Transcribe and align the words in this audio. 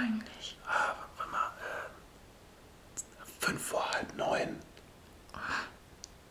eigentlich? 0.00 0.58
Ah, 0.66 0.94
warte 1.16 1.30
mal. 1.30 1.50
Äh, 1.60 3.24
fünf 3.38 3.62
vor 3.62 3.84
halb 3.92 4.16
neun. 4.16 4.56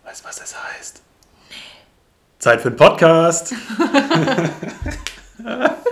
Weißt 0.04 0.24
du, 0.24 0.28
was 0.28 0.38
das 0.38 0.56
heißt? 0.64 1.02
Nee. 1.50 1.56
Zeit 2.40 2.62
für 2.62 2.70
einen 2.70 2.78
Podcast. 2.78 3.54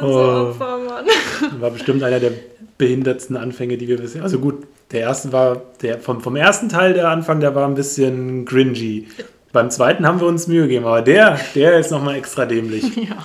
So 0.00 0.06
Oh. 0.06 0.54
War 0.58 1.70
bestimmt 1.70 2.02
einer 2.02 2.20
der 2.20 2.32
behindertsten 2.78 3.36
Anfänge, 3.36 3.76
die 3.76 3.88
wir 3.88 3.98
bisher. 3.98 4.22
Also 4.22 4.38
gut, 4.38 4.66
der 4.92 5.00
erste 5.00 5.32
war, 5.32 5.60
der 5.82 5.98
vom, 5.98 6.20
vom 6.20 6.36
ersten 6.36 6.68
Teil 6.68 6.94
der 6.94 7.08
Anfang, 7.08 7.40
der 7.40 7.54
war 7.54 7.66
ein 7.66 7.74
bisschen 7.74 8.46
cringy. 8.46 9.08
Beim 9.52 9.70
zweiten 9.70 10.06
haben 10.06 10.20
wir 10.20 10.26
uns 10.26 10.46
Mühe 10.46 10.62
gegeben, 10.62 10.86
aber 10.86 11.02
der, 11.02 11.38
der 11.54 11.78
ist 11.78 11.90
nochmal 11.90 12.14
extra 12.16 12.46
dämlich. 12.46 12.84
Ja. 12.96 13.16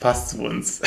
Passt 0.00 0.30
zu 0.30 0.38
uns. 0.42 0.80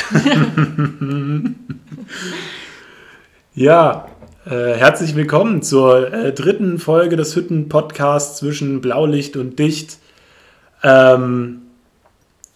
Ja, 3.55 4.07
äh, 4.45 4.73
herzlich 4.73 5.15
willkommen 5.15 5.61
zur 5.63 6.13
äh, 6.13 6.33
dritten 6.33 6.77
Folge 6.79 7.15
des 7.15 7.35
Hütten-Podcasts 7.35 8.37
zwischen 8.37 8.81
Blaulicht 8.81 9.37
und 9.37 9.57
Dicht. 9.57 9.97
Ähm, 10.83 11.61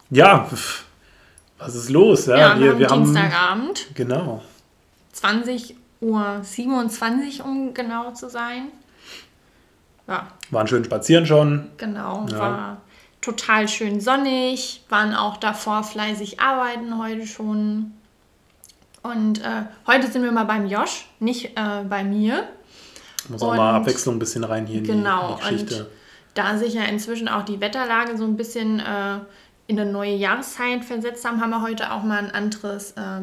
ja, 0.10 0.46
pf, 0.46 0.84
was 1.58 1.76
ist 1.76 1.90
los? 1.90 2.26
Ja, 2.26 2.38
Ja, 2.38 2.60
wir, 2.60 2.78
wir, 2.80 2.90
haben 2.90 3.00
haben. 3.02 3.06
Dienstagabend, 3.06 3.88
Genau. 3.96 4.44
20 5.14 5.76
Uhr 6.02 6.40
27, 6.42 7.44
um 7.44 7.74
genau 7.74 8.12
zu 8.12 8.30
sein. 8.30 8.68
Ja, 10.08 10.28
Waren 10.52 10.68
schön 10.68 10.84
spazieren 10.84 11.26
schon. 11.26 11.70
genau. 11.78 12.26
Ja. 12.32 12.40
War 12.40 12.78
total 13.22 13.68
schön 13.68 14.00
sonnig, 14.02 14.84
waren 14.90 15.14
auch 15.14 15.38
davor 15.38 15.84
fleißig 15.84 16.40
arbeiten 16.40 16.98
heute 16.98 17.28
schon. 17.28 17.92
Und 19.02 19.40
äh, 19.42 19.64
heute 19.88 20.08
sind 20.12 20.24
wir 20.24 20.32
mal 20.32 20.44
beim 20.46 20.68
Josh, 20.68 21.08
nicht 21.20 21.58
äh, 21.58 21.84
bei 21.88 22.04
mir. 22.04 22.44
Muss 23.30 23.42
auch 23.42 23.56
mal 23.56 23.70
Und- 23.76 23.82
Abwechslung 23.82 24.16
ein 24.16 24.20
bisschen 24.20 24.44
rein 24.44 24.66
hier 24.66 24.80
in 24.80 24.84
Genau, 24.86 25.36
die, 25.38 25.44
die 25.58 25.64
Geschichte. 25.66 25.84
und 25.86 25.90
da 26.36 26.58
sich 26.58 26.74
ja 26.74 26.84
inzwischen 26.84 27.28
auch 27.28 27.44
die 27.44 27.60
Wetterlage 27.62 28.18
so 28.18 28.24
ein 28.26 28.36
bisschen 28.38 28.80
äh, 28.80 29.20
in 29.68 29.80
eine 29.80 29.92
neue 29.92 30.16
Jahreszeit 30.16 30.84
versetzt 30.86 31.26
haben, 31.26 31.42
haben 31.42 31.50
wir 31.52 31.62
heute 31.62 31.92
auch 31.92 32.04
mal 32.04 32.20
ein 32.20 32.32
anderes 32.32 32.92
äh, 32.92 33.22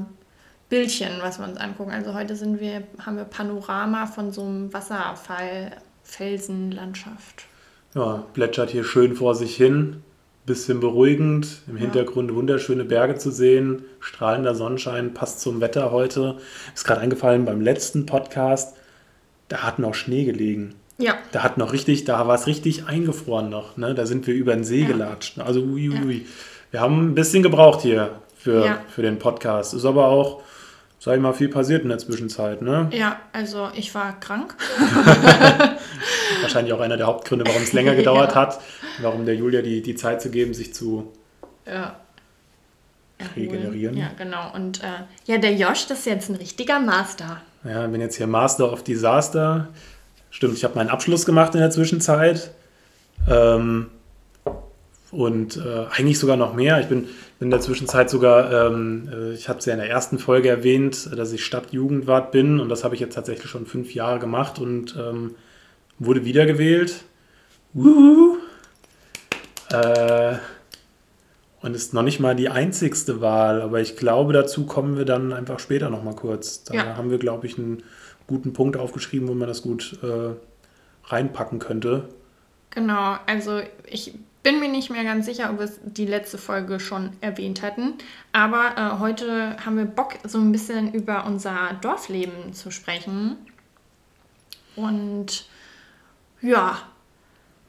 Bildchen, 0.69 1.11
was 1.23 1.39
wir 1.39 1.47
uns 1.47 1.59
angucken. 1.59 1.91
Also 1.93 2.15
heute 2.15 2.37
sind 2.37 2.61
wir, 2.61 2.83
haben 3.05 3.17
wir 3.17 3.25
Panorama 3.25 4.07
von 4.07 4.33
so 4.33 4.43
einem 4.43 4.73
Wasserfall, 4.73 5.73
Felsenlandschaft. 6.03 7.45
Ja, 7.95 8.25
plätschert 8.35 8.71
hier 8.71 8.85
schön 8.85 9.17
vor 9.17 9.35
sich 9.35 9.57
hin. 9.57 10.03
Bisschen 10.47 10.79
beruhigend. 10.79 11.49
Im 11.67 11.77
Hintergrund 11.77 12.33
wunderschöne 12.33 12.85
Berge 12.85 13.17
zu 13.17 13.33
sehen. 13.33 13.83
Strahlender 13.99 14.55
Sonnenschein 14.55 15.13
passt 15.13 15.41
zum 15.41 15.61
Wetter 15.61 15.91
heute. 15.91 16.37
Ist 16.73 16.85
gerade 16.85 17.01
eingefallen 17.01 17.45
beim 17.45 17.61
letzten 17.61 18.07
Podcast. 18.07 18.77
Da 19.49 19.59
hat 19.65 19.81
noch 19.81 19.95
Schnee 19.95 20.25
gelegen. 20.25 20.77
Ja, 20.99 21.15
Da 21.33 21.43
hat 21.43 21.59
noch 21.59 21.73
richtig, 21.73 22.05
da 22.05 22.27
war 22.29 22.37
es 22.37 22.47
richtig 22.47 22.87
eingefroren 22.87 23.51
noch. 23.51 23.77
Ne? 23.77 23.95
Da 23.95 24.07
sind 24.07 24.27
wir 24.29 24.35
über 24.35 24.55
den 24.55 24.63
See 24.65 24.83
Ja. 24.83 24.87
gelatscht. 24.87 25.39
Also 25.41 25.61
ui, 25.63 25.91
ui, 25.91 26.05
ui. 26.07 26.27
Wir 26.71 26.81
haben 26.81 27.09
ein 27.09 27.15
bisschen 27.17 27.43
gebraucht 27.43 27.83
hier 27.83 28.11
für, 28.39 28.65
Ja. 28.65 28.79
für 28.89 29.03
den 29.03 29.19
Podcast. 29.19 29.75
Ist 29.75 29.85
aber 29.85 30.07
auch, 30.07 30.43
sag 31.01 31.17
ich 31.17 31.21
mal, 31.21 31.33
viel 31.35 31.49
passiert 31.49 31.83
in 31.83 31.89
der 31.89 31.99
Zwischenzeit. 31.99 32.63
Ne? 32.63 32.89
ja, 32.93 33.19
also 33.33 33.69
ich 33.75 33.95
war 33.97 34.19
krank. 34.21 34.55
Wahrscheinlich 36.47 36.73
auch 36.73 36.81
einer 36.81 36.97
der 36.97 37.07
Hauptgründe, 37.07 37.45
warum 37.47 37.63
es 37.63 37.73
länger 37.73 37.95
gedauert 38.03 38.31
Ja. 38.31 38.35
hat. 38.43 38.61
Warum 39.01 39.27
der 39.27 39.35
Julia 39.35 39.63
die, 39.63 39.83
die 39.83 39.95
Zeit 39.95 40.23
zu 40.23 40.31
geben, 40.31 40.55
sich 40.55 40.73
zu 40.75 41.13
Ja. 41.67 41.97
Regenerieren. 43.35 43.97
Ja, 43.97 44.11
genau. 44.17 44.53
Und 44.55 44.83
äh, 44.83 44.87
ja, 45.25 45.39
der 45.39 45.55
Josh, 45.55 45.87
das 45.87 46.01
ist 46.01 46.07
jetzt 46.07 46.29
ein 46.29 46.37
richtiger 46.37 46.81
Master. 46.81 47.41
Ja, 47.65 47.87
bin 47.87 48.01
jetzt 48.01 48.17
hier 48.17 48.27
Master 48.27 48.71
of 48.71 48.85
Disaster. 48.85 49.69
Stimmt, 50.31 50.55
ich 50.55 50.65
habe 50.65 50.75
meinen 50.75 50.91
Abschluss 50.91 51.25
gemacht 51.25 51.55
in 51.55 51.61
der 51.61 51.71
Zwischenzeit. 51.71 52.51
Ähm, 53.29 53.87
und 55.11 55.57
äh, 55.57 55.87
eigentlich 55.97 56.19
sogar 56.19 56.37
noch 56.37 56.53
mehr. 56.53 56.79
Ich 56.81 56.89
bin, 56.89 57.05
bin 57.39 57.47
in 57.47 57.51
der 57.51 57.61
Zwischenzeit 57.61 58.11
sogar, 58.11 58.53
ähm, 58.67 59.09
äh, 59.11 59.33
ich 59.33 59.49
habe 59.49 59.61
es 59.61 59.65
ja 59.65 59.73
in 59.73 59.79
der 59.79 59.89
ersten 59.89 60.19
Folge 60.19 60.51
erwähnt, 60.51 61.09
dass 61.17 61.33
ich 61.33 61.43
Stadtjugendwart 61.45 62.33
bin. 62.33 62.61
Und 62.61 62.69
das 62.69 62.85
habe 62.85 62.95
ich 62.95 63.01
jetzt 63.01 63.15
tatsächlich 63.15 63.51
schon 63.51 63.65
fünf 63.65 63.95
Jahre 63.95 64.19
gemacht 64.19 64.59
und 64.59 64.95
ähm, 64.97 65.35
wurde 65.99 66.25
wiedergewählt. 66.25 67.05
Wuhu. 67.73 68.39
Äh, 69.71 70.37
und 71.63 71.75
ist 71.75 71.95
noch 71.95 72.03
nicht 72.03 72.21
mal 72.21 72.37
die 72.37 72.49
einzigste 72.49 73.21
Wahl, 73.21 73.61
aber 73.61 73.81
ich 73.81 73.97
glaube, 73.97 74.33
dazu 74.33 74.67
kommen 74.67 74.97
wir 74.97 75.05
dann 75.05 75.33
einfach 75.33 75.59
später 75.59 75.91
noch 75.91 76.03
mal 76.05 76.15
kurz. 76.15 76.63
Da 76.65 76.75
Ja. 76.75 76.97
haben 76.97 77.11
wir, 77.11 77.19
glaube 77.19 77.47
ich, 77.47 77.59
einen 77.59 77.83
guten 78.27 78.53
Punkt 78.53 78.77
aufgeschrieben, 78.77 79.27
wo 79.29 79.35
man 79.35 79.49
das 79.49 79.63
gut 79.63 79.99
äh, 80.03 80.35
reinpacken 81.09 81.59
könnte. 81.59 82.09
Genau, 82.71 83.17
also 83.27 83.61
ich 83.89 84.15
bin 84.43 84.61
mir 84.61 84.69
nicht 84.69 84.91
mehr 84.91 85.03
ganz 85.03 85.27
sicher, 85.27 85.51
ob 85.51 85.59
wir 85.59 85.65
es 85.65 85.81
die 85.83 86.07
letzte 86.07 86.39
Folge 86.39 86.79
schon 86.79 87.11
erwähnt 87.21 87.63
hatten. 87.63 87.95
Aber 88.33 88.75
äh, 88.77 89.01
heute 89.01 89.57
haben 89.65 89.77
wir 89.77 89.87
Bock, 89.87 90.15
so 90.25 90.39
ein 90.39 90.53
bisschen 90.53 90.93
über 90.93 91.27
unser 91.27 91.77
Dorfleben 91.81 92.53
zu 92.53 92.71
sprechen. 92.71 93.37
Und 94.77 95.47
ja, 96.43 96.79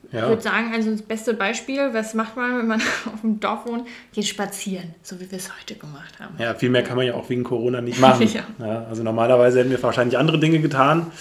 ich 0.09 0.13
Ja, 0.13 0.29
würde 0.29 0.41
sagen, 0.41 0.71
also 0.73 0.91
das 0.91 1.01
beste 1.01 1.33
Beispiel, 1.33 1.93
was 1.93 2.13
macht 2.13 2.37
man, 2.37 2.57
wenn 2.59 2.67
man 2.67 2.81
auf 3.13 3.21
dem 3.21 3.39
Dorf 3.39 3.65
wohnt? 3.65 3.87
Geht 4.13 4.25
spazieren, 4.25 4.95
so 5.03 5.19
wie 5.19 5.29
wir 5.29 5.37
es 5.37 5.49
heute 5.59 5.75
gemacht 5.75 6.19
haben. 6.19 6.35
ja, 6.37 6.53
viel 6.53 6.69
mehr 6.69 6.83
kann 6.83 6.95
man 6.95 7.05
ja 7.05 7.13
auch 7.13 7.29
wegen 7.29 7.43
Corona 7.43 7.81
nicht 7.81 7.99
machen. 7.99 8.27
Ja. 8.33 8.43
Ja, 8.59 8.85
also 8.85 9.03
normalerweise 9.03 9.59
hätten 9.59 9.69
wir 9.71 9.81
wahrscheinlich 9.83 10.17
andere 10.17 10.39
Dinge 10.39 10.59
getan, 10.59 11.11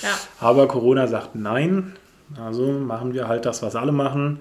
aber 0.41 0.69
Corona 0.69 1.07
sagt 1.07 1.35
nein. 1.35 1.95
Also 2.41 2.73
machen 2.73 3.15
wir 3.15 3.29
halt 3.29 3.45
das, 3.47 3.63
was 3.63 3.77
alle 3.77 3.93
machen. 3.93 4.41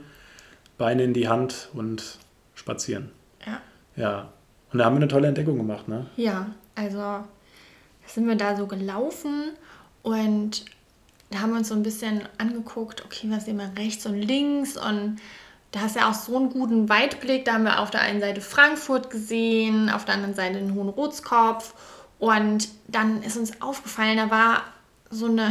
Beine 0.77 1.03
in 1.03 1.13
die 1.13 1.27
Hand 1.29 1.69
und 1.73 2.17
spazieren. 2.55 3.11
Ja. 3.45 3.61
Ja. 3.95 4.29
Und 4.73 4.79
da 4.79 4.85
haben 4.85 4.93
wir 4.95 4.97
eine 4.97 5.07
tolle 5.07 5.27
Entdeckung 5.27 5.55
gemacht, 5.57 5.87
ne? 5.87 6.07
Ja, 6.17 6.47
also 6.75 7.23
sind 8.07 8.27
wir 8.27 8.35
da 8.35 8.55
so 8.57 8.67
gelaufen 8.67 9.51
und 10.03 10.65
da 11.35 11.41
haben 11.41 11.51
wir 11.51 11.57
uns 11.57 11.67
so 11.67 11.75
ein 11.75 11.83
bisschen 11.83 12.21
angeguckt, 12.37 13.03
okay, 13.03 13.27
was 13.29 13.43
sehen 13.43 13.57
wir 13.57 13.69
rechts 13.77 14.05
und 14.05 14.15
links 14.21 14.77
und 14.77 15.17
da 15.73 15.81
hast 15.81 15.97
du 15.97 15.99
ja 15.99 16.09
auch 16.09 16.13
so 16.13 16.37
einen 16.37 16.49
guten 16.49 16.87
Weitblick. 16.87 17.43
Da 17.43 17.55
haben 17.55 17.65
wir 17.65 17.81
auf 17.81 17.91
der 17.91 17.99
einen 17.99 18.21
Seite 18.21 18.39
Frankfurt 18.39 19.09
gesehen, 19.09 19.89
auf 19.89 20.05
der 20.05 20.13
anderen 20.15 20.33
Seite 20.33 20.59
den 20.59 20.73
Hohen 20.75 20.87
Rotskopf 20.87 21.73
und 22.19 22.69
dann 22.87 23.21
ist 23.21 23.35
uns 23.35 23.61
aufgefallen, 23.61 24.15
da 24.15 24.31
war 24.31 24.61
so 25.09 25.25
eine 25.25 25.49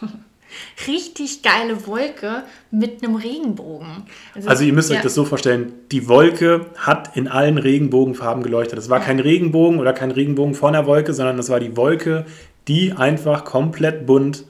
richtig 0.88 1.42
geile 1.42 1.86
Wolke 1.86 2.42
mit 2.72 3.04
einem 3.04 3.14
Regenbogen. 3.14 4.06
Also 4.46 4.64
ihr 4.64 4.72
müsst 4.72 4.90
ja, 4.90 4.96
euch 4.96 5.02
das 5.02 5.14
so 5.14 5.24
vorstellen, 5.24 5.72
die 5.92 6.08
Wolke 6.08 6.66
hat 6.76 7.16
in 7.16 7.28
allen 7.28 7.56
Regenbogenfarben 7.58 8.42
geleuchtet. 8.42 8.80
Es 8.80 8.90
war 8.90 8.98
Ja. 8.98 9.04
kein 9.04 9.20
Regenbogen 9.20 9.78
oder 9.78 9.92
kein 9.92 10.10
Regenbogen 10.10 10.54
vor 10.54 10.70
einer 10.70 10.86
Wolke, 10.86 11.14
sondern 11.14 11.38
es 11.38 11.48
war 11.50 11.60
die 11.60 11.76
Wolke, 11.76 12.26
die 12.66 12.92
einfach 12.94 13.44
komplett 13.44 14.06
bunt, 14.06 14.44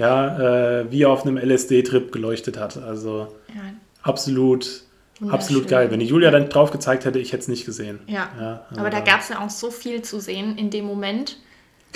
ja, 0.00 0.80
äh, 0.80 0.90
wie 0.90 1.06
auf 1.06 1.24
einem 1.26 1.36
LSD-Trip 1.38 2.10
geleuchtet 2.12 2.58
hat. 2.58 2.76
Also 2.82 3.28
Ja, 3.54 3.60
absolut, 4.02 4.82
absolut 5.28 5.68
geil. 5.68 5.90
Wenn 5.90 6.00
die 6.00 6.06
Julia 6.06 6.30
dann 6.30 6.48
drauf 6.48 6.70
gezeigt 6.70 7.04
hätte, 7.04 7.18
ich 7.18 7.32
hätte 7.32 7.42
es 7.42 7.48
nicht 7.48 7.64
gesehen. 7.66 8.00
ja. 8.06 8.28
Ja, 8.40 8.66
also 8.70 8.80
aber 8.80 8.90
da 8.90 8.98
da- 9.00 9.04
gab 9.04 9.20
es 9.20 9.28
ja 9.28 9.40
auch 9.44 9.50
so 9.50 9.70
viel 9.70 10.02
zu 10.02 10.20
sehen 10.20 10.56
in 10.58 10.70
dem 10.70 10.84
Moment. 10.86 11.38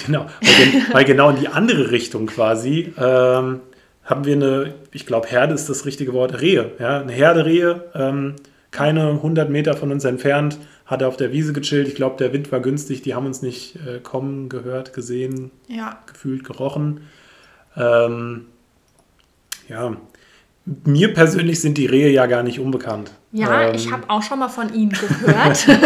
Genau, 0.07 0.27
weil, 0.43 0.83
weil 0.95 1.05
genau 1.05 1.31
in 1.31 1.37
die 1.37 1.49
andere 1.49 1.91
Richtung 1.91 2.27
quasi 2.27 2.93
ähm, 2.99 3.61
haben 4.05 4.25
wir 4.25 4.35
eine, 4.35 4.75
ich 4.93 5.07
glaube, 5.07 5.29
Herde 5.29 5.55
ist 5.55 5.69
das 5.69 5.87
richtige 5.87 6.13
Wort, 6.13 6.41
Rehe. 6.41 6.73
Ja? 6.79 7.01
Eine 7.01 7.13
Herde 7.13 7.45
Rehe, 7.47 7.85
ähm, 7.95 8.35
keine 8.71 9.09
100 9.11 9.49
Meter 9.51 9.75
von 9.75 9.93
uns 9.93 10.05
entfernt, 10.05 10.59
hat 10.85 11.03
auf 11.05 11.17
der 11.17 11.33
Wiese 11.33 11.53
gechillt. 11.55 11.87
Ich 11.89 11.95
glaube, 11.95 12.17
der 12.19 12.33
Wind 12.33 12.51
war 12.53 12.61
günstig, 12.61 13.01
die 13.03 13.15
haben 13.15 13.25
uns 13.25 13.41
nicht 13.41 13.77
äh, 13.77 14.01
kommen, 14.01 14.49
gehört, 14.51 14.93
gesehen, 14.93 15.53
Ja, 15.69 16.01
gefühlt, 16.13 16.45
gerochen. 16.45 17.03
Ähm, 17.77 18.47
ja, 19.69 19.97
mir 20.85 21.13
persönlich 21.13 21.61
sind 21.61 21.77
die 21.77 21.87
Rehe 21.87 22.11
ja 22.11 22.27
gar 22.27 22.43
nicht 22.43 22.59
unbekannt. 22.59 23.13
ja 23.33 23.69
Ähm, 23.69 23.75
ich 23.75 23.93
habe 23.93 24.09
auch 24.09 24.23
schon 24.23 24.39
mal 24.39 24.49
von 24.49 24.73
ihm 24.73 24.91
gehört. 24.91 25.67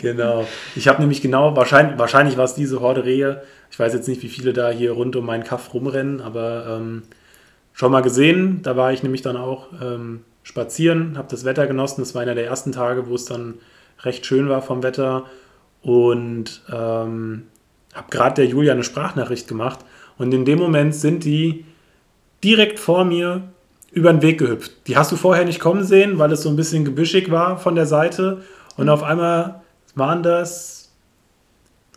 Genau. 0.00 0.46
Ich 0.76 0.88
habe 0.88 1.00
nämlich 1.00 1.20
genau, 1.20 1.56
wahrscheinlich, 1.56 1.98
wahrscheinlich 1.98 2.36
war 2.36 2.44
es 2.44 2.54
diese 2.54 2.80
Horde 2.80 3.04
Rehe. 3.04 3.42
Ich 3.70 3.78
weiß 3.78 3.92
jetzt 3.92 4.08
nicht, 4.08 4.22
wie 4.22 4.28
viele 4.28 4.52
da 4.52 4.70
hier 4.70 4.92
rund 4.92 5.14
um 5.16 5.26
meinen 5.26 5.44
Kaff 5.44 5.74
rumrennen, 5.74 6.20
aber 6.20 6.78
ähm, 6.78 7.02
schon 7.72 7.92
mal 7.92 8.00
gesehen. 8.00 8.60
Da 8.62 8.76
war 8.76 8.92
ich 8.92 9.02
nämlich 9.02 9.22
dann 9.22 9.36
auch 9.36 9.68
ähm, 9.82 10.24
spazieren, 10.42 11.18
habe 11.18 11.28
das 11.30 11.44
Wetter 11.44 11.66
genossen. 11.66 12.00
Das 12.00 12.14
war 12.14 12.22
einer 12.22 12.34
der 12.34 12.46
ersten 12.46 12.72
Tage, 12.72 13.08
wo 13.08 13.14
es 13.14 13.24
dann 13.24 13.54
recht 14.02 14.26
schön 14.26 14.48
war 14.48 14.62
vom 14.62 14.82
Wetter. 14.82 15.26
Und 15.82 16.62
ähm, 16.72 17.44
habe 17.94 18.10
gerade 18.10 18.34
der 18.36 18.46
Julia 18.46 18.72
eine 18.72 18.84
Sprachnachricht 18.84 19.48
gemacht. 19.48 19.80
Und 20.18 20.34
in 20.34 20.44
dem 20.44 20.58
Moment 20.58 20.94
sind 20.94 21.24
die 21.24 21.64
direkt 22.44 22.78
vor 22.78 23.04
mir 23.04 23.42
über 23.90 24.12
den 24.12 24.22
Weg 24.22 24.38
gehüpft. 24.38 24.86
Die 24.86 24.96
hast 24.96 25.10
du 25.12 25.16
vorher 25.16 25.44
nicht 25.44 25.60
kommen 25.60 25.84
sehen, 25.84 26.18
weil 26.18 26.30
es 26.32 26.42
so 26.42 26.48
ein 26.50 26.56
bisschen 26.56 26.84
gebüschig 26.84 27.30
war 27.30 27.58
von 27.58 27.74
der 27.74 27.86
Seite. 27.86 28.42
Und 28.76 28.88
auf 28.88 29.02
einmal 29.02 29.62
waren 29.94 30.22
das 30.22 30.78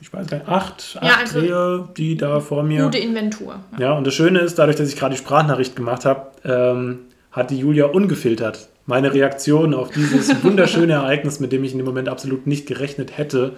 ich 0.02 0.12
weiß 0.12 0.28
gar 0.28 0.38
nicht, 0.38 0.50
acht, 0.50 0.98
acht 1.00 1.04
ja, 1.04 1.18
also 1.20 1.40
Rehe, 1.40 1.88
die 1.96 2.18
da 2.18 2.40
vor 2.40 2.64
mir. 2.64 2.86
Gute 2.86 2.98
Inventur. 2.98 3.60
Ja. 3.74 3.80
ja, 3.80 3.94
und 3.94 4.08
das 4.08 4.16
Schöne 4.16 4.40
ist, 4.40 4.58
dadurch, 4.58 4.76
dass 4.76 4.90
ich 4.90 4.96
gerade 4.96 5.14
die 5.14 5.20
Sprachnachricht 5.20 5.76
gemacht 5.76 6.06
habe, 6.06 6.32
ähm, 6.44 7.00
hat 7.32 7.52
die 7.52 7.60
Julia 7.60 7.86
ungefiltert 7.86 8.70
meine 8.88 9.14
Reaktion 9.14 9.76
auf 9.76 9.92
dieses 9.92 10.44
wunderschöne 10.44 10.94
Ereignis, 10.94 11.40
mit 11.40 11.52
dem 11.52 11.64
ich 11.64 11.72
in 11.72 11.78
dem 11.78 11.86
Moment 11.86 12.10
absolut 12.10 12.48
nicht 12.48 12.66
gerechnet 12.66 13.18
hätte, 13.18 13.54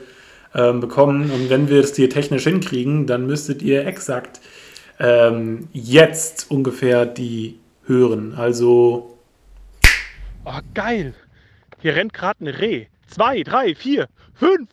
ähm, 0.55 0.79
bekommen. 0.79 1.31
Und 1.31 1.49
wenn 1.49 1.69
wir 1.69 1.79
es 1.79 1.95
hier 1.95 2.09
technisch 2.09 2.43
hinkriegen, 2.43 3.07
dann 3.07 3.25
müsstet 3.25 3.61
ihr 3.61 3.85
exakt 3.85 4.39
ähm, 4.99 5.67
jetzt 5.73 6.49
ungefähr 6.51 7.05
die 7.05 7.59
hören. 7.85 8.33
Also. 8.35 9.17
Oh, 10.45 10.59
geil! 10.73 11.13
Hier 11.79 11.95
rennt 11.95 12.13
gerade 12.13 12.45
ein 12.45 12.47
Reh. 12.47 12.87
Zwei, 13.07 13.43
drei, 13.43 13.75
vier, 13.75 14.07
fünf, 14.33 14.69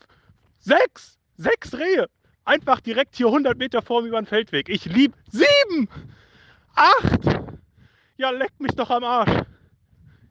sechs, 0.61 1.19
sechs 1.37 1.75
Rehe. 1.75 2.09
Einfach 2.45 2.81
direkt 2.81 3.17
hier 3.17 3.27
100 3.27 3.59
Meter 3.59 3.83
vor 3.83 4.03
mir 4.03 4.09
über 4.09 4.21
den 4.21 4.27
Feldweg. 4.27 4.69
Ich 4.69 4.85
lieb 4.87 5.15
sieben, 5.31 5.89
acht. 6.75 7.41
Ja, 8.17 8.31
leck 8.31 8.53
mich 8.59 8.73
doch 8.73 8.91
am 8.91 9.05
Arsch. 9.05 9.45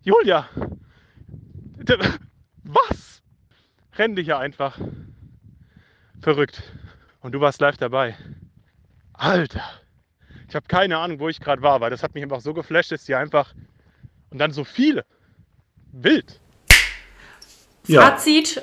Julia! 0.03 0.47
Was? 2.63 3.21
Renn 3.97 4.15
dich 4.15 4.27
ja 4.27 4.39
einfach. 4.39 4.77
Verrückt. 6.21 6.61
Und 7.21 7.33
du 7.33 7.41
warst 7.41 7.61
live 7.61 7.77
dabei. 7.77 8.15
Alter! 9.13 9.63
Ich 10.47 10.55
habe 10.55 10.65
keine 10.67 10.97
Ahnung, 10.97 11.19
wo 11.19 11.29
ich 11.29 11.39
gerade 11.39 11.61
war, 11.61 11.79
weil 11.81 11.91
das 11.91 12.01
hat 12.01 12.15
mich 12.15 12.23
einfach 12.23 12.41
so 12.41 12.53
geflasht, 12.53 12.91
dass 12.91 13.05
die 13.05 13.15
einfach. 13.15 13.53
Und 14.29 14.39
dann 14.39 14.51
so 14.51 14.63
viele. 14.63 15.05
Wild. 15.91 16.39
Ja. 17.87 18.01
Fazit: 18.01 18.61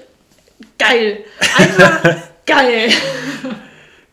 geil. 0.79 1.25
Einfach 1.56 2.17
geil. 2.47 2.91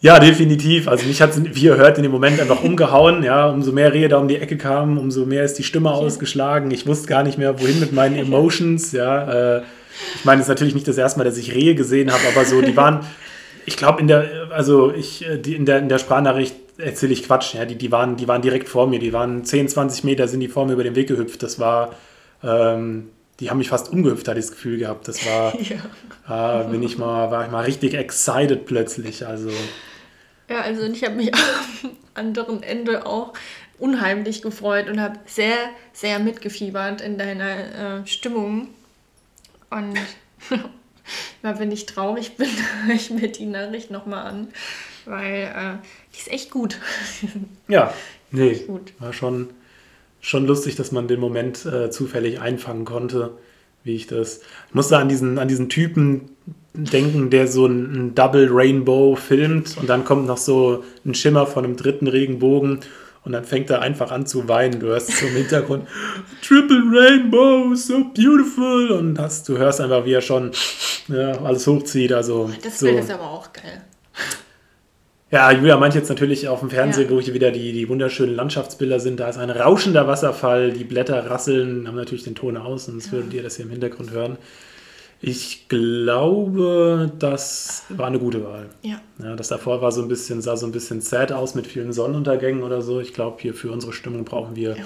Ja, 0.02 0.20
definitiv. 0.20 0.88
Also 0.88 1.06
mich 1.06 1.22
hat 1.22 1.32
es, 1.32 1.44
wie 1.56 1.66
ihr 1.66 1.78
hört, 1.78 1.98
in 1.98 2.04
dem 2.04 2.12
Moment 2.12 2.40
einfach 2.40 2.62
umgehauen. 2.62 3.24
Ja, 3.24 3.48
umso 3.48 3.72
mehr 3.72 3.94
Rehe 3.94 4.10
da 4.10 4.18
um 4.18 4.28
die 4.28 4.38
Ecke 4.38 4.58
kamen, 4.58 4.98
umso 4.98 5.26
mehr 5.26 5.46
ist 5.46 5.58
die 5.58 5.64
Stimme 5.64 5.92
ausgeschlagen. 5.92 6.72
Ich 6.72 6.86
wusste 6.86 7.08
gar 7.08 7.24
nicht 7.24 7.38
mehr, 7.38 7.60
wohin 7.62 7.80
mit 7.80 7.94
meinen 7.94 8.16
Emotions. 8.16 8.92
Ja, 8.92 9.60
äh, 9.60 9.64
ich 10.16 10.26
meine, 10.26 10.42
es 10.42 10.48
ist 10.48 10.50
natürlich 10.50 10.74
nicht 10.74 10.88
das 10.88 10.98
erste 10.98 11.20
Mal, 11.20 11.24
dass 11.24 11.38
ich 11.38 11.54
Rehe 11.54 11.76
gesehen 11.76 12.12
habe, 12.12 12.24
aber 12.34 12.46
so, 12.46 12.62
die 12.62 12.76
waren, 12.76 13.06
ich 13.66 13.78
glaube, 13.78 14.02
in 14.02 14.08
der, 14.08 14.50
also 14.52 14.94
ich, 14.94 15.28
äh, 15.28 15.38
die, 15.38 15.56
in 15.56 15.66
der, 15.66 15.80
in 15.80 15.90
der 15.90 16.00
Sprachnachricht 16.00 16.56
erzähle 16.78 17.14
ich 17.14 17.24
Quatsch. 17.24 17.54
Ja, 17.56 17.66
die, 17.66 17.76
die, 17.76 17.92
waren, 17.92 18.18
die 18.18 18.28
waren 18.28 18.42
direkt 18.42 18.70
vor 18.70 18.88
mir. 18.88 19.00
Die 19.00 19.14
waren 19.14 19.46
10, 19.46 19.70
20 19.70 20.04
Meter 20.04 20.28
sind 20.28 20.40
die 20.40 20.48
vor 20.48 20.66
mir 20.66 20.74
über 20.74 20.84
den 20.84 20.96
Weg 20.96 21.08
gehüpft. 21.08 21.44
Das 21.44 21.60
war, 21.60 21.96
ähm, 22.44 23.10
die 23.40 23.50
haben 23.50 23.58
mich 23.58 23.70
fast 23.70 23.92
umgehüpft, 23.92 24.28
hatte 24.28 24.40
ich 24.40 24.46
das 24.46 24.54
Gefühl 24.54 24.78
gehabt. 24.78 25.08
Das 25.08 25.26
war, 25.26 25.54
ja. 26.28 26.62
äh, 26.62 26.70
bin 26.70 26.84
ich 26.84 26.98
mal, 26.98 27.32
war 27.32 27.46
ich 27.46 27.52
mal 27.52 27.64
richtig 27.64 27.94
excited 27.94 28.66
plötzlich. 28.66 29.26
Also 29.26 29.50
ja, 30.50 30.62
also 30.62 30.84
ich 30.84 31.04
habe 31.04 31.16
mich 31.16 31.34
am 31.84 31.92
anderen 32.14 32.64
Ende 32.64 33.06
auch 33.06 33.34
unheimlich 33.80 34.42
gefreut 34.42 34.88
und 34.90 35.02
habe 35.02 35.20
sehr, 35.26 35.56
sehr 35.94 36.20
mitgefiebert 36.20 37.02
in 37.02 37.18
deiner 37.18 38.02
äh, 38.02 38.08
Stimmung. 38.08 38.70
Und 39.70 39.98
immer 41.42 41.60
wenn 41.60 41.72
ich 41.72 41.86
traurig 41.86 42.38
bin, 42.38 42.48
höre 42.86 42.96
ich 42.96 43.10
mir 43.10 43.32
die 43.32 43.46
Nachricht 43.46 43.92
nochmal 43.92 44.26
an, 44.26 44.48
weil 45.06 45.44
äh, 45.44 45.86
die 46.14 46.20
ist 46.20 46.32
echt 46.32 46.52
gut. 46.52 46.80
ja, 47.68 47.94
nee, 48.32 48.56
gut. 48.68 48.94
war 49.00 49.14
schon, 49.14 49.50
schon 50.22 50.46
lustig, 50.46 50.76
dass 50.76 50.92
man 50.92 51.08
den 51.08 51.20
Moment 51.20 51.66
äh, 51.66 51.90
zufällig 51.90 52.40
einfangen 52.40 52.86
konnte, 52.86 53.32
wie 53.84 53.96
ich 53.96 54.08
das. 54.08 54.42
Ich 54.70 54.74
musste 54.74 54.98
an 54.98 55.10
diesen, 55.10 55.40
an 55.40 55.48
diesen 55.48 55.70
Typen 55.70 56.30
denken, 56.74 57.30
der 57.30 57.48
so 57.48 57.66
ein, 57.66 58.16
Double 58.16 58.50
Rainbow 58.52 59.16
filmt 59.16 59.78
und 59.78 59.88
dann 59.88 60.06
kommt 60.06 60.26
noch 60.26 60.38
so 60.38 60.84
ein 61.06 61.14
Schimmer 61.14 61.46
von 61.46 61.66
einem 61.66 61.76
dritten 61.76 62.08
Regenbogen 62.08 62.80
und 63.26 63.32
dann 63.32 63.44
fängt 63.44 63.70
er 63.70 63.82
einfach 63.82 64.12
an 64.12 64.26
zu 64.26 64.48
weinen. 64.48 64.80
Du 64.80 64.88
hörst 64.88 65.18
so 65.18 65.26
im 65.26 65.34
Hintergrund 65.34 65.88
Triple 66.42 66.84
Rainbow, 66.92 67.74
so 67.76 68.06
beautiful 68.14 68.92
und 68.92 69.20
hast, 69.20 69.48
du 69.50 69.58
hörst 69.58 69.82
einfach, 69.82 70.06
wie 70.06 70.14
er 70.14 70.22
schon 70.22 70.52
ja, 71.08 71.32
alles 71.44 71.66
hochzieht. 71.68 72.12
Also, 72.14 72.52
das 72.64 72.80
so. 72.80 72.88
ist 72.88 73.12
aber 73.12 73.30
auch 73.30 73.52
geil. 73.54 73.82
Ja, 75.32 75.52
Julia 75.52 75.78
meint 75.78 75.96
jetzt 75.96 76.10
natürlich 76.10 76.48
auf 76.48 76.60
dem 76.60 76.70
Fernseher, 76.70 77.06
ja. 77.06 77.10
wo 77.10 77.20
hier 77.20 77.34
wieder 77.34 77.50
die, 77.50 77.74
die 77.74 77.90
wunderschönen 77.90 78.36
Landschaftsbilder 78.36 79.00
sind. 79.00 79.20
Da 79.20 79.30
ist 79.30 79.40
ein 79.40 79.50
rauschender 79.50 80.08
Wasserfall, 80.08 80.72
die 80.72 80.84
Blätter 80.84 81.28
rasseln, 81.28 81.88
haben 81.88 81.96
natürlich 81.96 82.24
den 82.24 82.36
Ton 82.36 82.56
aus, 82.56 82.86
sonst 82.86 83.08
ja. 83.08 83.14
würdet 83.14 83.34
ihr 83.34 83.42
das 83.42 83.56
hier 83.56 83.66
im 83.66 83.72
Hintergrund 83.72 84.12
hören. 84.12 84.38
Ich 85.26 85.70
glaube, 85.70 87.10
das 87.18 87.84
war 87.88 88.08
eine 88.08 88.20
gute 88.20 88.44
Wahl. 88.44 88.68
Ja. 88.82 89.00
ja. 89.24 89.38
Das 89.38 89.48
davor 89.48 89.82
war 89.82 89.90
so 89.94 90.02
ein 90.02 90.10
bisschen, 90.10 90.42
sah 90.42 90.58
so 90.58 90.66
ein 90.66 90.74
bisschen 90.74 91.00
sad 91.00 91.32
aus 91.32 91.56
mit 91.56 91.66
vielen 91.66 91.94
Sonnenuntergängen 91.94 92.62
oder 92.62 92.82
so. 92.82 93.00
Ich 93.00 93.14
glaube, 93.14 93.38
hier 93.42 93.54
für 93.54 93.72
unsere 93.72 93.94
Stimmung 93.94 94.26
brauchen 94.26 94.58
wir 94.58 94.76
ja. 94.76 94.84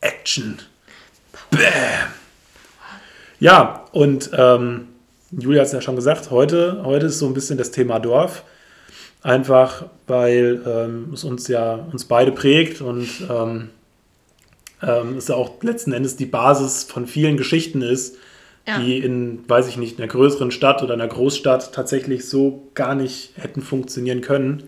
Action. 0.00 0.58
Bam. 1.50 1.60
Ja, 3.40 3.86
und 3.90 4.30
ähm, 4.32 4.86
Julia 5.32 5.62
hat 5.62 5.66
es 5.66 5.72
ja 5.72 5.80
schon 5.80 5.96
gesagt, 5.96 6.30
heute, 6.30 6.82
heute 6.84 7.06
ist 7.06 7.18
so 7.18 7.26
ein 7.26 7.34
bisschen 7.34 7.58
das 7.58 7.72
Thema 7.72 7.98
Dorf. 7.98 8.44
Einfach, 9.22 9.86
weil 10.06 10.62
ähm, 10.64 11.10
es 11.12 11.24
uns 11.24 11.48
ja 11.48 11.74
uns 11.90 12.04
beide 12.04 12.30
prägt 12.30 12.80
und 12.80 13.08
ähm, 13.28 13.70
ähm 14.82 15.16
es 15.16 15.28
auch 15.32 15.60
letzten 15.64 15.92
Endes 15.92 16.14
die 16.14 16.26
Basis 16.26 16.84
von 16.84 17.08
vielen 17.08 17.36
Geschichten 17.36 17.82
ist, 17.82 18.18
ja. 18.66 18.78
die 18.78 18.98
in, 18.98 19.48
weiß 19.48 19.68
ich 19.68 19.76
nicht, 19.76 19.98
einer 19.98 20.08
größeren 20.08 20.50
Stadt 20.50 20.82
oder 20.82 20.94
einer 20.94 21.08
Großstadt 21.08 21.72
tatsächlich 21.72 22.28
so 22.28 22.68
gar 22.74 22.94
nicht 22.94 23.32
hätten 23.36 23.62
funktionieren 23.62 24.20
können. 24.20 24.64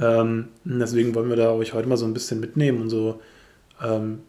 Ähm, 0.00 0.48
deswegen 0.64 1.14
wollen 1.14 1.28
wir 1.28 1.36
da 1.36 1.52
euch 1.52 1.72
heute 1.72 1.88
mal 1.88 1.96
so 1.96 2.06
ein 2.06 2.14
bisschen 2.14 2.40
mitnehmen 2.40 2.82
und 2.82 2.90
so 2.90 3.20
ähm, 3.82 4.20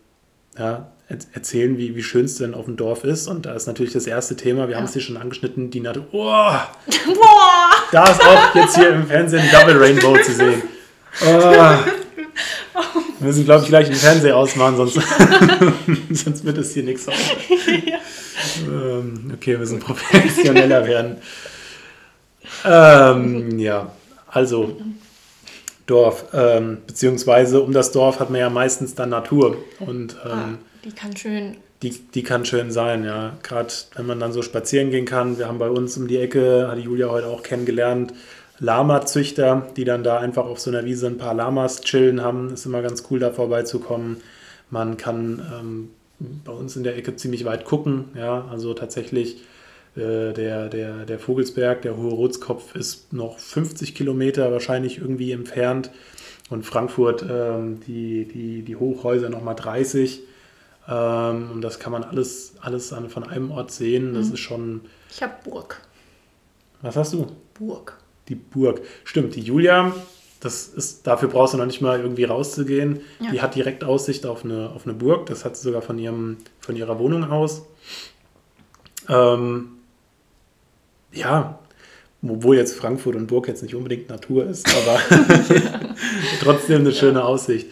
ja, 0.57 0.87
erzählen, 1.33 1.77
wie, 1.77 1.95
wie 1.95 2.03
schön 2.03 2.25
es 2.25 2.35
denn 2.35 2.53
auf 2.53 2.65
dem 2.65 2.75
Dorf 2.75 3.03
ist. 3.03 3.27
Und 3.27 3.45
da 3.45 3.53
ist 3.53 3.67
natürlich 3.67 3.93
das 3.93 4.07
erste 4.07 4.35
Thema, 4.35 4.67
wir 4.67 4.71
ja. 4.71 4.77
haben 4.77 4.85
es 4.85 4.93
hier 4.93 5.01
schon 5.01 5.17
angeschnitten, 5.17 5.69
die 5.69 5.79
Natur. 5.79 6.05
Oh, 6.11 6.51
Boah! 7.13 7.69
Da 7.91 8.11
ist 8.11 8.21
auch 8.21 8.55
jetzt 8.55 8.75
hier 8.75 8.89
im 8.89 9.07
Fernsehen 9.07 9.43
Double 9.51 9.77
Rainbow 9.77 10.17
zu 10.23 10.33
sehen. 10.33 10.63
Oh. 11.19 13.01
Wir 13.19 13.27
müssen, 13.27 13.45
glaube 13.45 13.63
ich, 13.63 13.69
gleich 13.69 13.87
den 13.87 13.95
Fernseher 13.95 14.37
ausmachen, 14.37 14.75
sonst, 14.77 14.93
sonst 16.11 16.45
wird 16.45 16.57
es 16.57 16.73
hier 16.73 16.83
nichts. 16.83 17.07
Ja. 17.07 17.99
Ähm, 18.67 19.31
okay, 19.33 19.51
wir 19.51 19.59
müssen 19.59 19.79
professioneller 19.79 20.85
werden. 20.85 21.17
Ähm, 22.63 23.59
ja, 23.59 23.91
also 24.27 24.77
Dorf, 25.87 26.25
ähm, 26.33 26.79
beziehungsweise 26.85 27.61
um 27.61 27.71
das 27.71 27.91
Dorf 27.91 28.19
hat 28.19 28.29
man 28.29 28.39
ja 28.39 28.49
meistens 28.49 28.93
dann 28.93 29.09
Natur. 29.09 29.57
Und, 29.79 30.17
ähm, 30.23 30.31
ah, 30.31 30.57
die 30.83 30.91
kann 30.91 31.15
schön. 31.15 31.57
Die, 31.81 31.91
die 31.91 32.23
kann 32.23 32.45
schön 32.45 32.71
sein, 32.71 33.03
ja. 33.03 33.37
Gerade 33.43 33.73
wenn 33.95 34.05
man 34.05 34.19
dann 34.19 34.33
so 34.33 34.41
spazieren 34.41 34.89
gehen 34.89 35.05
kann. 35.05 35.37
Wir 35.37 35.47
haben 35.47 35.59
bei 35.59 35.69
uns 35.69 35.95
um 35.97 36.07
die 36.07 36.17
Ecke, 36.17 36.67
hat 36.69 36.77
die 36.77 36.81
Julia 36.81 37.09
heute 37.09 37.27
auch 37.27 37.43
kennengelernt, 37.43 38.13
Lama-Züchter, 38.59 39.67
die 39.75 39.83
dann 39.83 40.03
da 40.03 40.19
einfach 40.19 40.45
auf 40.45 40.59
so 40.59 40.69
einer 40.69 40.85
Wiese 40.85 41.07
ein 41.07 41.17
paar 41.17 41.33
Lamas 41.33 41.81
chillen 41.81 42.21
haben. 42.21 42.53
Ist 42.53 42.65
immer 42.65 42.81
ganz 42.81 43.03
cool, 43.09 43.19
da 43.19 43.31
vorbeizukommen. 43.31 44.17
Man 44.69 44.97
kann 44.97 45.41
ähm, 45.53 45.89
bei 46.19 46.51
uns 46.51 46.75
in 46.75 46.83
der 46.83 46.97
Ecke 46.97 47.15
ziemlich 47.15 47.45
weit 47.45 47.65
gucken. 47.65 48.05
Ja, 48.15 48.45
also 48.49 48.73
tatsächlich 48.73 49.37
äh, 49.95 50.33
der, 50.33 50.69
der, 50.69 51.05
der 51.05 51.19
Vogelsberg, 51.19 51.81
der 51.83 51.97
Hohe 51.97 52.11
Rotskopf 52.11 52.75
ist 52.75 53.13
noch 53.13 53.37
50 53.37 53.95
Kilometer 53.95 54.51
wahrscheinlich 54.51 54.97
irgendwie 54.97 55.31
entfernt 55.31 55.91
und 56.49 56.65
Frankfurt 56.65 57.25
ähm, 57.29 57.79
die, 57.81 58.25
die, 58.25 58.61
die 58.63 58.75
Hochhäuser 58.75 59.29
nochmal 59.29 59.55
30. 59.55 60.21
Ähm, 60.87 61.51
und 61.51 61.61
das 61.61 61.79
kann 61.79 61.91
man 61.91 62.03
alles, 62.03 62.53
alles 62.61 62.93
an, 62.93 63.09
von 63.09 63.23
einem 63.23 63.51
Ort 63.51 63.71
sehen. 63.71 64.13
Das 64.13 64.27
mhm. 64.27 64.33
ist 64.33 64.39
schon. 64.39 64.81
Ich 65.11 65.21
habe 65.21 65.33
Burg. 65.43 65.81
Was 66.81 66.95
hast 66.95 67.13
du? 67.13 67.27
Burg. 67.55 67.97
Die 68.29 68.35
Burg. 68.35 68.81
Stimmt, 69.03 69.35
die 69.35 69.41
Julia 69.41 69.93
das 70.39 70.67
ist, 70.67 71.07
dafür 71.07 71.29
brauchst 71.29 71.53
du 71.53 71.57
noch 71.57 71.65
nicht 71.65 71.81
mal 71.81 71.99
irgendwie 71.99 72.25
rauszugehen. 72.25 73.01
Ja. 73.19 73.31
Die 73.31 73.41
hat 73.41 73.55
direkt 73.55 73.83
Aussicht 73.83 74.25
auf 74.25 74.45
eine, 74.45 74.69
auf 74.69 74.85
eine 74.85 74.93
Burg. 74.93 75.25
Das 75.27 75.45
hat 75.45 75.57
sie 75.57 75.63
sogar 75.63 75.81
von, 75.81 75.97
ihrem, 75.97 76.37
von 76.59 76.75
ihrer 76.75 76.99
Wohnung 76.99 77.23
aus. 77.31 77.65
Ähm, 79.09 79.69
ja, 81.11 81.59
obwohl 82.21 82.57
jetzt 82.57 82.75
Frankfurt 82.75 83.15
und 83.15 83.27
Burg 83.27 83.47
jetzt 83.47 83.63
nicht 83.63 83.73
unbedingt 83.73 84.09
Natur 84.09 84.45
ist, 84.45 84.67
aber 84.75 84.99
trotzdem 86.41 86.81
eine 86.81 86.91
schöne 86.91 87.23
Aussicht. 87.23 87.71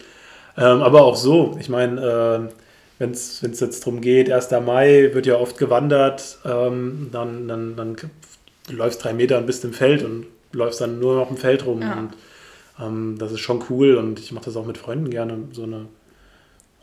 Ähm, 0.56 0.82
aber 0.82 1.04
auch 1.04 1.16
so, 1.16 1.56
ich 1.60 1.68
meine, 1.68 2.48
äh, 2.48 2.52
wenn 2.98 3.10
es 3.10 3.42
jetzt 3.42 3.86
darum 3.86 4.00
geht, 4.00 4.30
1. 4.30 4.50
Mai 4.64 5.10
wird 5.12 5.26
ja 5.26 5.36
oft 5.36 5.58
gewandert, 5.58 6.38
ähm, 6.44 7.10
dann, 7.12 7.46
dann, 7.46 7.76
dann 7.76 7.96
du 7.96 8.74
läufst 8.74 9.04
drei 9.04 9.12
Meter 9.12 9.38
und 9.38 9.46
bist 9.46 9.64
im 9.64 9.74
Feld 9.74 10.02
und 10.02 10.26
läufst 10.56 10.80
dann 10.80 10.98
nur 10.98 11.16
noch 11.16 11.30
im 11.30 11.36
Feld 11.36 11.64
rum. 11.66 11.82
Ja. 11.82 11.92
Und 11.94 12.14
ähm, 12.80 13.16
das 13.18 13.32
ist 13.32 13.40
schon 13.40 13.62
cool 13.70 13.96
und 13.96 14.18
ich 14.18 14.32
mache 14.32 14.46
das 14.46 14.56
auch 14.56 14.66
mit 14.66 14.78
Freunden 14.78 15.10
gerne, 15.10 15.38
so 15.52 15.62
eine 15.62 15.86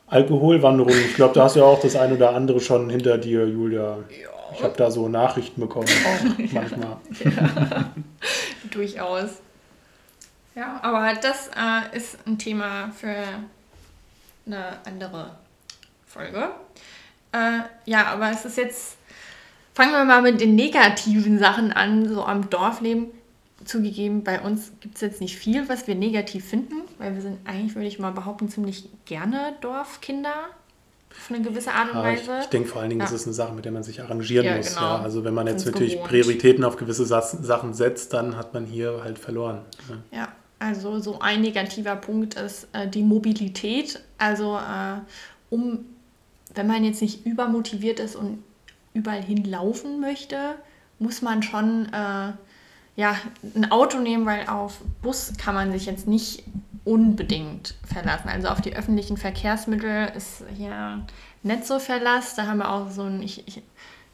Alkoholwanderung. 0.06 0.92
Ich 0.92 1.14
glaube, 1.14 1.34
da 1.34 1.44
hast 1.44 1.56
du 1.56 1.60
ja 1.60 1.66
auch 1.66 1.80
das 1.80 1.96
ein 1.96 2.12
oder 2.12 2.34
andere 2.34 2.60
schon 2.60 2.90
hinter 2.90 3.18
dir, 3.18 3.46
Julia. 3.46 3.98
Ja. 4.08 4.28
Ich 4.52 4.62
habe 4.62 4.74
da 4.76 4.90
so 4.90 5.08
Nachrichten 5.08 5.60
bekommen, 5.60 5.88
auch 5.88 6.52
manchmal. 6.52 6.96
Ja. 7.24 7.90
Durchaus. 8.70 9.30
Ja, 10.54 10.78
aber 10.82 11.14
das 11.20 11.48
äh, 11.48 11.96
ist 11.96 12.16
ein 12.26 12.38
Thema 12.38 12.92
für 12.92 13.16
eine 14.46 14.78
andere 14.84 15.30
Folge. 16.06 16.50
Äh, 17.32 17.62
ja, 17.86 18.06
aber 18.06 18.30
es 18.30 18.44
ist 18.44 18.56
jetzt, 18.56 18.96
fangen 19.74 19.90
wir 19.90 20.04
mal 20.04 20.22
mit 20.22 20.40
den 20.40 20.54
negativen 20.54 21.38
Sachen 21.40 21.72
an, 21.72 22.08
so 22.08 22.24
am 22.24 22.48
Dorfleben. 22.50 23.08
Zugegeben, 23.64 24.24
bei 24.24 24.40
uns 24.40 24.72
gibt 24.80 24.96
es 24.96 25.00
jetzt 25.00 25.20
nicht 25.20 25.36
viel, 25.36 25.68
was 25.68 25.86
wir 25.86 25.94
negativ 25.94 26.44
finden, 26.44 26.74
weil 26.98 27.14
wir 27.14 27.22
sind 27.22 27.38
eigentlich, 27.44 27.74
würde 27.74 27.88
ich 27.88 27.98
mal 27.98 28.10
behaupten, 28.10 28.48
ziemlich 28.48 28.88
gerne 29.04 29.54
Dorfkinder. 29.60 30.48
Auf 31.10 31.30
eine 31.30 31.42
gewisse 31.42 31.72
Art 31.72 31.92
und 31.92 31.98
Weise. 31.98 32.26
Ja, 32.26 32.38
ich, 32.38 32.44
ich 32.44 32.50
denke 32.50 32.68
vor 32.68 32.80
allen 32.80 32.90
Dingen, 32.90 33.00
ja. 33.00 33.06
das 33.06 33.14
ist 33.14 33.26
eine 33.26 33.34
Sache, 33.34 33.54
mit 33.54 33.64
der 33.64 33.72
man 33.72 33.84
sich 33.84 34.02
arrangieren 34.02 34.44
ja, 34.46 34.56
muss. 34.56 34.74
Genau. 34.74 34.80
Ja. 34.80 34.98
Also 35.00 35.24
wenn 35.24 35.34
man 35.34 35.46
jetzt 35.46 35.64
natürlich 35.64 35.92
gewohnt. 35.92 36.08
Prioritäten 36.08 36.64
auf 36.64 36.76
gewisse 36.76 37.06
Sachen 37.06 37.72
setzt, 37.74 38.12
dann 38.12 38.36
hat 38.36 38.52
man 38.52 38.66
hier 38.66 39.00
halt 39.04 39.18
verloren. 39.18 39.60
Ja, 40.10 40.32
also 40.58 40.98
so 40.98 41.20
ein 41.20 41.40
negativer 41.40 41.96
Punkt 41.96 42.34
ist 42.34 42.68
äh, 42.72 42.88
die 42.88 43.02
Mobilität. 43.02 44.00
Also 44.18 44.56
äh, 44.56 45.00
um, 45.50 45.84
wenn 46.54 46.66
man 46.66 46.84
jetzt 46.84 47.00
nicht 47.00 47.24
übermotiviert 47.24 48.00
ist 48.00 48.16
und 48.16 48.42
überall 48.92 49.22
hinlaufen 49.22 50.00
möchte, 50.00 50.56
muss 50.98 51.22
man 51.22 51.42
schon 51.42 51.86
äh, 51.92 52.32
ja, 52.96 53.16
ein 53.54 53.70
Auto 53.70 53.98
nehmen, 53.98 54.26
weil 54.26 54.46
auf 54.48 54.80
Bus 55.02 55.32
kann 55.36 55.54
man 55.54 55.72
sich 55.72 55.86
jetzt 55.86 56.06
nicht 56.06 56.44
unbedingt 56.84 57.74
verlassen. 57.86 58.28
Also 58.28 58.48
auf 58.48 58.60
die 58.60 58.76
öffentlichen 58.76 59.16
Verkehrsmittel 59.16 60.12
ist 60.16 60.44
hier 60.56 61.04
nicht 61.42 61.66
so 61.66 61.78
Verlass. 61.78 62.34
Da 62.36 62.46
haben 62.46 62.58
wir 62.58 62.70
auch 62.70 62.90
so 62.90 63.02
ein, 63.02 63.22
ich, 63.22 63.46
ich, 63.48 63.62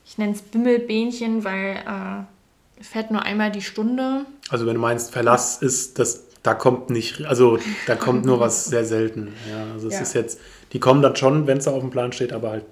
ich 0.04 0.18
nenne 0.18 0.32
es 0.32 0.42
Bimmelbähnchen, 0.42 1.44
weil 1.44 1.76
äh, 1.76 2.82
fährt 2.82 3.10
nur 3.10 3.22
einmal 3.22 3.50
die 3.50 3.62
Stunde. 3.62 4.24
Also 4.48 4.66
wenn 4.66 4.74
du 4.74 4.80
meinst, 4.80 5.12
Verlass 5.12 5.60
ist, 5.60 5.98
das, 5.98 6.24
da 6.42 6.54
kommt 6.54 6.90
nicht, 6.90 7.24
also 7.26 7.58
da 7.86 7.96
kommt 7.96 8.24
nur 8.24 8.40
was 8.40 8.64
sehr 8.66 8.84
selten. 8.84 9.34
Ja, 9.50 9.72
also 9.74 9.88
es 9.88 9.94
ja. 9.94 10.00
ist 10.00 10.14
jetzt, 10.14 10.40
die 10.72 10.80
kommen 10.80 11.02
dann 11.02 11.16
schon, 11.16 11.46
wenn 11.46 11.58
es 11.58 11.64
da 11.64 11.72
auf 11.72 11.80
dem 11.80 11.90
Plan 11.90 12.12
steht, 12.12 12.32
aber 12.32 12.50
halt 12.50 12.64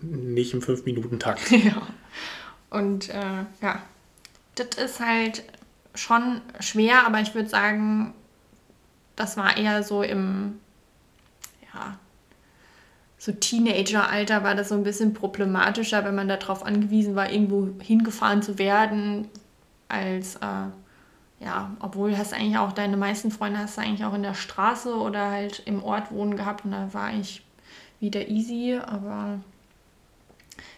nicht 0.00 0.52
im 0.52 0.60
5-Minuten-Takt. 0.60 1.50
Ja. 1.50 1.82
Und 2.70 3.10
äh, 3.10 3.44
ja, 3.60 3.82
das 4.54 4.76
ist 4.76 5.00
halt 5.00 5.44
schon 5.94 6.40
schwer, 6.60 7.06
aber 7.06 7.20
ich 7.20 7.34
würde 7.34 7.48
sagen, 7.48 8.14
das 9.16 9.36
war 9.36 9.56
eher 9.56 9.82
so 9.82 10.02
im, 10.02 10.58
ja, 11.74 11.98
so 13.18 13.32
Teenager-Alter 13.32 14.42
war 14.42 14.54
das 14.54 14.70
so 14.70 14.74
ein 14.74 14.82
bisschen 14.82 15.14
problematischer, 15.14 16.04
wenn 16.04 16.14
man 16.14 16.28
darauf 16.28 16.64
angewiesen 16.64 17.14
war, 17.14 17.30
irgendwo 17.30 17.68
hingefahren 17.80 18.42
zu 18.42 18.58
werden, 18.58 19.28
als, 19.88 20.36
äh, 20.36 21.44
ja, 21.44 21.70
obwohl 21.80 22.16
hast 22.16 22.32
eigentlich 22.32 22.58
auch 22.58 22.72
deine 22.72 22.96
meisten 22.96 23.30
Freunde 23.30 23.60
hast 23.60 23.76
du 23.76 23.82
eigentlich 23.82 24.04
auch 24.04 24.14
in 24.14 24.22
der 24.22 24.34
Straße 24.34 24.94
oder 24.94 25.30
halt 25.30 25.62
im 25.66 25.84
Ort 25.84 26.10
wohnen 26.10 26.36
gehabt 26.36 26.64
und 26.64 26.72
da 26.72 26.92
war 26.92 27.04
eigentlich 27.04 27.44
wieder 28.00 28.28
easy, 28.28 28.78
aber 28.84 29.38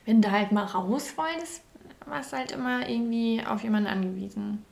wenn 0.05 0.21
du 0.21 0.31
halt 0.31 0.53
mal 0.53 0.65
raus 0.65 1.15
wolltest, 1.17 1.64
warst 2.07 2.33
halt 2.33 2.53
immer 2.53 2.89
irgendwie 2.89 3.43
auf 3.47 3.63
jemanden 3.63 3.89
angewiesen. 3.89 4.65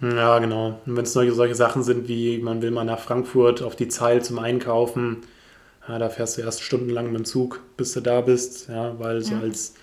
Ja, 0.00 0.38
genau. 0.38 0.80
Und 0.86 0.96
wenn 0.96 1.04
es 1.04 1.12
solche, 1.12 1.32
solche 1.32 1.54
Sachen 1.54 1.82
sind, 1.82 2.08
wie 2.08 2.38
man 2.38 2.62
will 2.62 2.70
mal 2.70 2.84
nach 2.84 3.00
Frankfurt 3.00 3.62
auf 3.62 3.76
die 3.76 3.88
Zeil 3.88 4.22
zum 4.22 4.38
Einkaufen, 4.38 5.18
ja, 5.86 5.98
da 5.98 6.08
fährst 6.08 6.38
du 6.38 6.42
erst 6.42 6.62
stundenlang 6.62 7.06
mit 7.06 7.16
dem 7.16 7.24
Zug, 7.24 7.60
bis 7.76 7.92
du 7.92 8.00
da 8.00 8.20
bist, 8.20 8.68
ja, 8.68 8.98
weil 8.98 9.20
so 9.22 9.34
als 9.34 9.74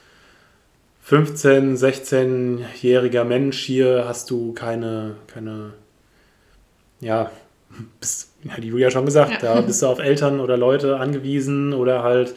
15-, 1.08 1.78
16-jähriger 1.78 3.24
Mensch 3.24 3.60
hier 3.60 4.06
hast 4.08 4.30
du 4.30 4.54
keine, 4.54 5.16
keine, 5.28 5.74
ja, 7.00 7.30
bist, 8.00 8.32
hat 8.50 8.64
die 8.64 8.70
Julia 8.70 8.90
schon 8.90 9.06
gesagt, 9.06 9.44
ja. 9.44 9.56
da 9.56 9.62
bist 9.62 9.82
du 9.82 9.88
auf 9.88 10.00
Eltern 10.00 10.40
oder 10.40 10.58
Leute 10.58 10.98
angewiesen 10.98 11.74
oder 11.74 12.02
halt, 12.04 12.36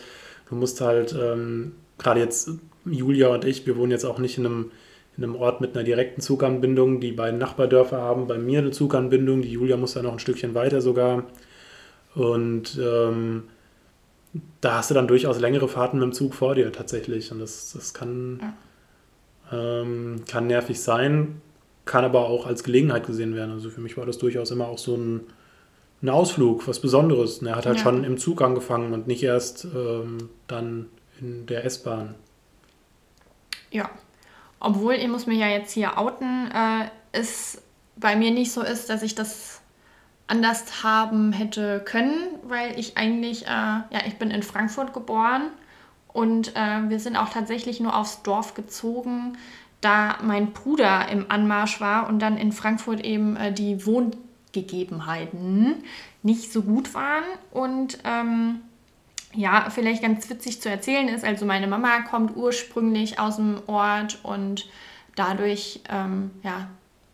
du 0.48 0.54
musst 0.54 0.80
halt, 0.80 1.14
ähm, 1.14 1.72
gerade 1.98 2.20
jetzt 2.20 2.50
Julia 2.90 3.28
und 3.28 3.44
ich, 3.44 3.66
wir 3.66 3.76
wohnen 3.76 3.90
jetzt 3.90 4.04
auch 4.04 4.18
nicht 4.18 4.38
in 4.38 4.46
einem, 4.46 4.70
in 5.16 5.24
einem 5.24 5.36
Ort 5.36 5.60
mit 5.60 5.74
einer 5.74 5.84
direkten 5.84 6.20
Zuganbindung. 6.20 7.00
Die 7.00 7.12
beiden 7.12 7.38
Nachbardörfer 7.38 8.00
haben 8.00 8.26
bei 8.26 8.38
mir 8.38 8.60
eine 8.60 8.70
Zuganbindung. 8.70 9.42
Die 9.42 9.52
Julia 9.52 9.76
muss 9.76 9.94
da 9.94 10.02
noch 10.02 10.12
ein 10.12 10.18
Stückchen 10.18 10.54
weiter 10.54 10.80
sogar. 10.80 11.24
Und 12.14 12.78
ähm, 12.82 13.44
da 14.60 14.76
hast 14.76 14.90
du 14.90 14.94
dann 14.94 15.08
durchaus 15.08 15.40
längere 15.40 15.68
Fahrten 15.68 15.98
mit 15.98 16.04
dem 16.04 16.12
Zug 16.12 16.34
vor 16.34 16.54
dir 16.54 16.72
tatsächlich. 16.72 17.30
Und 17.32 17.40
das, 17.40 17.72
das 17.72 17.94
kann, 17.94 18.54
ähm, 19.52 20.22
kann 20.28 20.46
nervig 20.46 20.80
sein, 20.80 21.40
kann 21.84 22.04
aber 22.04 22.26
auch 22.26 22.46
als 22.46 22.64
Gelegenheit 22.64 23.06
gesehen 23.06 23.34
werden. 23.34 23.52
Also 23.52 23.70
für 23.70 23.80
mich 23.80 23.96
war 23.96 24.06
das 24.06 24.18
durchaus 24.18 24.50
immer 24.50 24.68
auch 24.68 24.78
so 24.78 24.96
ein, 24.96 25.20
ein 26.02 26.08
Ausflug, 26.08 26.66
was 26.68 26.80
Besonderes. 26.80 27.38
Und 27.38 27.48
er 27.48 27.56
hat 27.56 27.66
halt 27.66 27.78
ja. 27.78 27.82
schon 27.82 28.04
im 28.04 28.18
Zug 28.18 28.42
angefangen 28.42 28.92
und 28.92 29.06
nicht 29.06 29.22
erst 29.22 29.66
ähm, 29.74 30.30
dann 30.46 30.86
in 31.20 31.46
der 31.46 31.64
S-Bahn. 31.64 32.14
Ja. 33.70 33.90
Obwohl, 34.58 34.94
ich 34.94 35.08
muss 35.08 35.26
mich 35.26 35.38
ja 35.38 35.48
jetzt 35.48 35.72
hier 35.72 35.96
outen, 35.98 36.50
äh, 36.50 36.88
es 37.12 37.62
bei 37.96 38.16
mir 38.16 38.30
nicht 38.30 38.52
so 38.52 38.62
ist, 38.62 38.90
dass 38.90 39.02
ich 39.02 39.14
das 39.14 39.60
anders 40.26 40.82
haben 40.84 41.32
hätte 41.32 41.80
können, 41.84 42.38
weil 42.44 42.78
ich 42.78 42.96
eigentlich, 42.96 43.46
äh, 43.46 43.48
ja, 43.48 44.00
ich 44.06 44.16
bin 44.18 44.30
in 44.30 44.42
Frankfurt 44.42 44.92
geboren 44.92 45.48
und 46.12 46.54
äh, 46.56 46.88
wir 46.88 47.00
sind 47.00 47.16
auch 47.16 47.30
tatsächlich 47.30 47.80
nur 47.80 47.96
aufs 47.96 48.22
Dorf 48.22 48.54
gezogen, 48.54 49.36
da 49.80 50.18
mein 50.22 50.52
Bruder 50.52 51.08
im 51.08 51.26
Anmarsch 51.30 51.80
war 51.80 52.08
und 52.08 52.20
dann 52.20 52.36
in 52.36 52.52
Frankfurt 52.52 53.00
eben 53.04 53.36
äh, 53.36 53.52
die 53.52 53.86
Wohngegebenheiten 53.86 55.82
nicht 56.22 56.52
so 56.52 56.62
gut 56.62 56.94
waren 56.94 57.24
und 57.50 57.98
ähm, 58.04 58.60
ja, 59.34 59.68
vielleicht 59.70 60.02
ganz 60.02 60.28
witzig 60.28 60.60
zu 60.60 60.68
erzählen 60.68 61.08
ist, 61.08 61.24
also 61.24 61.46
meine 61.46 61.66
Mama 61.66 62.00
kommt 62.02 62.36
ursprünglich 62.36 63.18
aus 63.18 63.36
dem 63.36 63.62
Ort 63.66 64.18
und 64.22 64.68
dadurch, 65.14 65.80
ähm, 65.88 66.30
ja, 66.42 66.68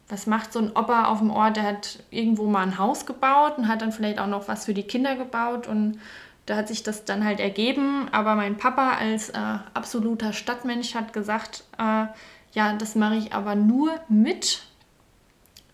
was 0.08 0.26
macht 0.26 0.52
so 0.52 0.61
ein 0.61 0.70
Opa 0.70 1.06
auf 1.06 1.18
dem 1.18 1.30
Ort? 1.30 1.56
Der 1.56 1.64
hat 1.64 1.99
irgendwo 2.11 2.46
mal 2.46 2.62
ein 2.62 2.78
Haus 2.78 3.06
gebaut 3.06 3.58
und 3.58 3.68
hat 3.68 3.82
dann 3.82 3.92
vielleicht 3.92 4.18
auch 4.18 4.28
noch 4.28 4.49
was 4.49 4.64
für 4.64 4.75
die 4.75 4.85
Kinder 4.85 5.16
gebaut 5.16 5.66
und 5.66 5.99
da 6.46 6.56
hat 6.56 6.68
sich 6.68 6.85
das 6.85 7.04
dann 7.04 7.25
halt 7.25 7.40
ergeben. 7.40 8.08
Aber 8.12 8.37
mein 8.37 8.56
Papa 8.56 8.92
als 8.92 9.30
äh, 9.30 9.58
absoluter 9.75 10.32
Stadtmensch 10.32 10.94
hat 10.94 11.12
gesagt, 11.12 11.64
äh, 11.76 12.06
ja, 12.52 12.73
das 12.78 12.94
mache 12.94 13.16
ich 13.16 13.35
aber 13.35 13.56
nur 13.56 13.90
mit, 14.08 14.62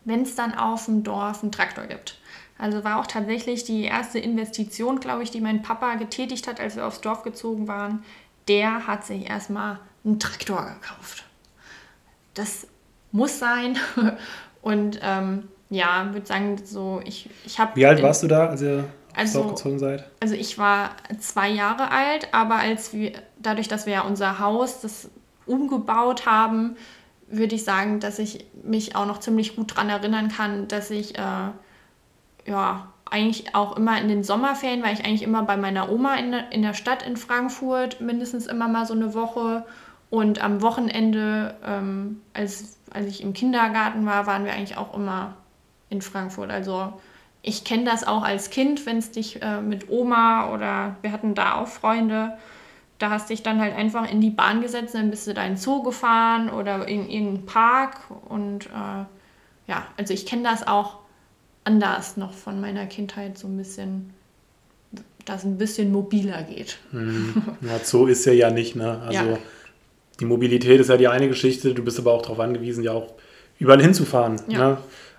wenn 0.05 0.23
es 0.23 0.35
dann 0.35 0.55
auf 0.55 0.87
dem 0.87 1.05
Dorf 1.05 1.43
einen 1.43 1.53
Traktor 1.53 1.85
gibt. 1.85 2.19
Also 2.63 2.85
war 2.85 3.01
auch 3.01 3.09
tatsächlich 3.09 3.65
die 3.65 3.83
erste 3.83 4.21
Investition, 4.21 5.01
glaube 5.01 5.25
ich, 5.25 5.33
die 5.33 5.41
mein 5.41 5.63
Papa 5.63 5.97
getätigt 5.97 6.47
hat, 6.47 6.61
als 6.61 6.77
wir 6.77 6.87
aufs 6.87 7.01
Dorf 7.01 7.25
gezogen 7.25 7.67
waren. 7.67 8.05
Der 8.47 8.87
hat 8.87 9.05
sich 9.05 9.29
erstmal 9.29 9.81
einen 10.05 10.21
Traktor 10.21 10.65
gekauft. 10.81 11.25
Das 12.35 12.69
muss 13.11 13.41
sein. 13.41 13.79
Und 14.63 15.01
ähm, 15.03 15.49
ja, 15.71 16.09
würde 16.13 16.25
sagen, 16.25 16.57
so, 16.65 17.01
ich, 17.05 17.29
ich 17.45 17.59
habe. 17.59 17.75
Wie 17.75 17.85
alt 17.85 18.01
warst 18.01 18.23
du 18.23 18.29
da, 18.29 18.47
als 18.47 18.63
ihr 18.63 18.85
also, 19.17 19.41
aufs 19.41 19.49
Dorf 19.49 19.57
gezogen 19.57 19.79
seid? 19.81 20.09
Also 20.21 20.37
ich 20.37 20.57
war 20.57 20.91
zwei 21.19 21.49
Jahre 21.49 21.91
alt, 21.91 22.29
aber 22.31 22.59
als 22.59 22.93
wir, 22.93 23.11
dadurch, 23.41 23.67
dass 23.67 23.87
wir 23.87 23.95
ja 23.95 24.01
unser 24.03 24.39
Haus 24.39 24.81
das 24.83 25.11
umgebaut 25.47 26.27
haben, 26.27 26.77
würde 27.27 27.57
ich 27.57 27.65
sagen, 27.65 27.99
dass 27.99 28.21
ich 28.21 28.47
mich 28.63 28.95
auch 28.95 29.07
noch 29.07 29.19
ziemlich 29.19 29.57
gut 29.57 29.73
daran 29.73 29.89
erinnern 29.89 30.29
kann, 30.29 30.69
dass 30.69 30.93
ich 30.93 31.19
äh, 31.19 31.49
ja, 32.47 32.89
eigentlich 33.11 33.55
auch 33.55 33.77
immer 33.77 34.01
in 34.01 34.09
den 34.09 34.25
Sommerferien, 34.25 34.83
weil 34.83 34.95
ich 34.95 35.05
eigentlich 35.05 35.23
immer 35.23 35.43
bei 35.43 35.57
meiner 35.57 35.91
Oma 35.91 36.15
in, 36.15 36.33
in 36.33 36.63
der 36.63 36.73
Stadt 36.73 37.03
in 37.03 37.17
Frankfurt, 37.17 38.01
mindestens 38.01 38.47
immer 38.47 38.69
mal 38.69 38.87
so 38.87 38.95
eine 38.95 39.13
Woche. 39.13 39.67
Und 40.09 40.43
am 40.43 40.63
Wochenende, 40.63 41.55
ähm, 41.65 42.23
als, 42.33 42.79
als 42.93 43.07
ich 43.07 43.23
im 43.23 43.35
Kindergarten 43.35 44.07
war, 44.07 44.27
waren 44.27 44.45
wir 44.45 44.53
eigentlich 44.53 44.79
auch 44.79 44.95
immer 44.95 45.35
in 45.91 46.01
Frankfurt. 46.01 46.51
Also 46.51 46.95
ich 47.43 47.65
kenne 47.65 47.85
das 47.85 48.07
auch 48.07 48.23
als 48.23 48.51
Kind, 48.51 48.87
wenn 48.87 48.99
es 48.99 49.11
dich 49.11 49.43
äh, 49.43 49.61
mit 49.61 49.91
Oma 49.91 50.53
oder 50.55 50.97
wir 51.03 51.13
hatten 51.13 51.35
da 51.35 51.57
auch 51.57 51.69
Freunde, 51.69 52.39
da 52.99 53.11
hast 53.11 53.31
dich 53.31 53.43
dann 53.43 53.61
halt 53.61 53.75
einfach 53.75 54.11
in 54.11 54.21
die 54.21 54.31
Bahn 54.31 54.63
gesetzt, 54.63 54.95
dann 54.95 55.11
bist 55.11 55.27
du 55.27 55.35
da 55.35 55.43
in 55.43 55.53
den 55.53 55.57
Zoo 55.57 55.83
gefahren 55.83 56.49
oder 56.49 56.87
in 56.87 57.11
irgendeinen 57.11 57.47
Park. 57.47 57.99
Und 58.29 58.67
äh, 58.67 59.05
ja, 59.67 59.87
also 59.99 60.15
ich 60.15 60.25
kenne 60.25 60.45
das 60.45 60.67
auch 60.67 61.02
anders 61.65 62.17
noch 62.17 62.33
von 62.33 62.61
meiner 62.61 62.87
Kindheit 62.87 63.39
so 63.39 63.47
ein 63.47 63.57
bisschen, 63.57 64.11
dass 65.25 65.45
ein 65.45 65.59
bisschen 65.59 65.93
mobiler 65.93 66.43
geht. 66.43 66.79
Hm. 66.91 67.35
Ja, 67.61 67.79
so 67.83 68.07
ist 68.07 68.25
ja 68.25 68.33
ja 68.33 68.51
nicht, 68.51 68.77
ne? 68.77 69.01
Also 69.01 69.31
ja. 69.31 69.39
die 70.21 70.25
Mobilität 70.25 70.81
ist 70.81 70.91
ja 70.91 70.97
die 70.97 71.09
eine 71.09 71.29
Geschichte, 71.29 71.75
du 71.75 71.85
bist 71.85 71.99
aber 71.99 72.13
auch 72.13 72.23
darauf 72.23 72.41
angewiesen, 72.41 72.83
ja 72.83 72.93
auch 72.93 73.15
überall 73.59 73.81
hinzufahren. 73.81 74.41
Ja. 74.49 74.59
Ne? 74.59 74.79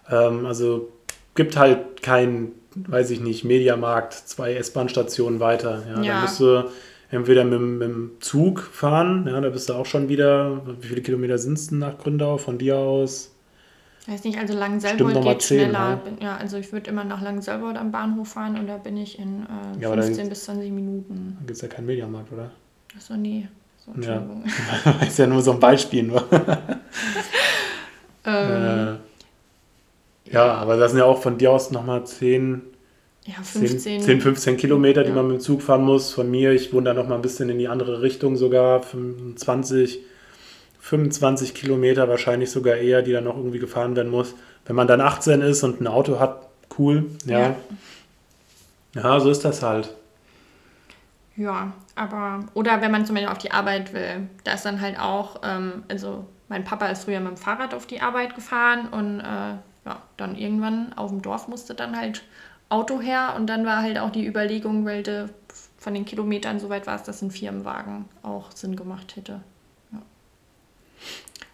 Ähm, 0.09 0.45
also 0.45 0.91
gibt 1.35 1.57
halt 1.57 2.01
kein, 2.01 2.51
weiß 2.75 3.11
ich 3.11 3.21
nicht, 3.21 3.43
Mediamarkt, 3.43 4.13
zwei 4.13 4.53
S-Bahn-Stationen 4.55 5.39
weiter. 5.39 5.83
Ja, 5.87 6.01
ja. 6.01 6.13
Da 6.15 6.21
musst 6.21 6.39
du 6.39 6.69
entweder 7.09 7.43
mit, 7.45 7.61
mit, 7.61 7.87
dem 7.87 8.11
Zug 8.19 8.61
fahren, 8.61 9.27
ja, 9.27 9.39
da 9.39 9.49
bist 9.49 9.69
du 9.69 9.73
auch 9.73 9.85
schon 9.85 10.09
wieder, 10.09 10.61
wie 10.81 10.87
viele 10.87 11.01
Kilometer 11.01 11.37
sind 11.37 11.57
es 11.57 11.67
denn 11.67 11.79
nach 11.79 11.97
Gründau 11.97 12.37
von 12.37 12.57
dir 12.57 12.77
aus? 12.77 13.32
Weiß 14.05 14.23
nicht, 14.25 14.37
also 14.37 14.53
Langenselbold 14.53 15.21
geht 15.21 15.41
10, 15.41 15.59
schneller. 15.59 15.95
ne? 15.95 16.01
Ja, 16.21 16.35
also 16.35 16.57
ich 16.57 16.73
würde 16.73 16.89
immer 16.89 17.05
nach 17.05 17.21
Langenselbold 17.21 17.77
am 17.77 17.91
Bahnhof 17.91 18.27
fahren 18.29 18.59
und 18.59 18.67
da 18.67 18.75
bin 18.77 18.97
ich 18.97 19.17
in 19.17 19.43
äh, 19.43 19.79
Ja, 19.81 19.87
aber 19.87 19.95
da 19.97 20.01
15 20.03 20.25
gibt's- 20.25 20.39
bis 20.39 20.45
20 20.45 20.71
Minuten. 20.71 21.37
Da 21.39 21.45
gibt 21.47 21.51
es 21.57 21.61
ja 21.61 21.67
keinen 21.69 21.85
Mediamarkt, 21.85 22.31
oder? 22.33 22.51
Achso, 22.97 23.15
nee. 23.15 23.47
So, 23.77 23.91
Ja. 24.01 24.15
Entschuldigung. 24.17 24.43
ist 25.07 25.19
ja 25.19 25.27
nur 25.27 25.41
so 25.41 25.51
ein 25.53 25.59
Beispiel. 25.59 26.03
Nur. 26.03 26.23
ähm, 28.25 28.97
Äh, 30.25 30.33
ja, 30.33 30.53
aber 30.55 30.77
das 30.77 30.91
sind 30.91 30.99
ja 30.99 31.05
auch 31.05 31.21
von 31.21 31.37
dir 31.37 31.51
aus 31.51 31.71
nochmal 31.71 32.05
10, 32.05 32.61
ja, 33.25 33.35
10, 33.41 33.61
15. 33.67 34.01
10, 34.01 34.21
15 34.21 34.57
Kilometer, 34.57 35.03
die 35.03 35.09
Ja. 35.09 35.15
man 35.15 35.27
mit 35.27 35.37
dem 35.37 35.41
Zug 35.41 35.61
fahren 35.61 35.83
muss. 35.83 36.11
Von 36.13 36.29
mir, 36.31 36.51
ich 36.51 36.73
wohne 36.73 36.85
da 36.85 36.93
nochmal 36.93 37.17
ein 37.17 37.21
bisschen 37.21 37.49
in 37.49 37.57
die 37.59 37.67
andere 37.67 38.01
Richtung 38.01 38.35
sogar, 38.35 38.81
25, 38.83 39.99
25 40.83 41.53
Kilometer 41.53 42.09
wahrscheinlich 42.09 42.51
sogar 42.51 42.75
eher, 42.75 43.01
die 43.01 43.13
dann 43.13 43.23
noch 43.23 43.37
irgendwie 43.37 43.59
gefahren 43.59 43.95
werden 43.95 44.11
muss. 44.11 44.35
Wenn 44.65 44.75
man 44.75 44.85
dann 44.85 44.99
18 44.99 45.41
ist 45.41 45.63
und 45.63 45.79
ein 45.79 45.87
Auto 45.87 46.19
hat, 46.19 46.49
cool, 46.77 47.05
ja. 47.25 47.39
Ja. 47.39 47.55
Ja, 48.95 49.19
so 49.21 49.29
ist 49.29 49.45
das 49.45 49.63
halt. 49.63 49.95
Ja, 51.37 51.71
aber, 51.95 52.41
oder 52.53 52.81
wenn 52.81 52.91
man 52.91 53.05
zum 53.05 53.15
Beispiel 53.15 53.31
auf 53.31 53.37
die 53.37 53.51
Arbeit 53.51 53.93
will, 53.93 54.27
da 54.43 54.53
ist 54.53 54.65
dann 54.65 54.81
halt 54.81 54.99
auch, 54.99 55.37
ähm, 55.43 55.83
also 55.87 56.25
mein 56.49 56.65
Papa 56.65 56.87
ist 56.87 57.05
früher 57.05 57.21
mit 57.21 57.29
dem 57.29 57.37
Fahrrad 57.37 57.73
auf 57.73 57.87
die 57.87 58.01
Arbeit 58.01 58.35
gefahren 58.35 58.89
und 58.89 59.21
äh, 59.21 59.23
ja, 59.23 60.01
dann 60.17 60.35
irgendwann 60.35 60.91
auf 60.93 61.11
dem 61.11 61.21
Dorf 61.21 61.47
musste 61.47 61.75
dann 61.75 61.97
halt 61.97 62.23
Auto 62.67 62.99
her 62.99 63.35
und 63.37 63.47
dann 63.47 63.65
war 63.65 63.81
halt 63.81 63.97
auch 63.99 64.11
die 64.11 64.27
Überlegung, 64.27 64.85
weil 64.85 65.01
de, 65.01 65.27
von 65.77 65.93
den 65.93 66.03
Kilometern 66.03 66.59
so 66.59 66.67
weit 66.67 66.87
war 66.87 66.97
es, 66.97 67.03
dass 67.03 67.21
ein 67.21 67.31
Firmenwagen 67.31 68.05
auch 68.21 68.51
Sinn 68.51 68.75
gemacht 68.75 69.15
hätte. 69.15 69.39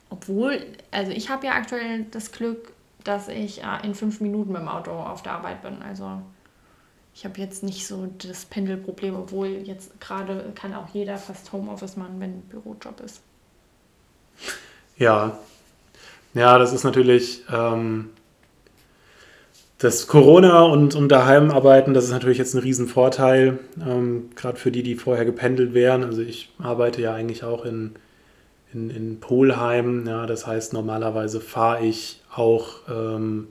Obwohl, 0.10 0.66
also 0.92 1.12
ich 1.12 1.30
habe 1.30 1.48
ja 1.48 1.54
aktuell 1.54 2.06
das 2.12 2.32
Glück, 2.32 2.72
dass 3.04 3.28
ich 3.28 3.64
äh, 3.64 3.86
in 3.86 3.96
fünf 3.96 4.22
Minuten 4.22 4.52
mit 4.52 4.62
dem 4.62 4.68
Auto 4.68 4.92
auf 4.92 5.24
der 5.24 5.34
Arbeit 5.34 5.62
bin. 5.62 5.82
Also 5.82 6.22
ich 7.14 7.26
habe 7.26 7.40
jetzt 7.40 7.64
nicht 7.64 7.86
so 7.86 8.10
das 8.26 8.46
Pendelproblem, 8.46 9.16
obwohl 9.16 9.48
jetzt 9.48 10.00
gerade 10.00 10.52
kann 10.56 10.74
auch 10.74 10.88
jeder 10.94 11.18
fast 11.18 11.52
Homeoffice 11.52 11.98
machen, 11.98 12.20
wenn 12.20 12.32
ein 12.32 12.42
Bürojob 12.50 13.02
ist. 13.02 13.22
Ja, 14.98 15.38
ja, 16.34 16.58
das 16.58 16.74
ist 16.74 16.84
natürlich 16.84 17.44
ähm, 17.52 18.10
das 19.80 20.08
Corona 20.08 20.64
und, 20.64 20.94
und 20.94 21.10
Daheimarbeiten, 21.10 21.94
das 21.94 22.06
ist 22.06 22.12
natürlich 22.12 22.38
jetzt 22.38 22.54
ein 22.54 22.60
Riesenvorteil, 22.60 23.60
ähm, 23.86 24.30
gerade 24.36 24.58
für 24.58 24.72
die, 24.72 24.84
die 24.84 24.96
vorher 24.96 25.26
gependelt 25.26 25.74
wären. 25.74 26.04
Also 26.04 26.22
ich 26.22 26.54
arbeite 26.60 27.02
ja 27.02 27.14
eigentlich 27.14 27.44
auch 27.44 27.66
in, 27.66 27.96
in, 28.74 28.90
in 28.90 29.20
Polheim, 29.20 30.06
ja, 30.08 30.26
das 30.26 30.46
heißt 30.46 30.74
normalerweise 30.74 31.42
fahre 31.42 31.86
ich 31.86 32.22
auch, 32.34 32.68
ähm, 32.90 33.48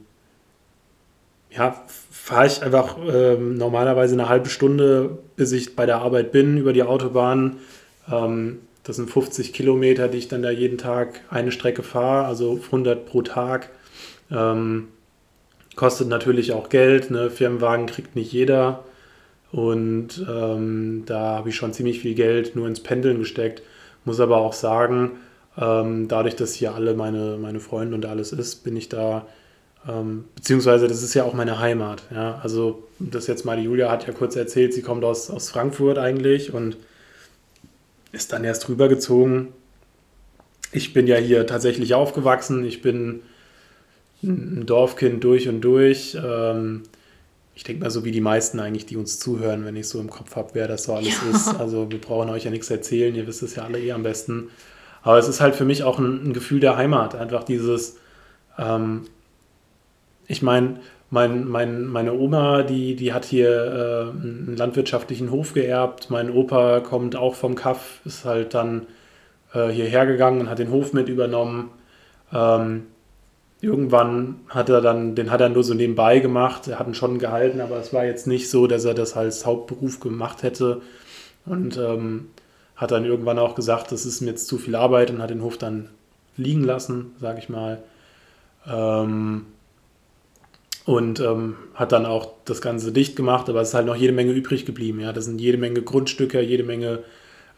ja, 1.50 1.82
fahre 2.10 2.46
ich 2.46 2.62
einfach 2.62 2.96
ähm, 3.10 3.56
normalerweise 3.56 4.14
eine 4.14 4.28
halbe 4.28 4.48
Stunde, 4.48 5.18
bis 5.36 5.52
ich 5.52 5.74
bei 5.74 5.86
der 5.86 5.98
Arbeit 5.98 6.30
bin, 6.30 6.58
über 6.58 6.72
die 6.72 6.82
Autobahn. 6.82 7.56
Ähm, 8.10 8.60
das 8.84 8.96
sind 8.96 9.10
50 9.10 9.52
Kilometer, 9.52 10.08
die 10.08 10.18
ich 10.18 10.28
dann 10.28 10.42
da 10.42 10.50
jeden 10.50 10.78
Tag 10.78 11.20
eine 11.30 11.52
Strecke 11.52 11.82
fahre, 11.82 12.26
also 12.26 12.60
100 12.66 13.04
pro 13.04 13.22
Tag. 13.22 13.70
Ähm, 14.30 14.88
kostet 15.74 16.08
natürlich 16.08 16.52
auch 16.52 16.68
Geld. 16.68 17.10
Ne? 17.10 17.30
Firmenwagen 17.30 17.86
kriegt 17.86 18.16
nicht 18.16 18.32
jeder. 18.32 18.84
Und 19.52 20.26
ähm, 20.28 21.04
da 21.06 21.36
habe 21.36 21.48
ich 21.48 21.56
schon 21.56 21.72
ziemlich 21.72 22.00
viel 22.00 22.14
Geld 22.14 22.56
nur 22.56 22.66
ins 22.66 22.80
Pendeln 22.80 23.18
gesteckt. 23.18 23.62
Muss 24.08 24.20
aber 24.20 24.38
auch 24.38 24.54
sagen, 24.54 25.18
ähm, 25.58 26.08
dadurch, 26.08 26.34
dass 26.34 26.54
hier 26.54 26.74
alle 26.74 26.94
meine, 26.94 27.36
meine 27.36 27.60
Freunde 27.60 27.94
und 27.94 28.06
alles 28.06 28.32
ist, 28.32 28.64
bin 28.64 28.74
ich 28.74 28.88
da, 28.88 29.26
ähm, 29.86 30.24
beziehungsweise 30.34 30.88
das 30.88 31.02
ist 31.02 31.12
ja 31.12 31.24
auch 31.24 31.34
meine 31.34 31.58
Heimat. 31.58 32.04
Ja? 32.10 32.40
Also 32.42 32.88
das 32.98 33.26
jetzt 33.26 33.44
mal, 33.44 33.58
die 33.58 33.64
Julia 33.64 33.90
hat 33.90 34.06
ja 34.06 34.14
kurz 34.14 34.34
erzählt, 34.34 34.72
sie 34.72 34.80
kommt 34.80 35.04
aus, 35.04 35.28
aus 35.28 35.50
Frankfurt 35.50 35.98
eigentlich 35.98 36.54
und 36.54 36.78
ist 38.10 38.32
dann 38.32 38.44
erst 38.44 38.66
rübergezogen. 38.70 39.48
Ich 40.72 40.94
bin 40.94 41.06
ja 41.06 41.16
hier 41.16 41.46
tatsächlich 41.46 41.92
aufgewachsen. 41.92 42.64
Ich 42.64 42.80
bin 42.80 43.20
ein 44.22 44.64
Dorfkind 44.64 45.22
durch 45.22 45.50
und 45.50 45.60
durch. 45.60 46.16
Ähm, 46.16 46.84
ich 47.58 47.64
denke 47.64 47.82
mal, 47.82 47.90
so 47.90 48.04
wie 48.04 48.12
die 48.12 48.20
meisten 48.20 48.60
eigentlich, 48.60 48.86
die 48.86 48.96
uns 48.96 49.18
zuhören, 49.18 49.64
wenn 49.64 49.74
ich 49.74 49.88
so 49.88 49.98
im 49.98 50.08
Kopf 50.08 50.36
habe, 50.36 50.50
wer 50.52 50.68
das 50.68 50.84
so 50.84 50.94
alles 50.94 51.20
Ja. 51.24 51.30
ist. 51.36 51.48
Also 51.58 51.90
wir 51.90 52.00
brauchen 52.00 52.30
euch 52.30 52.44
ja 52.44 52.52
nichts 52.52 52.70
erzählen, 52.70 53.12
ihr 53.16 53.26
wisst 53.26 53.42
es 53.42 53.56
ja 53.56 53.64
alle 53.64 53.80
eh 53.80 53.90
am 53.90 54.04
besten. 54.04 54.50
Aber 55.02 55.18
es 55.18 55.26
ist 55.26 55.40
halt 55.40 55.56
für 55.56 55.64
mich 55.64 55.82
auch 55.82 55.98
ein, 55.98 56.28
ein 56.28 56.32
Gefühl 56.32 56.60
der 56.60 56.76
Heimat. 56.76 57.16
Einfach 57.16 57.42
dieses, 57.42 57.96
ähm, 58.58 59.06
ich 60.28 60.40
meine, 60.40 60.78
mein, 61.10 61.48
mein, 61.48 61.84
meine 61.86 62.12
Oma, 62.14 62.62
die, 62.62 62.94
die 62.94 63.12
hat 63.12 63.24
hier 63.24 63.50
äh, 63.50 64.10
einen 64.16 64.54
landwirtschaftlichen 64.56 65.32
Hof 65.32 65.52
geerbt. 65.52 66.10
Mein 66.10 66.30
Opa 66.30 66.78
kommt 66.78 67.16
auch 67.16 67.34
vom 67.34 67.56
Kaff, 67.56 68.02
ist 68.04 68.24
halt 68.24 68.54
dann 68.54 68.86
äh, 69.52 69.66
hierher 69.70 70.06
gegangen 70.06 70.42
und 70.42 70.48
hat 70.48 70.60
den 70.60 70.70
Hof 70.70 70.92
mit 70.92 71.08
übernommen. 71.08 71.70
Ähm, 72.32 72.84
irgendwann 73.60 74.40
hat 74.48 74.68
er 74.68 74.80
dann, 74.80 75.14
den 75.14 75.30
hat 75.30 75.40
er 75.40 75.48
nur 75.48 75.64
so 75.64 75.74
nebenbei 75.74 76.20
gemacht. 76.20 76.68
Er 76.68 76.78
hat 76.78 76.86
ihn 76.86 76.94
schon 76.94 77.18
gehalten, 77.18 77.60
aber 77.60 77.78
es 77.78 77.92
war 77.92 78.04
jetzt 78.04 78.26
nicht 78.26 78.50
so, 78.50 78.66
dass 78.66 78.84
er 78.84 78.94
das 78.94 79.16
als 79.16 79.46
Hauptberuf 79.46 80.00
gemacht 80.00 80.42
hätte. 80.42 80.82
Und 81.44 81.76
ähm, 81.76 82.28
hat 82.76 82.92
dann 82.92 83.04
irgendwann 83.04 83.38
auch 83.38 83.54
gesagt, 83.54 83.90
das 83.90 84.06
ist 84.06 84.20
mir 84.20 84.30
jetzt 84.30 84.46
zu 84.46 84.58
viel 84.58 84.76
Arbeit 84.76 85.10
und 85.10 85.20
hat 85.20 85.30
den 85.30 85.42
Hof 85.42 85.58
dann 85.58 85.88
liegen 86.36 86.62
lassen, 86.62 87.12
sage 87.20 87.40
ich 87.40 87.48
mal. 87.48 87.82
Ähm, 88.66 89.46
und 90.84 91.20
ähm, 91.20 91.56
hat 91.74 91.92
dann 91.92 92.06
auch 92.06 92.32
das 92.44 92.62
Ganze 92.62 92.92
dicht 92.92 93.16
gemacht, 93.16 93.48
aber 93.48 93.60
es 93.60 93.68
ist 93.68 93.74
halt 93.74 93.86
noch 93.86 93.96
jede 93.96 94.12
Menge 94.12 94.32
übrig 94.32 94.64
geblieben. 94.64 95.00
Ja, 95.00 95.12
das 95.12 95.24
sind 95.24 95.40
jede 95.40 95.58
Menge 95.58 95.82
Grundstücke, 95.82 96.40
jede 96.40 96.62
Menge 96.62 97.00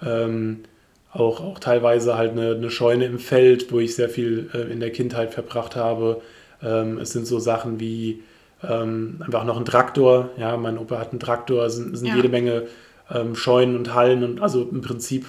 ähm, 0.02 0.64
auch, 1.12 1.40
auch 1.40 1.58
teilweise 1.58 2.16
halt 2.16 2.32
eine, 2.32 2.52
eine 2.54 2.70
Scheune 2.70 3.04
im 3.06 3.18
Feld, 3.18 3.72
wo 3.72 3.78
ich 3.80 3.94
sehr 3.96 4.08
viel 4.08 4.48
äh, 4.54 4.72
in 4.72 4.80
der 4.80 4.90
Kindheit 4.92 5.32
verbracht 5.34 5.76
habe. 5.76 6.20
Ähm, 6.62 6.98
es 6.98 7.12
sind 7.12 7.26
so 7.26 7.38
Sachen 7.38 7.80
wie 7.80 8.22
ähm, 8.62 9.22
einfach 9.24 9.44
noch 9.44 9.56
ein 9.56 9.64
Traktor. 9.64 10.28
Ja, 10.36 10.56
mein 10.56 10.78
Opa 10.78 10.98
hat 10.98 11.10
einen 11.10 11.20
Traktor, 11.20 11.64
es 11.64 11.76
sind, 11.76 11.94
es 11.94 12.00
sind 12.00 12.08
Ja. 12.10 12.16
jede 12.16 12.28
Menge 12.28 12.66
ähm, 13.10 13.34
Scheunen 13.34 13.76
und 13.76 13.94
Hallen 13.94 14.22
und 14.22 14.40
also 14.40 14.62
im 14.70 14.82
Prinzip 14.82 15.26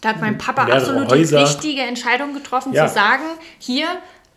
Da 0.00 0.08
hat 0.10 0.20
mein 0.20 0.38
Papa 0.38 0.64
absolut 0.64 1.08
Häuser. 1.10 1.38
die 1.38 1.44
richtige 1.44 1.82
Entscheidung 1.82 2.34
getroffen, 2.34 2.72
Ja. 2.72 2.88
zu 2.88 2.94
sagen, 2.94 3.22
hier 3.58 3.86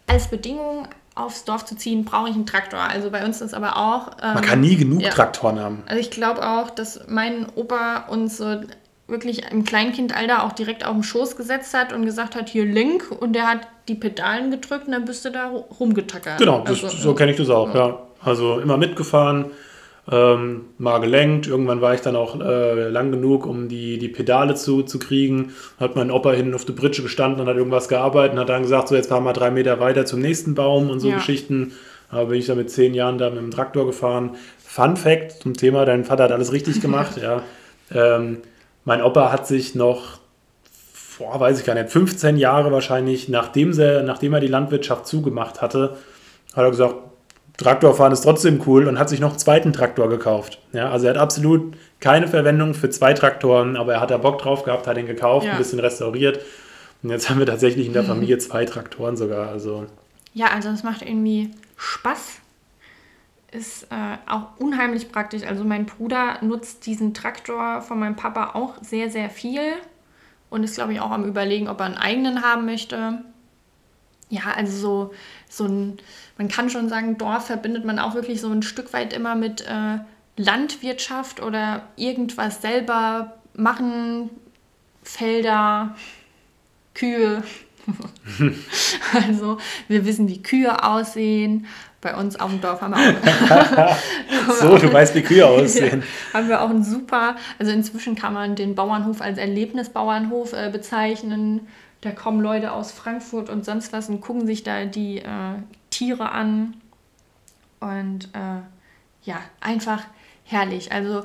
als 0.07 0.27
Bedingung 0.27 0.87
aufs 1.15 1.45
Dorf 1.45 1.63
zu 1.65 1.75
ziehen, 1.77 2.03
brauche 2.05 2.27
ich 2.29 2.35
einen 2.35 2.45
Traktor. 2.45 2.79
Also 2.79 3.09
bei 3.09 3.25
uns 3.25 3.39
ist 3.41 3.53
aber 3.55 3.77
auch. 3.77 4.09
ähm, 4.21 4.33
man 4.35 4.43
kann 4.43 4.59
nie 4.61 4.75
genug 4.75 5.01
ja. 5.01 5.09
Traktoren 5.09 5.57
haben. 5.59 5.83
Also 5.87 5.99
ich 6.01 6.11
glaube 6.11 6.45
auch, 6.47 6.69
dass 6.69 6.99
mein 7.07 7.47
Opa 7.55 8.05
uns 8.09 8.37
so 8.37 8.59
wirklich 9.07 9.51
im 9.51 9.63
Kleinkindalter 9.65 10.43
auch 10.43 10.53
direkt 10.53 10.85
auf 10.85 10.93
den 10.93 11.03
Schoß 11.03 11.37
gesetzt 11.37 11.73
hat 11.73 11.93
und 11.93 12.05
gesagt 12.05 12.35
hat, 12.35 12.49
hier 12.49 12.65
Link 12.65 13.11
und 13.11 13.33
der 13.33 13.47
hat 13.47 13.67
die 13.87 13.95
Pedalen 13.95 14.49
gedrückt 14.51 14.87
und 14.87 14.93
dann 14.93 15.05
bist 15.05 15.23
du 15.25 15.29
da 15.31 15.47
rumgetackert. 15.79 16.39
Genau, 16.39 16.63
das, 16.65 16.83
Also, 16.83 16.97
so 16.97 17.09
ja. 17.09 17.15
kenne 17.15 17.31
ich 17.31 17.37
das 17.37 17.49
auch, 17.49 17.73
ja. 17.75 17.99
Also 18.23 18.59
immer 18.59 18.77
mitgefahren, 18.77 19.45
ähm, 20.11 20.65
mal 20.79 20.99
gelenkt. 20.99 21.45
Irgendwann 21.47 21.81
war 21.81 21.93
ich 21.93 22.01
dann 22.01 22.15
auch 22.15 22.39
äh, 22.39 22.89
lang 22.89 23.11
genug, 23.11 23.45
um 23.45 23.67
die, 23.69 23.99
die 23.99 24.07
Pedale 24.09 24.55
zu, 24.55 24.81
zu 24.81 24.97
kriegen. 24.97 25.53
Hat 25.79 25.95
mein 25.95 26.09
Opa 26.09 26.31
hinten 26.31 26.55
auf 26.55 26.65
der 26.65 26.73
Britsche 26.73 27.03
gestanden 27.03 27.41
und 27.41 27.47
hat 27.47 27.57
irgendwas 27.57 27.87
gearbeitet 27.87 28.33
und 28.33 28.39
hat 28.39 28.49
dann 28.49 28.63
gesagt, 28.63 28.87
so 28.87 28.95
jetzt 28.95 29.09
fahren 29.09 29.23
wir 29.23 29.33
drei 29.33 29.51
Meter 29.51 29.79
weiter 29.79 30.05
zum 30.05 30.19
nächsten 30.21 30.55
Baum 30.55 30.89
und 30.89 30.99
so 30.99 31.09
Ja. 31.09 31.15
Geschichten. 31.17 31.73
Da 32.11 32.23
bin 32.23 32.39
ich 32.39 32.45
dann 32.47 32.57
mit 32.57 32.71
zehn 32.71 32.93
Jahren 32.93 33.17
da 33.17 33.29
mit 33.29 33.39
dem 33.39 33.51
Traktor 33.51 33.85
gefahren. 33.85 34.31
Fun 34.63 34.95
Fact 34.97 35.43
zum 35.43 35.53
Thema, 35.55 35.85
dein 35.85 36.05
Vater 36.05 36.23
hat 36.25 36.31
alles 36.31 36.51
richtig 36.51 36.81
gemacht, 36.81 37.17
ja. 37.21 37.41
Ähm, 37.93 38.39
mein 38.85 39.01
Opa 39.01 39.31
hat 39.31 39.45
sich 39.47 39.75
noch 39.75 40.19
vor, 40.93 41.39
weiß 41.39 41.59
ich 41.59 41.65
gar 41.65 41.75
nicht, 41.75 41.89
15 41.89 42.37
Jahre 42.37 42.71
wahrscheinlich, 42.71 43.29
nachdem, 43.29 43.73
sie, 43.73 44.03
nachdem 44.03 44.33
er 44.33 44.39
die 44.39 44.47
Landwirtschaft 44.47 45.07
zugemacht 45.07 45.61
hatte, 45.61 45.97
hat 46.55 46.63
er 46.63 46.69
gesagt, 46.71 46.95
Traktorfahren 47.57 48.11
ist 48.11 48.21
trotzdem 48.21 48.61
cool 48.67 48.87
und 48.87 48.99
hat 48.99 49.07
sich 49.07 49.21
noch 49.21 49.29
einen 49.29 49.39
zweiten 49.39 49.71
Traktor 49.71 50.09
gekauft. 50.09 50.59
Ja, 50.73 50.91
also 50.91 51.05
er 51.07 51.13
hat 51.13 51.17
absolut 51.21 51.75
keine 52.01 52.27
Verwendung 52.27 52.73
für 52.73 52.89
zwei 52.89 53.13
Traktoren, 53.13 53.77
aber 53.77 53.93
er 53.93 54.01
hat 54.01 54.11
da 54.11 54.17
Bock 54.17 54.39
drauf 54.39 54.63
gehabt, 54.63 54.87
hat 54.87 54.97
ihn 54.97 55.05
gekauft, 55.05 55.45
Ja. 55.45 55.53
ein 55.53 55.57
bisschen 55.57 55.79
restauriert. 55.79 56.41
Und 57.01 57.11
jetzt 57.11 57.29
haben 57.29 57.39
wir 57.39 57.45
tatsächlich 57.45 57.87
in 57.87 57.93
der 57.93 58.03
Familie 58.03 58.37
zwei 58.39 58.65
Traktoren 58.65 59.15
sogar. 59.15 59.47
Also 59.49 59.85
Ja, 60.33 60.47
also 60.47 60.69
das 60.69 60.83
macht 60.83 61.01
irgendwie 61.01 61.51
Spaß. 61.77 62.39
Ist 63.55 63.83
äh, 63.83 64.17
auch 64.27 64.57
unheimlich 64.57 65.11
praktisch. 65.11 65.43
Also 65.43 65.63
mein 65.63 65.85
Bruder 65.85 66.39
nutzt 66.41 66.85
diesen 66.85 67.13
Traktor 67.13 67.81
von 67.81 67.99
meinem 67.99 68.15
Papa 68.15 68.51
auch 68.53 68.73
sehr, 68.81 69.09
sehr 69.09 69.29
viel 69.29 69.61
und 70.49 70.63
ist, 70.63 70.75
glaube 70.75 70.93
ich, 70.93 70.99
auch 70.99 71.11
am 71.11 71.23
Überlegen, 71.23 71.69
ob 71.69 71.79
er 71.79 71.85
einen 71.85 71.97
eigenen 71.97 72.41
haben 72.41 72.65
möchte. 72.65 73.23
Ja, 74.29 74.41
also 74.55 74.77
so, 74.77 75.13
so 75.47 75.65
ein, 75.65 75.97
man 76.37 76.47
kann 76.49 76.69
schon 76.69 76.89
sagen, 76.89 77.17
Dorf 77.17 77.45
verbindet 77.45 77.85
man 77.85 77.99
auch 77.99 78.15
wirklich 78.15 78.41
so 78.41 78.49
ein 78.49 78.63
Stück 78.63 78.91
weit 78.91 79.13
immer 79.13 79.35
mit 79.35 79.61
äh, 79.61 79.99
Landwirtschaft 80.35 81.41
oder 81.41 81.83
irgendwas 81.95 82.61
selber 82.61 83.37
machen, 83.53 84.29
Felder, 85.03 85.95
Kühe, 86.93 87.43
also 89.13 89.57
wir 89.87 90.05
wissen, 90.05 90.27
wie 90.27 90.41
Kühe 90.41 90.83
aussehen. 90.83 91.67
Bei 92.05 92.15
uns 92.15 92.39
auf 92.39 92.51
dem 92.51 92.61
Dorf 92.61 92.81
haben 92.81 92.93
wir 92.93 93.89
auch. 93.89 93.95
so, 94.61 94.77
du 94.77 94.93
weißt, 94.93 95.15
wie 95.15 95.23
Kühe 95.23 95.43
aussehen. 95.43 96.03
Haben 96.35 96.49
wir 96.49 96.61
auch 96.61 96.69
ein 96.69 96.83
super, 96.83 97.35
also 97.57 97.71
inzwischen 97.71 98.13
kann 98.13 98.31
man 98.31 98.55
den 98.55 98.75
Bauernhof 98.75 99.21
als 99.21 99.39
Erlebnisbauernhof 99.39 100.53
äh, 100.53 100.69
bezeichnen. 100.71 101.67
Da 102.01 102.11
kommen 102.11 102.41
Leute 102.41 102.73
aus 102.73 102.91
Frankfurt 102.91 103.49
und 103.49 103.65
sonst 103.65 103.91
was 103.91 104.07
und 104.07 104.21
gucken 104.21 104.45
sich 104.45 104.61
da 104.61 104.85
die 104.85 105.17
äh, 105.17 105.55
Tiere 105.89 106.31
an. 106.31 106.75
Und 107.79 108.25
äh, 108.33 108.61
ja, 109.23 109.37
einfach 109.59 110.03
herrlich. 110.43 110.91
Also 110.91 111.23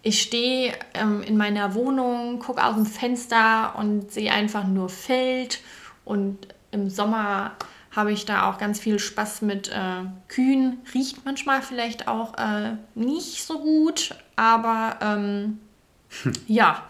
ich 0.00 0.22
stehe 0.22 0.72
ähm, 0.94 1.22
in 1.22 1.36
meiner 1.36 1.74
Wohnung, 1.74 2.38
gucke 2.38 2.64
aus 2.64 2.76
dem 2.76 2.86
Fenster 2.86 3.74
und 3.76 4.10
sehe 4.10 4.32
einfach 4.32 4.66
nur 4.66 4.88
Feld. 4.88 5.60
Und 6.06 6.48
im 6.70 6.88
Sommer 6.88 7.52
habe 7.94 8.12
ich 8.12 8.24
da 8.24 8.50
auch 8.50 8.58
ganz 8.58 8.80
viel 8.80 8.98
Spaß 8.98 9.42
mit 9.42 9.68
äh, 9.68 10.04
Kühen. 10.28 10.78
Riecht 10.94 11.24
manchmal 11.24 11.62
vielleicht 11.62 12.08
auch 12.08 12.34
äh, 12.34 12.72
nicht 12.94 13.44
so 13.44 13.60
gut, 13.60 14.14
aber 14.36 14.98
ähm, 15.00 15.58
ja, 16.48 16.84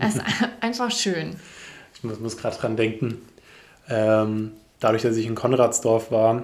es 0.00 0.16
ist 0.16 0.24
einfach 0.60 0.90
schön. 0.90 1.36
Ich 1.94 2.04
muss, 2.04 2.18
muss 2.20 2.36
gerade 2.36 2.56
dran 2.56 2.76
denken. 2.76 3.18
Ähm, 3.88 4.52
dadurch, 4.80 5.02
dass 5.02 5.16
ich 5.16 5.26
in 5.26 5.34
Konradsdorf 5.34 6.10
war, 6.10 6.42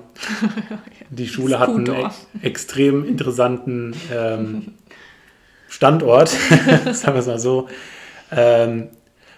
die 1.11 1.29
Schule 1.29 1.59
hat 1.59 1.69
einen 1.69 1.87
e 1.87 2.09
extrem 2.43 3.05
interessanten 3.05 3.95
ähm, 4.13 4.75
Standort, 5.69 6.29
sagen 6.29 7.15
wir 7.15 7.21
es 7.21 7.27
mal 7.27 7.39
so. 7.39 7.69
Ähm, 8.31 8.89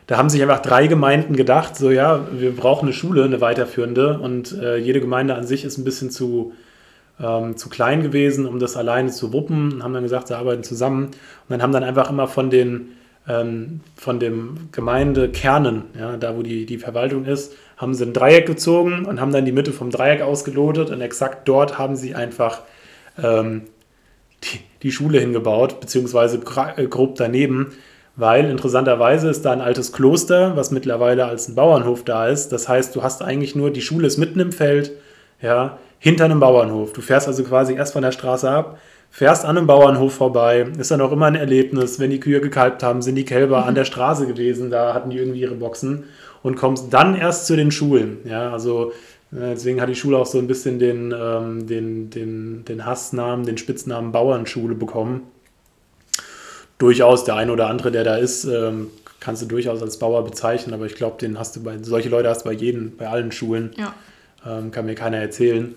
da 0.07 0.16
haben 0.16 0.31
sich 0.31 0.42
einfach 0.42 0.61
drei 0.61 0.87
Gemeinden 0.87 1.35
gedacht, 1.35 1.77
so 1.77 1.90
ja, 1.90 2.27
wir 2.33 2.55
brauchen 2.55 2.87
eine 2.87 2.92
Schule, 2.92 3.25
eine 3.25 3.40
weiterführende. 3.40 4.19
Und 4.19 4.53
äh, 4.53 4.77
jede 4.77 5.01
Gemeinde 5.01 5.35
an 5.35 5.47
sich 5.47 5.64
ist 5.64 5.79
ein 5.79 5.85
bisschen 5.85 6.11
zu, 6.11 6.53
ähm, 7.21 7.57
zu 7.57 7.69
klein 7.69 8.03
gewesen, 8.03 8.47
um 8.47 8.59
das 8.59 8.77
alleine 8.77 9.11
zu 9.11 9.33
wuppen. 9.33 9.73
Und 9.73 9.83
haben 9.83 9.95
dann 9.95 10.05
gesagt, 10.05 10.29
sie 10.29 10.37
arbeiten 10.37 10.62
zusammen. 10.62 11.07
Und 11.07 11.14
dann 11.49 11.62
haben 11.62 11.73
dann 11.73 11.83
einfach 11.83 12.09
immer 12.11 12.29
von 12.29 12.51
den 12.51 12.92
ähm, 13.29 13.81
von 13.97 14.21
dem 14.21 14.69
Gemeindekernen, 14.73 15.85
ja, 15.99 16.16
da 16.16 16.37
wo 16.37 16.42
die, 16.42 16.66
die 16.66 16.79
Verwaltung 16.79 17.25
ist, 17.25 17.55
haben 17.77 17.95
sie 17.95 18.05
ein 18.05 18.12
Dreieck 18.12 18.47
gezogen 18.47 19.05
und 19.05 19.21
haben 19.21 19.33
dann 19.33 19.45
die 19.45 19.53
Mitte 19.53 19.73
vom 19.73 19.90
Dreieck 19.90 20.23
ausgelotet. 20.23 20.90
Und 20.90 21.01
exakt 21.01 21.49
dort 21.49 21.79
haben 21.79 21.97
sie 21.97 22.14
einfach 22.14 22.62
ähm, 23.23 23.62
die, 24.45 24.61
die, 24.83 24.92
Schule 24.92 25.19
hingebaut, 25.21 25.81
beziehungsweise 25.81 26.40
äh, 26.77 26.87
grob 26.87 27.16
daneben, 27.16 27.73
weil 28.17 28.51
interessanterweise 28.51 29.29
ist 29.29 29.45
da 29.45 29.53
ein 29.53 29.61
altes 29.61 29.93
Kloster, 29.93 30.57
was 30.57 30.71
mittlerweile 30.71 31.27
als 31.27 31.49
ein 31.49 31.55
Bauernhof 31.55 32.03
da 32.03 32.29
ist. 32.29 32.49
Das 32.49 32.69
heißt, 32.69 32.97
du 32.97 33.03
hast 33.03 33.23
eigentlich 33.23 33.55
nur, 33.55 33.71
die 33.71 33.83
Schule 33.83 34.07
ist 34.07 34.17
mitten 34.17 34.41
im 34.41 34.53
Feld, 34.53 34.93
ja, 35.41 35.79
hinter 35.99 36.25
einem 36.25 36.41
Bauernhof. 36.41 36.93
Du 36.95 37.03
fährst 37.03 37.29
also 37.29 37.45
quasi 37.45 37.75
erst 37.75 37.93
von 37.93 38.03
der 38.03 38.13
Straße 38.13 38.51
ab, 38.51 38.79
fährst 39.11 39.45
an 39.45 39.59
einem 39.59 39.67
Bauernhof 39.67 40.15
vorbei, 40.15 40.67
ist 40.79 40.91
dann 40.91 41.03
auch 41.03 41.13
immer 41.13 41.27
ein 41.27 41.35
Erlebnis. 41.35 42.01
Wenn 42.01 42.11
die 42.11 42.21
Kühe 42.21 42.41
gekalbt 42.41 42.83
haben, 42.83 43.03
sind 43.03 43.17
die 43.17 43.25
Kälber 43.25 43.67
an 43.67 43.75
der 43.75 43.85
Straße 43.85 44.27
gewesen, 44.27 44.71
da 44.71 44.95
hatten 44.95 45.11
die 45.11 45.19
irgendwie 45.19 45.41
ihre 45.41 45.55
Boxen 45.55 46.05
und 46.43 46.57
kommst 46.57 46.93
dann 46.93 47.17
erst 47.17 47.47
zu 47.47 47.55
den 47.55 47.71
Schulen. 47.71 48.19
Ja, 48.25 48.51
also 48.51 48.93
äh, 49.33 49.53
deswegen 49.53 49.81
hat 49.81 49.91
die 49.91 49.95
Schule 49.95 50.17
auch 50.17 50.27
so 50.27 50.39
ein 50.39 50.47
bisschen 50.47 50.79
den, 50.79 51.15
ähm, 51.19 51.67
den, 51.67 52.09
den, 52.09 52.65
den 52.65 52.87
Hassnamen, 52.87 53.45
den 53.45 53.59
Spitznamen 53.59 54.13
Bauernschule 54.13 54.75
bekommen 54.75 55.23
durchaus 56.79 57.25
der 57.25 57.37
eine 57.37 57.53
oder 57.53 57.69
andere, 57.69 57.91
der 57.91 58.05
da 58.05 58.17
ist, 58.17 58.45
ähm, 58.45 58.89
kannst 59.21 59.43
du 59.43 59.47
durchaus 59.47 59.83
als 59.83 59.99
Bauer 59.99 60.25
bezeichnen, 60.25 60.75
aber 60.75 60.87
ich 60.87 60.95
glaube, 60.95 61.19
den 61.19 61.39
hast 61.39 61.57
du 61.57 61.62
bei, 61.62 61.79
solche 61.83 62.09
Leute 62.09 62.29
hast 62.29 62.43
du 62.43 62.49
bei 62.49 62.55
jedem, 62.55 62.97
bei 62.97 63.09
allen 63.09 63.33
Schulen. 63.33 63.73
Ja. 63.77 63.95
Ähm, 64.47 64.71
kann 64.71 64.87
mir 64.87 64.95
keiner 64.95 65.17
erzählen. 65.17 65.75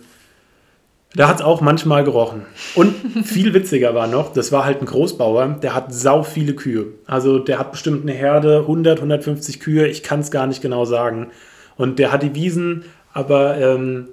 Da 1.15 1.27
hat 1.27 1.37
es 1.37 1.41
auch 1.41 1.59
manchmal 1.59 2.03
gerochen. 2.03 2.45
Und 2.75 2.93
viel 3.23 3.53
witziger 3.53 3.95
war 3.95 4.07
noch, 4.07 4.33
das 4.33 4.51
war 4.51 4.65
halt 4.65 4.81
ein 4.81 4.85
Großbauer, 4.85 5.57
der 5.61 5.73
hat 5.73 5.93
sau 5.93 6.21
viele 6.21 6.53
Kühe. 6.53 6.87
Also 7.07 7.39
der 7.39 7.57
hat 7.57 7.71
bestimmt 7.71 8.03
eine 8.03 8.13
Herde, 8.13 8.59
100, 8.59 8.99
150 8.99 9.59
Kühe, 9.59 9.87
ich 9.87 10.03
kann 10.03 10.19
es 10.19 10.29
gar 10.29 10.45
nicht 10.45 10.61
genau 10.61 10.85
sagen. 10.85 11.31
Und 11.77 11.97
der 11.97 12.11
hat 12.11 12.21
die 12.21 12.35
Wiesen, 12.35 12.83
aber 13.13 13.57
ähm, 13.57 14.09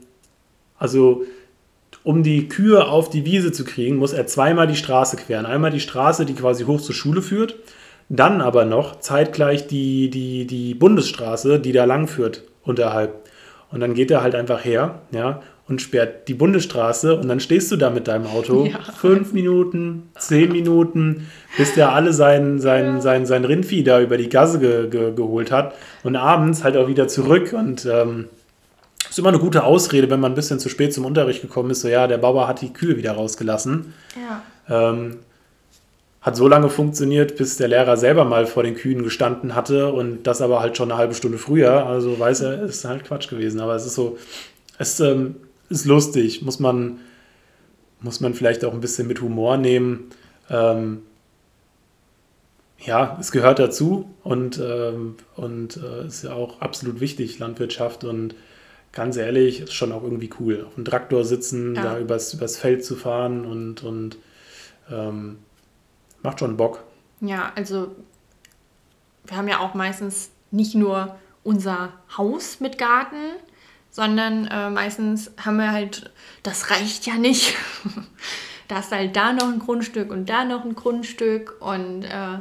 also 0.79 1.25
um 2.07 2.23
die 2.23 2.49
Kühe 2.49 2.87
auf 2.87 3.11
die 3.11 3.25
Wiese 3.25 3.51
zu 3.51 3.65
kriegen, 3.65 3.97
muss 3.97 4.13
er 4.13 4.29
zweimal 4.29 4.69
die 4.69 4.77
Straße 4.77 5.17
queren. 5.17 5.45
Einmal 5.45 5.73
die 5.73 5.81
Straße, 5.81 6.25
die 6.25 6.35
quasi 6.35 6.63
hoch 6.63 6.81
zur 6.81 6.95
Schule 6.95 7.21
führt, 7.21 7.57
dann 8.09 8.41
aber 8.41 8.65
noch 8.65 9.01
zeitgleich 9.01 9.67
die, 9.67 10.09
die, 10.09 10.47
die 10.47 10.75
Bundesstraße, 10.75 11.59
die 11.59 11.73
da 11.73 11.85
lang 11.85 12.07
führt, 12.07 12.45
unterhalb. 12.63 13.29
Und 13.73 13.81
dann 13.81 13.95
geht 13.95 14.13
er 14.13 14.23
halt 14.23 14.37
einfach 14.37 14.65
her, 14.65 15.01
ja, 15.11 15.43
und 15.67 15.83
sperrt 15.83 16.29
die 16.29 16.35
Bundesstraße 16.35 17.17
und 17.17 17.27
dann 17.27 17.41
stehst 17.41 17.73
du 17.73 17.77
da 17.77 17.91
mit 17.91 18.07
deinem 18.07 18.27
Auto 18.27 18.67
ja. 18.67 18.79
fünf 18.79 19.33
Minuten, 19.33 20.05
zehn 20.17 20.53
Minuten, 20.53 21.27
bis 21.57 21.75
der 21.75 21.93
alle 21.93 22.13
sein, 22.13 22.61
sein, 22.61 23.01
sein, 23.01 23.27
sein 23.27 23.45
Rindvieh 23.45 23.83
da 23.83 24.01
über 24.01 24.17
die 24.17 24.29
Gasse 24.29 24.61
ge, 24.61 24.89
ge, 24.89 25.13
geholt 25.13 25.51
hat 25.51 25.75
und 26.05 26.15
abends 26.15 26.63
halt 26.63 26.77
auch 26.77 26.87
wieder 26.87 27.09
zurück 27.09 27.53
und 27.53 27.85
ähm, 27.85 28.29
ist 29.11 29.19
immer 29.19 29.29
eine 29.29 29.39
gute 29.39 29.65
Ausrede, 29.65 30.11
wenn 30.11 30.21
man 30.21 30.33
ein 30.33 30.35
bisschen 30.35 30.59
zu 30.59 30.69
spät 30.69 30.93
zum 30.93 31.05
Unterricht 31.05 31.43
gekommen 31.43 31.71
ist, 31.71 31.81
so 31.81 31.89
ja, 31.89 32.07
der 32.07 32.19
Bauer 32.19 32.49
hat 32.49 32.61
die 32.61 32.73
Kühe 32.73 32.97
wieder 32.97 33.13
rausgelassen. 33.13 33.95
Ja. 34.17 34.91
Ähm, 34.91 35.19
hat 36.27 36.35
so 36.35 36.49
lange 36.49 36.69
funktioniert, 36.69 37.37
bis 37.37 37.57
der 37.57 37.69
Lehrer 37.69 37.97
selber 37.97 38.25
mal 38.25 38.47
vor 38.47 38.65
den 38.65 38.75
Kühen 38.75 39.05
gestanden 39.05 39.55
hatte 39.55 39.93
und 39.93 40.25
das 40.25 40.41
aber 40.43 40.59
halt 40.59 40.77
schon 40.77 40.91
eine 40.91 40.99
halbe 40.99 41.15
Stunde 41.15 41.39
früher. 41.39 41.87
Also 41.87 42.19
weiß 42.19 42.41
er, 42.41 42.63
ist 42.65 42.85
halt 42.85 43.05
Quatsch 43.05 43.29
gewesen. 43.29 43.61
Aber 43.61 43.77
es 43.77 43.87
ist 43.87 43.95
so, 43.95 44.19
es 44.77 44.99
ähm, 44.99 45.37
ist 45.69 45.85
lustig, 45.85 46.43
muss 46.43 46.59
man, 46.59 46.99
muss 48.01 48.21
man 48.21 48.35
vielleicht 48.35 48.65
auch 48.65 48.73
ein 48.73 48.81
bisschen 48.81 49.07
mit 49.07 49.21
Humor 49.21 49.57
nehmen. 49.57 50.11
Ähm, 50.51 51.03
ja, 52.81 53.17
es 53.21 53.31
gehört 53.31 53.61
dazu 53.61 54.11
und, 54.25 54.59
ähm, 54.59 55.15
und 55.37 55.77
äh, 55.77 56.09
ist 56.09 56.25
ja 56.25 56.33
auch 56.33 56.61
absolut 56.61 57.01
wichtig, 57.01 57.39
Landwirtschaft 57.39 58.03
und 58.03 58.35
ganz 58.97 59.17
ehrlich, 59.17 59.61
ist 59.61 59.75
schon 59.75 59.93
auch 59.93 60.03
irgendwie 60.03 60.31
cool. 60.41 60.65
Auf 60.67 60.75
dem 60.75 60.85
Traktor 60.85 61.25
sitzen, 61.25 61.75
ja. 61.75 61.83
da 61.83 61.99
übers, 61.99 62.35
übers 62.35 62.57
Feld 62.57 62.85
zu 62.85 62.97
fahren 62.97 63.45
und, 63.45 63.85
und 63.85 64.17
ähm, 64.91 65.39
macht 66.23 66.41
schon 66.41 66.57
Bock. 66.57 66.83
Ja, 67.21 67.53
also 67.55 67.95
wir 69.27 69.37
haben 69.37 69.49
ja 69.49 69.61
auch 69.61 69.75
meistens 69.75 70.31
nicht 70.51 70.75
nur 70.75 71.17
unser 71.45 71.93
Haus 72.17 72.61
mit 72.61 72.79
Garten, 72.79 73.35
sondern 73.91 74.47
äh, 74.47 74.71
meistens 74.71 75.31
haben 75.45 75.59
wir 75.59 75.73
halt, 75.73 76.11
das 76.43 76.71
reicht 76.71 77.07
ja 77.07 77.15
nicht. 77.15 77.55
da 78.69 78.81
ist 78.81 78.93
halt 78.93 79.15
da 79.15 79.33
noch 79.33 79.53
ein 79.53 79.59
Grundstück 79.59 80.11
und 80.11 80.29
da 80.29 80.45
noch 80.45 80.65
ein 80.65 80.75
Grundstück 80.75 81.57
und 81.61 82.05
äh, 82.05 82.39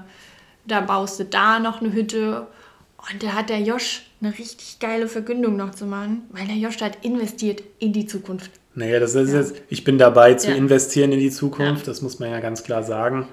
da 0.65 0.81
baust 0.81 1.19
du 1.19 1.25
da 1.25 1.59
noch 1.59 1.81
eine 1.81 1.93
Hütte. 1.93 2.47
Und 3.11 3.21
da 3.21 3.33
hat 3.33 3.49
der 3.49 3.61
Josch 3.61 4.03
eine 4.25 4.37
richtig 4.37 4.79
geile 4.79 5.07
Vergündung 5.07 5.55
noch 5.55 5.71
zu 5.71 5.85
machen, 5.85 6.23
weil 6.31 6.47
der 6.47 6.55
Josch 6.55 6.81
hat 6.81 7.05
investiert 7.05 7.63
in 7.79 7.93
die 7.93 8.05
Zukunft. 8.05 8.51
Naja, 8.73 8.99
das 8.99 9.15
ist 9.15 9.31
ja. 9.31 9.39
jetzt, 9.39 9.55
ich 9.69 9.83
bin 9.83 9.97
dabei 9.97 10.33
zu 10.33 10.49
ja. 10.49 10.55
investieren 10.55 11.11
in 11.11 11.19
die 11.19 11.29
Zukunft, 11.29 11.85
ja. 11.85 11.91
das 11.91 12.01
muss 12.01 12.19
man 12.19 12.31
ja 12.31 12.39
ganz 12.39 12.63
klar 12.63 12.83
sagen. 12.83 13.27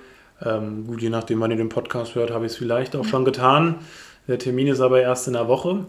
Ähm, 0.44 0.86
gut, 0.86 1.02
je 1.02 1.08
nachdem, 1.08 1.40
wann 1.40 1.50
ihr 1.50 1.56
den 1.56 1.68
Podcast 1.68 2.14
hört, 2.14 2.30
habe 2.30 2.46
ich 2.46 2.52
es 2.52 2.58
vielleicht 2.58 2.94
auch 2.96 3.04
schon 3.04 3.24
getan. 3.24 3.76
Der 4.28 4.38
Termin 4.38 4.68
ist 4.68 4.80
aber 4.80 5.00
erst 5.00 5.26
in 5.26 5.34
der 5.34 5.48
Woche. 5.48 5.86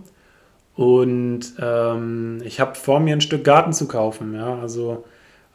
Und 0.75 1.53
ähm, 1.59 2.41
ich 2.43 2.59
habe 2.59 2.75
vor 2.75 2.99
mir 2.99 3.15
ein 3.15 3.21
Stück 3.21 3.43
Garten 3.43 3.73
zu 3.73 3.87
kaufen. 3.87 4.33
Ja? 4.33 4.57
Also 4.59 5.05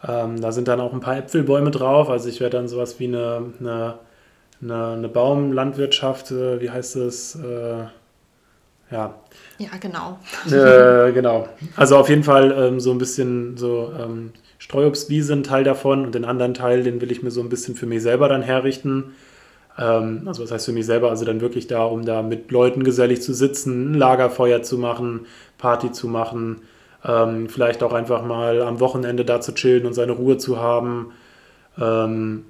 ähm, 0.06 0.40
da 0.40 0.52
sind 0.52 0.68
dann 0.68 0.80
auch 0.80 0.92
ein 0.92 1.00
paar 1.00 1.16
Äpfelbäume 1.16 1.70
drauf. 1.70 2.08
Also 2.08 2.28
ich 2.28 2.40
werde 2.40 2.56
dann 2.56 2.68
sowas 2.68 3.00
wie 3.00 3.06
eine, 3.06 3.52
eine, 3.58 3.98
eine, 4.62 4.86
eine 4.92 5.08
Baumlandwirtschaft, 5.08 6.30
äh, 6.30 6.60
wie 6.60 6.70
heißt 6.70 6.96
es? 6.96 7.34
Äh, 7.34 7.86
ja. 8.90 9.14
Ja, 9.58 9.70
genau. 9.80 10.18
Äh, 10.46 11.12
genau. 11.12 11.48
Also 11.76 11.96
auf 11.96 12.08
jeden 12.08 12.22
Fall 12.22 12.52
ähm, 12.56 12.80
so 12.80 12.90
ein 12.90 12.98
bisschen 12.98 13.56
so 13.56 13.92
ähm, 13.98 14.32
Streuobstwiese 14.58 15.32
ein 15.32 15.44
Teil 15.44 15.64
davon 15.64 16.04
und 16.04 16.14
den 16.14 16.24
anderen 16.24 16.54
Teil, 16.54 16.82
den 16.82 17.00
will 17.00 17.12
ich 17.12 17.22
mir 17.22 17.30
so 17.30 17.40
ein 17.40 17.48
bisschen 17.48 17.74
für 17.74 17.86
mich 17.86 18.02
selber 18.02 18.28
dann 18.28 18.42
herrichten. 18.42 19.14
Ähm, 19.78 20.22
also 20.26 20.42
was 20.42 20.50
heißt 20.50 20.66
für 20.66 20.72
mich 20.72 20.86
selber? 20.86 21.10
Also 21.10 21.24
dann 21.24 21.40
wirklich 21.40 21.66
da, 21.66 21.84
um 21.84 22.04
da 22.04 22.22
mit 22.22 22.50
Leuten 22.50 22.84
gesellig 22.84 23.22
zu 23.22 23.32
sitzen, 23.32 23.92
ein 23.92 23.94
Lagerfeuer 23.94 24.62
zu 24.62 24.78
machen, 24.78 25.26
Party 25.58 25.92
zu 25.92 26.08
machen, 26.08 26.62
ähm, 27.04 27.48
vielleicht 27.48 27.82
auch 27.82 27.92
einfach 27.92 28.24
mal 28.24 28.62
am 28.62 28.80
Wochenende 28.80 29.24
da 29.24 29.40
zu 29.40 29.54
chillen 29.54 29.86
und 29.86 29.94
seine 29.94 30.12
Ruhe 30.12 30.38
zu 30.38 30.58
haben. 30.58 31.12
Ähm, 31.78 32.44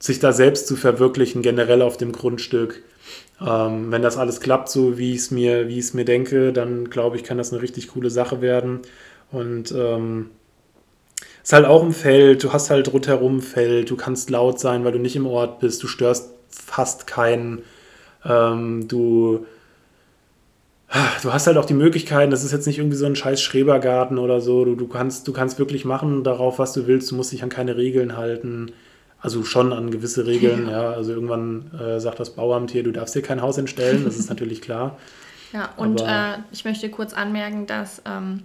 sich 0.00 0.18
da 0.18 0.32
selbst 0.32 0.66
zu 0.66 0.74
verwirklichen, 0.74 1.42
generell 1.42 1.80
auf 1.80 1.96
dem 1.96 2.10
Grundstück. 2.10 2.82
Ähm, 3.44 3.90
wenn 3.90 4.02
das 4.02 4.16
alles 4.16 4.40
klappt, 4.40 4.68
so 4.68 4.98
wie 4.98 5.12
ich 5.12 5.18
es 5.18 5.30
mir, 5.30 5.66
mir 5.66 6.04
denke, 6.04 6.52
dann 6.52 6.90
glaube 6.90 7.16
ich, 7.16 7.24
kann 7.24 7.38
das 7.38 7.52
eine 7.52 7.62
richtig 7.62 7.88
coole 7.88 8.10
Sache 8.10 8.40
werden. 8.40 8.80
Und 9.30 9.72
ähm, 9.72 10.30
ist 11.42 11.52
halt 11.52 11.66
auch 11.66 11.82
ein 11.82 11.92
Feld, 11.92 12.44
du 12.44 12.52
hast 12.52 12.70
halt 12.70 12.92
rundherum 12.92 13.38
ein 13.38 13.42
Feld, 13.42 13.90
du 13.90 13.96
kannst 13.96 14.30
laut 14.30 14.60
sein, 14.60 14.84
weil 14.84 14.92
du 14.92 14.98
nicht 14.98 15.16
im 15.16 15.26
Ort 15.26 15.60
bist, 15.60 15.82
du 15.82 15.88
störst 15.88 16.30
fast 16.50 17.06
keinen. 17.06 17.62
Ähm, 18.24 18.86
du 18.88 19.46
du 21.22 21.32
hast 21.32 21.46
halt 21.46 21.56
auch 21.56 21.64
die 21.64 21.74
Möglichkeiten, 21.74 22.30
das 22.30 22.44
ist 22.44 22.52
jetzt 22.52 22.66
nicht 22.66 22.78
irgendwie 22.78 22.96
so 22.96 23.06
ein 23.06 23.16
scheiß 23.16 23.40
Schrebergarten 23.40 24.18
oder 24.18 24.40
so. 24.40 24.64
Du, 24.64 24.74
du, 24.74 24.88
kannst, 24.88 25.26
du 25.28 25.32
kannst 25.32 25.58
wirklich 25.58 25.84
machen 25.84 26.24
darauf, 26.24 26.58
was 26.58 26.72
du 26.72 26.86
willst. 26.86 27.10
Du 27.10 27.16
musst 27.16 27.32
dich 27.32 27.42
an 27.42 27.48
keine 27.48 27.76
Regeln 27.76 28.16
halten. 28.16 28.72
Also 29.22 29.44
schon 29.44 29.72
an 29.72 29.92
gewisse 29.92 30.26
Regeln, 30.26 30.66
ja. 30.66 30.82
ja. 30.82 30.90
Also 30.90 31.12
irgendwann 31.12 31.70
äh, 31.78 32.00
sagt 32.00 32.18
das 32.18 32.30
Bauamt 32.30 32.72
hier, 32.72 32.82
du 32.82 32.90
darfst 32.90 33.14
dir 33.14 33.22
kein 33.22 33.40
Haus 33.40 33.56
entstellen, 33.56 34.04
das 34.04 34.16
ist 34.16 34.28
natürlich 34.28 34.60
klar. 34.60 34.98
Ja, 35.52 35.70
und 35.76 36.00
äh, 36.00 36.38
ich 36.50 36.64
möchte 36.64 36.90
kurz 36.90 37.12
anmerken, 37.12 37.66
dass 37.66 38.02
ähm, 38.04 38.42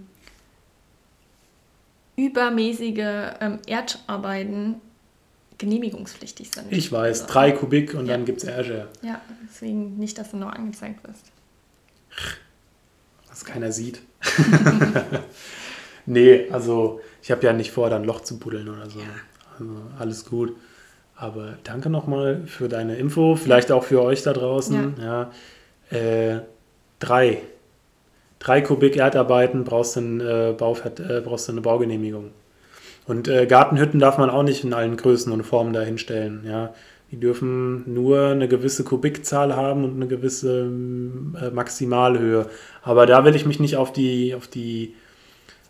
übermäßige 2.16 3.32
ähm, 3.40 3.58
Erdarbeiten 3.66 4.76
genehmigungspflichtig 5.58 6.52
sind. 6.52 6.66
Ich 6.70 6.92
weiß, 6.92 7.22
also, 7.22 7.32
drei 7.32 7.50
Kubik 7.50 7.94
und 7.94 8.06
ja. 8.06 8.12
dann 8.12 8.24
gibt 8.24 8.38
es 8.38 8.44
Ärger. 8.44 8.86
Ja, 9.02 9.20
deswegen 9.48 9.96
nicht, 9.98 10.16
dass 10.18 10.30
du 10.30 10.36
noch 10.36 10.52
angezeigt 10.52 11.02
wirst. 11.02 11.32
Was 13.28 13.44
keiner 13.44 13.72
sieht. 13.72 14.00
nee, 16.06 16.48
also 16.50 17.00
ich 17.20 17.32
habe 17.32 17.44
ja 17.44 17.52
nicht 17.52 17.72
vor, 17.72 17.90
dann 17.90 18.02
ein 18.02 18.06
Loch 18.06 18.20
zu 18.20 18.38
buddeln 18.38 18.68
oder 18.68 18.88
so. 18.88 19.00
Ja. 19.00 19.06
Also 19.58 19.72
alles 19.98 20.24
gut. 20.24 20.56
Aber 21.16 21.54
danke 21.64 21.90
nochmal 21.90 22.42
für 22.46 22.68
deine 22.68 22.96
Info, 22.96 23.34
vielleicht 23.34 23.72
auch 23.72 23.82
für 23.84 24.02
euch 24.02 24.22
da 24.22 24.32
draußen. 24.32 24.94
Ja. 25.00 25.30
ja. 25.90 25.98
Äh, 25.98 26.40
drei. 27.00 27.42
Drei 28.38 28.60
Kubik 28.60 28.96
Erdarbeiten 28.96 29.64
brauchst 29.64 29.96
du, 29.96 30.00
ein, 30.00 30.20
äh, 30.20 30.50
äh, 30.50 30.54
brauchst 30.54 31.48
du 31.48 31.52
eine 31.52 31.60
Baugenehmigung. 31.60 32.30
Und 33.06 33.26
äh, 33.26 33.46
Gartenhütten 33.46 33.98
darf 33.98 34.18
man 34.18 34.30
auch 34.30 34.44
nicht 34.44 34.62
in 34.62 34.72
allen 34.72 34.96
Größen 34.96 35.32
und 35.32 35.42
Formen 35.42 35.72
dahinstellen. 35.72 36.44
Ja. 36.46 36.72
Die 37.10 37.18
dürfen 37.18 37.92
nur 37.92 38.28
eine 38.28 38.48
gewisse 38.48 38.84
Kubikzahl 38.84 39.56
haben 39.56 39.82
und 39.84 39.96
eine 39.96 40.06
gewisse 40.06 40.66
äh, 40.66 41.50
Maximalhöhe. 41.50 42.46
Aber 42.82 43.06
da 43.06 43.24
will 43.24 43.34
ich 43.34 43.46
mich 43.46 43.58
nicht 43.58 43.76
auf 43.76 43.92
die, 43.92 44.34
auf 44.34 44.46
die, 44.46 44.94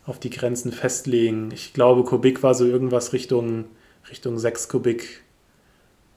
auf 0.05 0.19
die 0.19 0.29
Grenzen 0.29 0.71
festlegen. 0.71 1.49
Ich 1.53 1.73
glaube, 1.73 2.03
Kubik 2.03 2.43
war 2.43 2.53
so 2.53 2.65
irgendwas 2.65 3.13
Richtung, 3.13 3.65
Richtung 4.09 4.37
6 4.39 4.69
Kubik. 4.69 5.23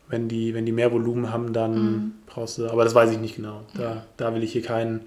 Wenn 0.09 0.29
die, 0.29 0.53
wenn 0.53 0.67
die 0.67 0.73
mehr 0.73 0.93
Volumen 0.93 1.33
haben, 1.33 1.53
dann 1.53 1.75
mhm. 1.75 2.13
brauchst 2.27 2.59
du, 2.59 2.69
aber 2.69 2.85
das 2.85 2.95
weiß 2.95 3.11
ich 3.13 3.19
nicht 3.19 3.37
genau. 3.37 3.63
Da, 3.75 4.05
da 4.19 4.35
will 4.35 4.43
ich 4.43 4.53
hier 4.53 4.63
keinen 4.63 5.01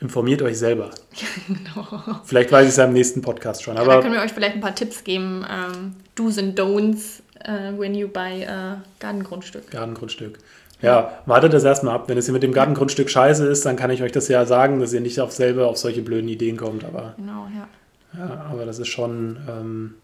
informiert 0.00 0.42
euch 0.42 0.58
selber. 0.58 0.90
genau. 1.48 2.20
Vielleicht 2.24 2.52
weiß 2.52 2.64
ich 2.64 2.70
es 2.70 2.76
ja 2.76 2.84
im 2.84 2.92
nächsten 2.92 3.22
Podcast 3.22 3.62
schon. 3.62 3.76
Aber 3.76 3.94
da 3.94 4.00
können 4.00 4.14
wir 4.14 4.22
euch 4.22 4.32
vielleicht 4.32 4.54
ein 4.54 4.60
paar 4.60 4.74
Tipps 4.74 5.04
geben. 5.04 5.44
Ähm, 5.50 5.96
Do's 6.14 6.38
and 6.38 6.58
Don'ts, 6.58 7.22
uh, 7.46 7.78
when 7.78 7.94
you 7.94 8.08
buy 8.08 8.46
a 8.46 8.82
Gartengrundstück. 8.98 9.70
Gartengrundstück. 9.70 10.38
Ja, 10.82 11.22
wartet 11.24 11.54
das 11.54 11.64
erstmal 11.64 11.94
ab. 11.94 12.08
Wenn 12.08 12.18
es 12.18 12.26
hier 12.26 12.34
mit 12.34 12.42
dem 12.42 12.52
Gartengrundstück 12.52 13.08
scheiße 13.08 13.46
ist, 13.46 13.64
dann 13.64 13.76
kann 13.76 13.90
ich 13.90 14.02
euch 14.02 14.12
das 14.12 14.28
ja 14.28 14.44
sagen, 14.44 14.78
dass 14.78 14.92
ihr 14.92 15.00
nicht 15.00 15.20
auf 15.20 15.32
selber 15.32 15.68
auf 15.68 15.78
solche 15.78 16.02
blöden 16.02 16.28
Ideen 16.28 16.58
kommt. 16.58 16.84
Aber, 16.84 17.14
genau, 17.16 17.48
ja. 17.54 17.68
Ja, 18.18 18.46
aber 18.50 18.66
das 18.66 18.78
ist 18.78 18.88
schon. 18.88 19.38
Ähm, 19.48 19.94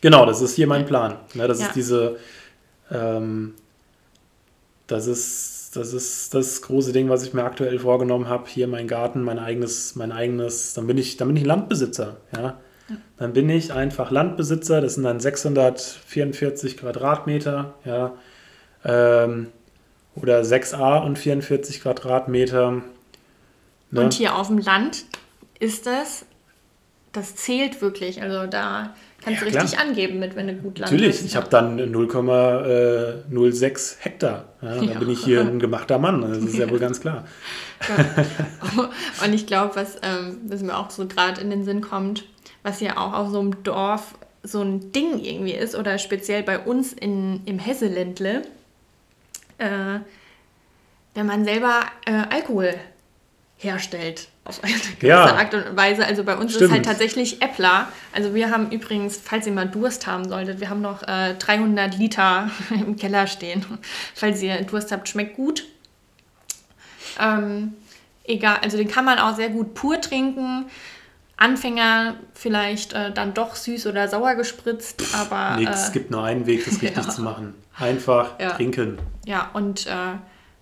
genau, 0.00 0.26
das 0.26 0.40
ist 0.40 0.54
hier 0.54 0.66
mein 0.66 0.86
Plan. 0.86 1.16
Ne, 1.34 1.46
das 1.46 1.60
ja. 1.60 1.66
ist 1.66 1.76
diese. 1.76 2.16
Ähm, 2.90 3.54
das 4.86 5.06
ist 5.06 5.60
das 5.74 5.92
ist 5.92 6.34
das 6.34 6.62
große 6.62 6.92
Ding, 6.92 7.08
was 7.08 7.22
ich 7.22 7.32
mir 7.32 7.44
aktuell 7.44 7.78
vorgenommen 7.78 8.28
habe. 8.28 8.48
Hier 8.48 8.66
mein 8.66 8.88
Garten, 8.88 9.22
mein 9.22 9.38
eigenes, 9.38 9.94
mein 9.94 10.12
eigenes, 10.12 10.74
dann 10.74 10.86
bin 10.86 10.98
ich, 10.98 11.16
dann 11.16 11.28
bin 11.28 11.36
ich 11.36 11.44
Landbesitzer, 11.44 12.16
ja. 12.36 12.58
Dann 13.18 13.32
bin 13.32 13.48
ich 13.48 13.72
einfach 13.72 14.10
Landbesitzer, 14.10 14.80
das 14.80 14.94
sind 14.94 15.04
dann 15.04 15.20
644 15.20 16.76
Quadratmeter, 16.76 17.74
ja. 17.84 18.14
Ähm, 18.84 19.48
oder 20.16 20.40
6a 20.40 21.04
und 21.04 21.18
44 21.18 21.82
Quadratmeter. 21.82 22.82
Ne? 23.92 24.00
Und 24.00 24.12
hier 24.14 24.34
auf 24.34 24.48
dem 24.48 24.58
Land 24.58 25.04
ist 25.60 25.86
das, 25.86 26.24
das 27.12 27.36
zählt 27.36 27.80
wirklich. 27.80 28.22
Also 28.22 28.48
da 28.48 28.94
Kannst 29.22 29.42
ja, 29.42 29.48
du 29.48 29.54
richtig 29.54 29.78
klar. 29.78 29.86
angeben 29.86 30.18
mit, 30.18 30.34
wenn 30.34 30.46
du 30.46 30.54
gut 30.54 30.78
landest. 30.78 30.92
Natürlich, 30.92 31.24
ich 31.26 31.36
habe 31.36 31.48
dann 31.50 31.78
0,06 31.78 33.96
Hektar. 34.00 34.46
Ja, 34.62 34.76
ja. 34.76 34.80
Dann 34.80 34.98
bin 34.98 35.10
ich 35.10 35.22
hier 35.22 35.42
ein 35.42 35.58
gemachter 35.58 35.98
Mann. 35.98 36.22
Das 36.22 36.38
ist 36.38 36.56
ja 36.56 36.70
wohl 36.70 36.78
ganz 36.78 37.00
klar. 37.00 37.26
Und 39.24 39.34
ich 39.34 39.46
glaube, 39.46 39.76
was, 39.76 39.96
ähm, 40.02 40.38
was 40.46 40.62
mir 40.62 40.76
auch 40.76 40.90
so 40.90 41.06
gerade 41.06 41.40
in 41.40 41.50
den 41.50 41.64
Sinn 41.64 41.82
kommt, 41.82 42.24
was 42.62 42.80
ja 42.80 42.96
auch 42.96 43.12
auf 43.12 43.30
so 43.30 43.40
einem 43.40 43.62
Dorf 43.62 44.14
so 44.42 44.62
ein 44.62 44.90
Ding 44.92 45.22
irgendwie 45.22 45.52
ist, 45.52 45.74
oder 45.74 45.98
speziell 45.98 46.42
bei 46.42 46.58
uns 46.58 46.94
in, 46.94 47.42
im 47.44 47.58
Hesseländle, 47.58 48.42
äh, 49.58 49.98
wenn 51.14 51.26
man 51.26 51.44
selber 51.44 51.82
äh, 52.06 52.22
Alkohol 52.30 52.74
herstellt 53.58 54.29
auf 54.44 54.64
eine 54.64 54.72
gewisse 54.72 55.06
ja. 55.06 55.36
Art 55.36 55.54
und 55.54 55.76
Weise. 55.76 56.04
Also 56.06 56.24
bei 56.24 56.36
uns 56.36 56.52
Stimmt. 56.52 56.70
ist 56.70 56.72
halt 56.72 56.84
tatsächlich 56.84 57.42
Äppler. 57.42 57.88
Also 58.12 58.34
wir 58.34 58.50
haben 58.50 58.70
übrigens, 58.70 59.20
falls 59.22 59.46
ihr 59.46 59.52
mal 59.52 59.68
Durst 59.68 60.06
haben 60.06 60.28
solltet, 60.28 60.60
wir 60.60 60.70
haben 60.70 60.80
noch 60.80 61.02
äh, 61.02 61.34
300 61.34 61.96
Liter 61.96 62.50
im 62.70 62.96
Keller 62.96 63.26
stehen. 63.26 63.64
Falls 64.14 64.42
ihr 64.42 64.62
Durst 64.62 64.92
habt, 64.92 65.08
schmeckt 65.08 65.36
gut. 65.36 65.64
Ähm, 67.20 67.74
egal, 68.24 68.58
also 68.62 68.76
den 68.76 68.88
kann 68.88 69.04
man 69.04 69.18
auch 69.18 69.36
sehr 69.36 69.50
gut 69.50 69.74
pur 69.74 70.00
trinken. 70.00 70.66
Anfänger 71.36 72.16
vielleicht 72.34 72.92
äh, 72.92 73.12
dann 73.12 73.32
doch 73.32 73.54
süß 73.54 73.86
oder 73.86 74.08
sauer 74.08 74.34
gespritzt, 74.34 75.02
aber. 75.14 75.56
Nix, 75.56 75.70
äh, 75.70 75.84
es 75.86 75.92
gibt 75.92 76.10
nur 76.10 76.22
einen 76.22 76.46
Weg, 76.46 76.64
das 76.66 76.74
richtig 76.82 77.04
ja. 77.04 77.08
zu 77.08 77.22
machen. 77.22 77.54
Einfach 77.78 78.38
ja. 78.38 78.50
trinken. 78.50 78.98
Ja, 79.24 79.50
und 79.54 79.86
äh, 79.86 79.90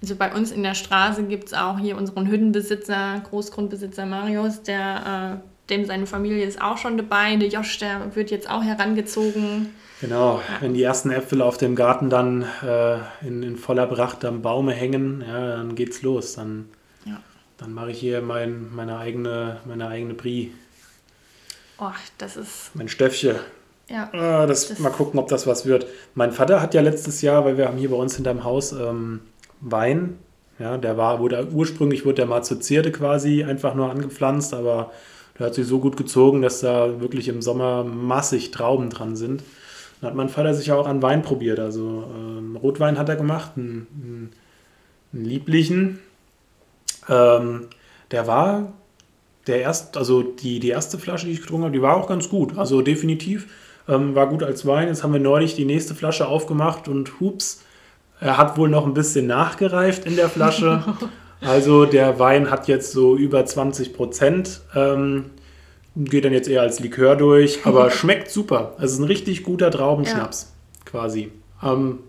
also 0.01 0.15
bei 0.15 0.33
uns 0.33 0.53
in 0.53 0.63
der 0.63 0.75
Straße 0.75 1.25
gibt 1.25 1.49
es 1.49 1.55
auch 1.55 1.79
hier 1.79 1.97
unseren 1.97 2.29
Hüttenbesitzer, 2.29 3.23
Großgrundbesitzer 3.29 4.07
Marius, 4.07 4.63
der, 4.63 5.41
äh, 5.43 5.71
dem 5.71 5.85
seine 5.85 6.07
Familie 6.07 6.45
ist 6.45 6.63
auch 6.63 6.79
schon 6.79 6.97
dabei. 6.97 7.37
Der 7.37 7.49
Josch, 7.49 7.79
der 7.79 8.15
wird 8.15 8.31
jetzt 8.31 8.49
auch 8.49 8.63
herangezogen. 8.63 9.75
Genau, 10.01 10.37
ja. 10.37 10.61
wenn 10.61 10.75
die 10.75 10.83
ersten 10.83 11.11
Äpfel 11.11 11.43
auf 11.43 11.57
dem 11.57 11.75
Garten 11.75 12.09
dann 12.09 12.47
äh, 12.63 12.99
in, 13.27 13.43
in, 13.43 13.57
voller 13.57 13.87
Pracht 13.87 14.25
am 14.25 14.43
Baume 14.43 14.73
hängen, 14.73 15.25
ja, 15.27 15.57
dann 15.57 15.75
geht's 15.75 16.03
los. 16.03 16.35
Dann, 16.37 16.69
ja. 17.05 17.21
dann 17.57 17.73
mache 17.73 17.91
ich 17.91 17.99
hier 17.99 18.23
mein, 18.23 18.73
meine 18.73 18.99
eigene, 18.99 19.59
meine 19.67 19.89
eigene 19.89 20.15
Brie. 20.15 20.53
Oh, 21.81 21.91
das 22.19 22.37
ist. 22.37 22.71
Mein 22.75 22.89
Stöffchen. 22.89 23.37
Ja. 23.89 24.11
Ah, 24.13 24.47
das, 24.47 24.69
das, 24.69 24.79
mal 24.79 24.91
gucken, 24.91 25.19
ob 25.19 25.29
das 25.29 25.47
was 25.47 25.67
wird. 25.67 25.87
Mein 26.15 26.31
Vater 26.31 26.61
hat 26.61 26.75
ja 26.75 26.83
letztes 26.83 27.23
Jahr, 27.23 27.45
weil 27.45 27.57
wir 27.57 27.67
haben 27.67 27.79
hier 27.79 27.91
bei 27.91 27.97
uns 27.97 28.15
hinterm 28.15 28.45
Haus 28.45 28.73
ähm, 28.73 29.21
Wein. 29.61 30.19
Ja, 30.59 30.77
der 30.77 30.97
war, 30.97 31.21
wurde 31.21 31.49
ursprünglich 31.53 32.05
wurde 32.05 32.17
der 32.17 32.27
mal 32.27 32.43
zur 32.43 32.61
Zierde 32.61 32.91
quasi 32.91 33.45
einfach 33.45 33.75
nur 33.75 33.91
angepflanzt, 33.91 34.55
aber 34.55 34.91
der 35.39 35.47
hat 35.47 35.55
sich 35.55 35.67
so 35.67 35.79
gut 35.79 35.97
gezogen, 35.97 36.43
dass 36.43 36.61
da 36.61 37.01
wirklich 37.01 37.29
im 37.29 37.43
Sommer 37.43 37.85
massig 37.85 38.51
Trauben 38.51 38.91
dran 38.91 39.15
sind. 39.15 39.43
Dann 40.01 40.11
hat 40.11 40.17
mein 40.17 40.29
Vater 40.29 40.55
sich 40.55 40.73
auch 40.73 40.87
an 40.87 41.03
Wein 41.03 41.23
probiert. 41.23 41.61
Also 41.61 42.05
ähm, 42.15 42.57
Rotwein 42.57 42.99
hat 42.99 43.09
er 43.09 43.17
gemacht, 43.17 43.53
einen, 43.57 44.31
einen 45.13 45.25
lieblichen. 45.25 46.01
Ähm, 47.09 47.69
der 48.11 48.27
war 48.27 48.73
der 49.49 49.61
erst, 49.61 49.97
also 49.97 50.23
die, 50.23 50.61
die 50.61 50.69
erste 50.69 50.99
Flasche, 50.99 51.27
die 51.27 51.33
ich 51.33 51.41
getrunken 51.41 51.65
habe, 51.65 51.75
die 51.75 51.83
war 51.83 51.97
auch 51.97 52.07
ganz 52.07 52.29
gut. 52.29 52.57
Also 52.59 52.83
definitiv 52.83 53.49
ähm, 53.89 54.15
war 54.15 54.29
gut 54.29 54.43
als 54.43 54.67
Wein. 54.67 54.89
Jetzt 54.89 55.03
haben 55.03 55.13
wir 55.13 55.21
neulich 55.21 55.55
die 55.55 55.65
nächste 55.65 55.95
Flasche 55.95 56.29
aufgemacht 56.29 56.89
und 56.89 57.21
hups, 57.21 57.65
er 58.21 58.37
hat 58.37 58.57
wohl 58.57 58.69
noch 58.69 58.87
ein 58.87 58.95
bisschen 58.95 59.27
nachgereift 59.27 60.05
in 60.07 60.17
der 60.17 60.29
Flasche. 60.29 60.83
Also 61.41 61.85
der 61.85 62.19
Wein 62.19 62.51
hat 62.51 62.67
jetzt 62.67 62.91
so 62.91 63.17
über 63.17 63.47
20 63.47 63.95
Prozent. 63.95 64.61
Ähm, 64.75 65.27
geht 65.95 66.25
dann 66.25 66.33
jetzt 66.33 66.49
eher 66.49 66.63
als 66.63 66.81
Likör 66.81 67.17
durch, 67.17 67.65
aber 67.65 67.91
schmeckt 67.93 68.31
super. 68.31 68.73
Also 68.75 68.87
es 68.87 68.93
ist 68.95 68.99
ein 68.99 69.05
richtig 69.05 69.45
guter 69.45 69.71
Traubenschnaps 69.71 70.53
ja. 70.53 70.91
quasi. 70.91 71.33
Ähm, 71.63 72.01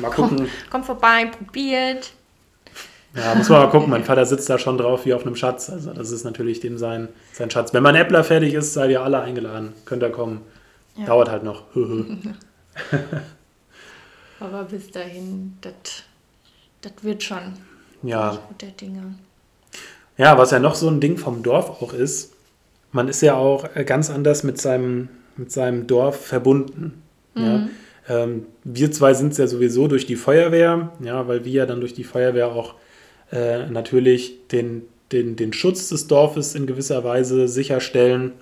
mal 0.00 0.10
gucken. 0.10 0.36
Komm, 0.38 0.48
komm 0.70 0.84
vorbei, 0.84 1.26
probiert. 1.26 2.12
Ja, 3.14 3.34
muss 3.34 3.48
man 3.48 3.62
mal 3.62 3.70
gucken. 3.70 3.90
Mein 3.90 4.04
Vater 4.06 4.26
sitzt 4.26 4.48
da 4.50 4.58
schon 4.58 4.78
drauf 4.78 5.06
wie 5.06 5.14
auf 5.14 5.24
einem 5.24 5.36
Schatz. 5.36 5.70
Also 5.70 5.92
das 5.92 6.10
ist 6.10 6.24
natürlich 6.24 6.60
dem 6.60 6.78
sein, 6.78 7.08
sein 7.32 7.50
Schatz. 7.50 7.72
Wenn 7.72 7.82
mein 7.82 7.94
Äppler 7.94 8.24
fertig 8.24 8.54
ist, 8.54 8.74
seid 8.74 8.90
ihr 8.90 9.02
alle 9.02 9.20
eingeladen. 9.20 9.72
Könnt 9.84 10.02
ihr 10.02 10.10
kommen. 10.10 10.42
Ja. 10.96 11.06
Dauert 11.06 11.30
halt 11.30 11.42
noch. 11.42 11.64
Aber 14.40 14.64
bis 14.64 14.90
dahin, 14.90 15.56
das 15.60 16.92
wird 17.02 17.22
schon. 17.22 17.54
Ja. 18.02 18.38
Guter 18.48 18.72
Dinge. 18.72 19.14
Ja, 20.18 20.38
was 20.38 20.50
ja 20.50 20.58
noch 20.58 20.74
so 20.74 20.88
ein 20.88 21.00
Ding 21.00 21.18
vom 21.18 21.42
Dorf 21.42 21.82
auch 21.82 21.92
ist, 21.92 22.32
man 22.92 23.08
ist 23.08 23.20
ja 23.22 23.34
auch 23.34 23.68
äh, 23.74 23.84
ganz 23.84 24.10
anders 24.10 24.42
mit 24.42 24.60
seinem, 24.60 25.08
mit 25.36 25.52
seinem 25.52 25.86
Dorf 25.86 26.26
verbunden. 26.26 27.02
Mhm. 27.34 27.44
Ja. 27.44 27.68
Ähm, 28.08 28.46
wir 28.64 28.92
zwei 28.92 29.14
sind 29.14 29.32
es 29.32 29.38
ja 29.38 29.46
sowieso 29.46 29.88
durch 29.88 30.06
die 30.06 30.16
Feuerwehr, 30.16 30.92
ja, 31.00 31.26
weil 31.28 31.44
wir 31.44 31.52
ja 31.52 31.66
dann 31.66 31.80
durch 31.80 31.94
die 31.94 32.04
Feuerwehr 32.04 32.48
auch 32.48 32.74
äh, 33.32 33.66
natürlich 33.66 34.46
den, 34.48 34.82
den, 35.12 35.36
den 35.36 35.52
Schutz 35.52 35.88
des 35.88 36.06
Dorfes 36.06 36.54
in 36.54 36.66
gewisser 36.66 37.04
Weise 37.04 37.48
sicherstellen. 37.48 38.32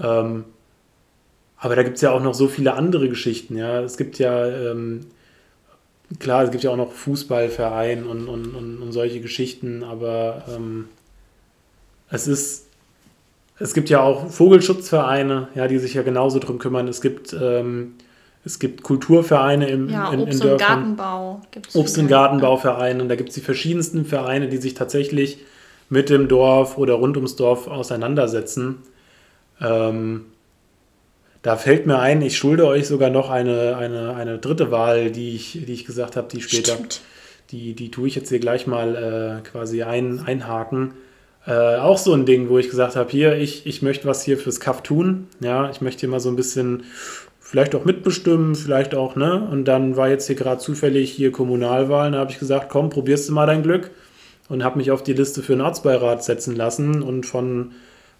Ähm, 0.00 0.44
aber 1.58 1.76
da 1.76 1.82
gibt 1.82 1.96
es 1.96 2.02
ja 2.02 2.12
auch 2.12 2.22
noch 2.22 2.34
so 2.34 2.48
viele 2.48 2.74
andere 2.74 3.08
Geschichten. 3.08 3.56
Ja. 3.56 3.80
Es 3.80 3.96
gibt 3.96 4.18
ja 4.18 4.46
ähm, 4.46 5.06
klar, 6.18 6.44
es 6.44 6.50
gibt 6.50 6.64
ja 6.64 6.70
auch 6.70 6.76
noch 6.76 6.92
Fußballverein 6.92 8.04
und, 8.06 8.28
und, 8.28 8.54
und, 8.54 8.82
und 8.82 8.92
solche 8.92 9.20
Geschichten, 9.20 9.82
aber 9.82 10.44
ähm, 10.54 10.88
es 12.10 12.26
ist, 12.28 12.66
es 13.58 13.74
gibt 13.74 13.88
ja 13.90 14.00
auch 14.02 14.30
Vogelschutzvereine, 14.30 15.48
ja, 15.54 15.66
die 15.66 15.78
sich 15.78 15.94
ja 15.94 16.02
genauso 16.02 16.38
drum 16.38 16.58
kümmern. 16.58 16.88
Es 16.88 17.00
gibt, 17.00 17.32
ähm, 17.32 17.94
es 18.44 18.58
gibt 18.58 18.82
Kulturvereine 18.82 19.68
im, 19.68 19.88
Ja, 19.88 20.12
in, 20.12 20.20
Obst- 20.20 20.22
in 20.26 20.32
und 20.34 20.44
Dörfern. 20.44 20.58
Gartenbau 20.58 21.40
gibt's 21.50 21.74
Obst- 21.74 21.98
und. 21.98 22.08
Gartenbauvereine. 22.08 23.02
Und 23.02 23.08
da 23.08 23.16
gibt 23.16 23.30
es 23.30 23.34
die 23.34 23.40
verschiedensten 23.40 24.04
Vereine, 24.04 24.48
die 24.48 24.58
sich 24.58 24.74
tatsächlich 24.74 25.38
mit 25.88 26.10
dem 26.10 26.28
Dorf 26.28 26.78
oder 26.78 26.94
rund 26.94 27.16
ums 27.16 27.36
Dorf 27.36 27.66
auseinandersetzen. 27.66 28.76
Ähm, 29.60 30.26
da 31.46 31.56
fällt 31.56 31.86
mir 31.86 32.00
ein, 32.00 32.22
ich 32.22 32.36
schulde 32.36 32.66
euch 32.66 32.88
sogar 32.88 33.08
noch 33.08 33.30
eine, 33.30 33.76
eine, 33.76 34.16
eine 34.16 34.38
dritte 34.38 34.72
Wahl, 34.72 35.12
die 35.12 35.36
ich, 35.36 35.52
die 35.64 35.72
ich 35.72 35.84
gesagt 35.84 36.16
habe, 36.16 36.26
die 36.26 36.40
später. 36.40 36.72
Stimmt. 36.72 37.02
Die, 37.52 37.74
die 37.74 37.92
tue 37.92 38.08
ich 38.08 38.16
jetzt 38.16 38.30
hier 38.30 38.40
gleich 38.40 38.66
mal 38.66 39.42
äh, 39.44 39.48
quasi 39.48 39.84
ein, 39.84 40.24
einhaken. 40.26 40.94
Äh, 41.46 41.76
auch 41.76 41.98
so 41.98 42.12
ein 42.14 42.26
Ding, 42.26 42.48
wo 42.48 42.58
ich 42.58 42.68
gesagt 42.68 42.96
habe, 42.96 43.08
hier, 43.12 43.36
ich, 43.36 43.64
ich 43.64 43.80
möchte 43.80 44.08
was 44.08 44.24
hier 44.24 44.38
fürs 44.38 44.58
Kaff 44.58 44.82
tun. 44.82 45.28
Ja, 45.38 45.70
ich 45.70 45.80
möchte 45.80 46.00
hier 46.00 46.08
mal 46.08 46.18
so 46.18 46.30
ein 46.30 46.34
bisschen 46.34 46.82
vielleicht 47.38 47.76
auch 47.76 47.84
mitbestimmen, 47.84 48.56
vielleicht 48.56 48.96
auch, 48.96 49.14
ne? 49.14 49.48
Und 49.48 49.66
dann 49.66 49.96
war 49.96 50.08
jetzt 50.08 50.26
hier 50.26 50.34
gerade 50.34 50.60
zufällig 50.60 51.12
hier 51.12 51.30
Kommunalwahlen, 51.30 52.14
da 52.14 52.18
habe 52.18 52.32
ich 52.32 52.40
gesagt, 52.40 52.70
komm, 52.70 52.90
probierst 52.90 53.28
du 53.28 53.34
mal 53.34 53.46
dein 53.46 53.62
Glück 53.62 53.92
und 54.48 54.64
habe 54.64 54.78
mich 54.78 54.90
auf 54.90 55.04
die 55.04 55.12
Liste 55.12 55.44
für 55.44 55.52
den 55.52 55.60
Ortsbeirat 55.60 56.24
setzen 56.24 56.56
lassen 56.56 57.02
und 57.02 57.24
von 57.24 57.70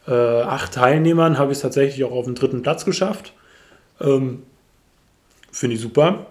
äh, 0.07 0.12
acht 0.12 0.75
Teilnehmern 0.75 1.38
habe 1.38 1.53
ich 1.53 1.59
es 1.59 1.62
tatsächlich 1.62 2.05
auch 2.05 2.12
auf 2.12 2.27
den 2.27 2.35
dritten 2.35 2.62
Platz 2.62 2.85
geschafft. 2.85 3.33
Ähm, 4.01 4.42
Finde 5.51 5.77
ich 5.77 5.83
super. 5.83 6.27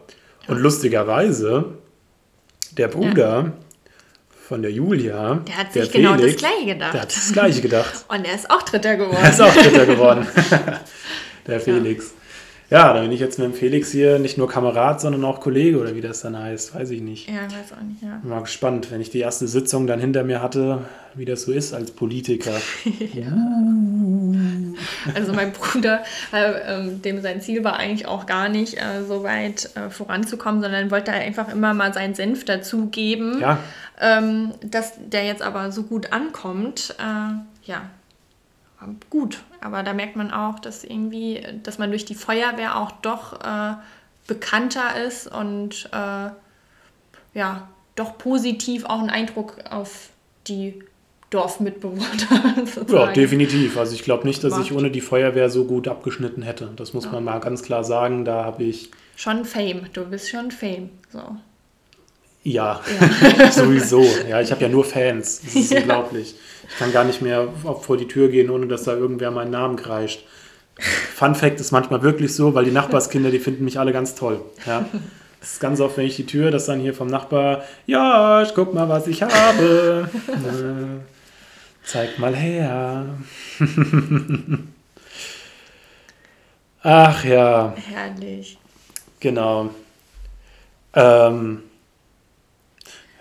Und 0.47 0.59
lustigerweise, 0.59 1.65
der 2.77 2.87
Bruder 2.87 3.53
von 4.47 4.61
der 4.61 4.71
Julia, 4.71 5.41
Der 5.47 5.57
hat 5.57 5.73
sich 5.73 5.91
genau 5.91 6.15
das 6.15 6.35
Gleiche 6.35 6.65
gedacht. 6.65 6.93
Der 6.93 7.01
hat 7.01 7.11
sich 7.11 7.23
das 7.23 7.33
Gleiche 7.33 7.61
gedacht. 7.61 8.05
Und 8.07 8.25
er 8.25 8.35
ist 8.35 8.49
auch 8.51 8.61
Dritter 8.61 8.95
geworden. 8.95 9.17
Er 9.21 9.29
ist 9.29 9.41
auch 9.41 9.53
Dritter 9.53 9.85
geworden. 9.87 10.27
der 11.47 11.59
Felix. 11.59 12.05
Ja, 12.05 12.24
da 12.69 13.01
bin 13.01 13.11
ich 13.11 13.19
jetzt 13.19 13.37
mit 13.37 13.47
dem 13.47 13.53
Felix 13.53 13.91
hier 13.91 14.17
nicht 14.17 14.37
nur 14.37 14.47
Kamerad, 14.47 14.99
sondern 14.99 15.23
auch 15.23 15.39
Kollege 15.39 15.79
oder 15.79 15.95
wie 15.95 16.01
das 16.01 16.21
dann 16.21 16.37
heißt, 16.37 16.73
weiß 16.73 16.89
ich 16.89 17.01
nicht. 17.01 17.29
Ja, 17.29 17.43
weiß 17.43 17.73
auch 17.77 17.83
nicht, 17.83 18.01
ja. 18.01 18.17
Bin 18.21 18.29
mal 18.29 18.41
gespannt, 18.41 18.91
wenn 18.91 19.01
ich 19.01 19.11
die 19.11 19.19
erste 19.19 19.47
Sitzung 19.47 19.85
dann 19.85 19.99
hinter 19.99 20.23
mir 20.23 20.41
hatte, 20.41 20.79
wie 21.13 21.25
das 21.25 21.43
so 21.43 21.51
ist 21.51 21.73
als 21.73 21.91
Politiker. 21.91 22.53
Also 25.13 25.33
mein 25.33 25.51
Bruder, 25.53 26.03
äh, 26.33 26.51
ähm, 26.67 27.01
dem 27.01 27.21
sein 27.21 27.39
Ziel 27.39 27.63
war 27.63 27.77
eigentlich 27.77 28.07
auch 28.07 28.25
gar 28.25 28.49
nicht 28.49 28.77
äh, 28.77 29.03
so 29.07 29.23
weit 29.23 29.69
äh, 29.75 29.89
voranzukommen, 29.89 30.61
sondern 30.61 30.91
wollte 30.91 31.11
einfach 31.11 31.49
immer 31.53 31.73
mal 31.73 31.93
seinen 31.93 32.15
Senf 32.15 32.43
dazugeben. 32.45 33.39
Ja, 33.39 33.59
Ähm, 34.01 34.51
dass 34.61 34.93
der 34.97 35.25
jetzt 35.25 35.41
aber 35.41 35.71
so 35.71 35.83
gut 35.83 36.11
ankommt, 36.11 36.95
äh, 36.99 37.69
ja, 37.69 37.83
gut. 39.09 39.39
Aber 39.61 39.83
da 39.83 39.93
merkt 39.93 40.15
man 40.15 40.31
auch, 40.31 40.59
dass 40.59 40.83
irgendwie, 40.83 41.41
dass 41.63 41.77
man 41.77 41.89
durch 41.89 42.05
die 42.05 42.15
Feuerwehr 42.15 42.77
auch 42.77 42.91
doch 42.91 43.41
äh, 43.41 43.75
bekannter 44.27 45.03
ist 45.05 45.27
und 45.27 45.89
äh, 45.91 46.29
ja, 47.33 47.67
doch 47.95 48.17
positiv 48.17 48.85
auch 48.85 48.99
einen 48.99 49.09
Eindruck 49.09 49.57
auf 49.69 50.09
die 50.47 50.83
Dorfmitbewohner 51.29 52.05
ja 52.87 53.11
definitiv. 53.11 53.77
Also 53.77 53.93
ich 53.93 54.03
glaube 54.03 54.27
nicht, 54.27 54.43
dass 54.43 54.53
ich 54.53 54.71
Macht. 54.71 54.79
ohne 54.79 54.91
die 54.91 55.01
Feuerwehr 55.01 55.49
so 55.49 55.65
gut 55.65 55.87
abgeschnitten 55.87 56.43
hätte. 56.43 56.71
Das 56.75 56.93
muss 56.93 57.11
man 57.11 57.23
mal 57.23 57.39
ganz 57.39 57.63
klar 57.63 57.83
sagen. 57.83 58.25
Da 58.25 58.45
habe 58.45 58.63
ich, 58.63 58.91
Schon 59.15 59.45
Fame, 59.45 59.87
du 59.93 60.05
bist 60.05 60.29
schon 60.29 60.51
Fame. 60.51 60.89
So. 61.11 61.21
ja, 62.43 62.81
sowieso. 63.51 64.05
Ja, 64.29 64.41
ich 64.41 64.51
habe 64.51 64.61
ja 64.61 64.69
nur 64.69 64.85
Fans. 64.85 65.41
Das 65.41 65.55
ist 65.55 65.71
unglaublich. 65.75 66.35
Ich 66.69 66.77
kann 66.77 66.91
gar 66.91 67.03
nicht 67.03 67.21
mehr 67.21 67.47
vor 67.81 67.97
die 67.97 68.07
Tür 68.07 68.29
gehen, 68.29 68.49
ohne 68.49 68.67
dass 68.67 68.83
da 68.83 68.93
irgendwer 68.93 69.31
meinen 69.31 69.51
Namen 69.51 69.75
kreischt. 69.75 70.25
Fun 70.77 71.35
Fact 71.35 71.59
ist 71.59 71.71
manchmal 71.71 72.01
wirklich 72.01 72.35
so, 72.35 72.53
weil 72.53 72.65
die 72.65 72.71
Nachbarskinder, 72.71 73.31
die 73.31 73.39
finden 73.39 73.63
mich 73.63 73.79
alle 73.79 73.93
ganz 73.93 74.15
toll. 74.15 74.41
Ja. 74.65 74.85
Das 75.39 75.53
ist 75.53 75.59
ganz 75.59 75.79
oft, 75.79 75.95
wenn 75.97 76.05
ich 76.07 76.15
die 76.15 76.25
Tür, 76.25 76.51
dass 76.51 76.65
dann 76.65 76.79
hier 76.79 76.93
vom 76.93 77.07
Nachbar, 77.07 77.63
ja, 77.85 78.41
ich 78.41 78.53
guck 78.55 78.73
mal, 78.73 78.89
was 78.89 79.07
ich 79.07 79.21
habe. 79.21 80.09
Äh, 80.27 80.33
zeig 81.83 82.17
mal 82.19 82.35
her. 82.35 83.05
Ach 86.83 87.23
ja, 87.23 87.73
Herrlich. 87.91 88.57
genau. 89.19 89.69
Ähm, 90.93 91.61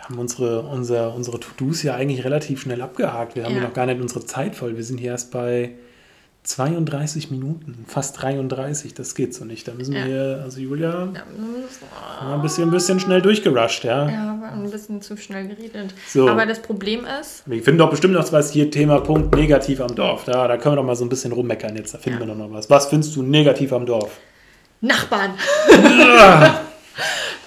wir 0.08 0.14
haben 0.16 0.18
unsere, 0.20 0.60
unser, 0.62 1.14
unsere 1.14 1.40
To-Dos 1.40 1.82
ja 1.82 1.94
eigentlich 1.94 2.24
relativ 2.24 2.60
schnell 2.60 2.82
abgehakt. 2.82 3.36
Wir 3.36 3.44
haben 3.44 3.56
Ja. 3.56 3.62
noch 3.62 3.72
gar 3.72 3.86
nicht 3.86 4.00
unsere 4.00 4.24
Zeit 4.26 4.54
voll. 4.54 4.76
Wir 4.76 4.84
sind 4.84 4.98
hier 4.98 5.12
erst 5.12 5.30
bei 5.30 5.72
32 6.42 7.30
Minuten, 7.30 7.86
fast 7.88 8.20
33. 8.20 8.92
Das 8.92 9.14
geht 9.14 9.32
so 9.34 9.46
nicht. 9.46 9.66
Da 9.66 9.72
müssen 9.72 9.94
Ja. 9.94 10.06
wir, 10.06 10.40
also 10.44 10.60
Julia, 10.60 11.08
Ja, 11.14 12.34
ein 12.34 12.42
bisschen, 12.42 12.64
ein 12.64 12.70
bisschen 12.70 13.00
schnell 13.00 13.22
durchgerusht, 13.22 13.84
ja. 13.84 14.06
Ja, 14.10 14.50
ein 14.52 14.70
bisschen 14.70 15.00
zu 15.00 15.16
schnell 15.16 15.48
geredet. 15.48 15.94
So. 16.06 16.28
Aber 16.28 16.44
das 16.44 16.60
Problem 16.60 17.06
ist, 17.20 17.44
Wir 17.46 17.62
finden 17.62 17.78
doch 17.78 17.88
bestimmt 17.88 18.12
noch 18.12 18.30
was 18.30 18.50
hier, 18.52 18.70
Thema 18.70 19.00
Punkt 19.00 19.34
negativ 19.34 19.80
am 19.80 19.94
Dorf. 19.94 20.24
Da, 20.24 20.46
da 20.46 20.58
können 20.58 20.74
wir 20.74 20.80
doch 20.82 20.84
mal 20.86 20.96
so 20.96 21.06
ein 21.06 21.08
bisschen 21.08 21.32
rummeckern 21.32 21.74
jetzt. 21.76 21.94
Da 21.94 21.98
finden 21.98 22.20
Ja. 22.20 22.26
wir 22.26 22.34
doch 22.34 22.38
noch 22.38 22.52
was. 22.52 22.68
Was 22.68 22.86
findest 22.88 23.16
du 23.16 23.22
negativ 23.22 23.72
am 23.72 23.86
Dorf? 23.86 24.10
Nachbarn. 24.82 25.30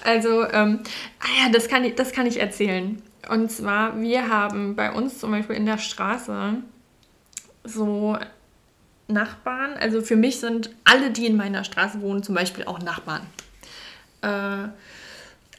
also, 0.04 0.44
ähm, 0.44 0.80
ah 1.20 1.44
ja, 1.44 1.50
das 1.52 1.68
kann, 1.68 1.84
ich, 1.84 1.94
das 1.94 2.12
kann 2.12 2.26
ich 2.26 2.40
erzählen. 2.40 3.02
Und 3.28 3.50
zwar, 3.50 4.00
wir 4.00 4.28
haben 4.28 4.74
bei 4.76 4.92
uns 4.92 5.18
zum 5.18 5.30
Beispiel 5.30 5.56
in 5.56 5.66
der 5.66 5.78
Straße 5.78 6.54
so 7.64 8.16
Nachbarn. 9.06 9.74
Also 9.78 10.02
für 10.02 10.16
mich 10.16 10.40
sind 10.40 10.70
alle, 10.84 11.10
die 11.10 11.26
in 11.26 11.36
meiner 11.36 11.64
Straße 11.64 12.00
wohnen, 12.00 12.22
zum 12.22 12.34
Beispiel 12.34 12.64
auch 12.64 12.78
Nachbarn. 12.80 13.22
Äh, 14.22 14.68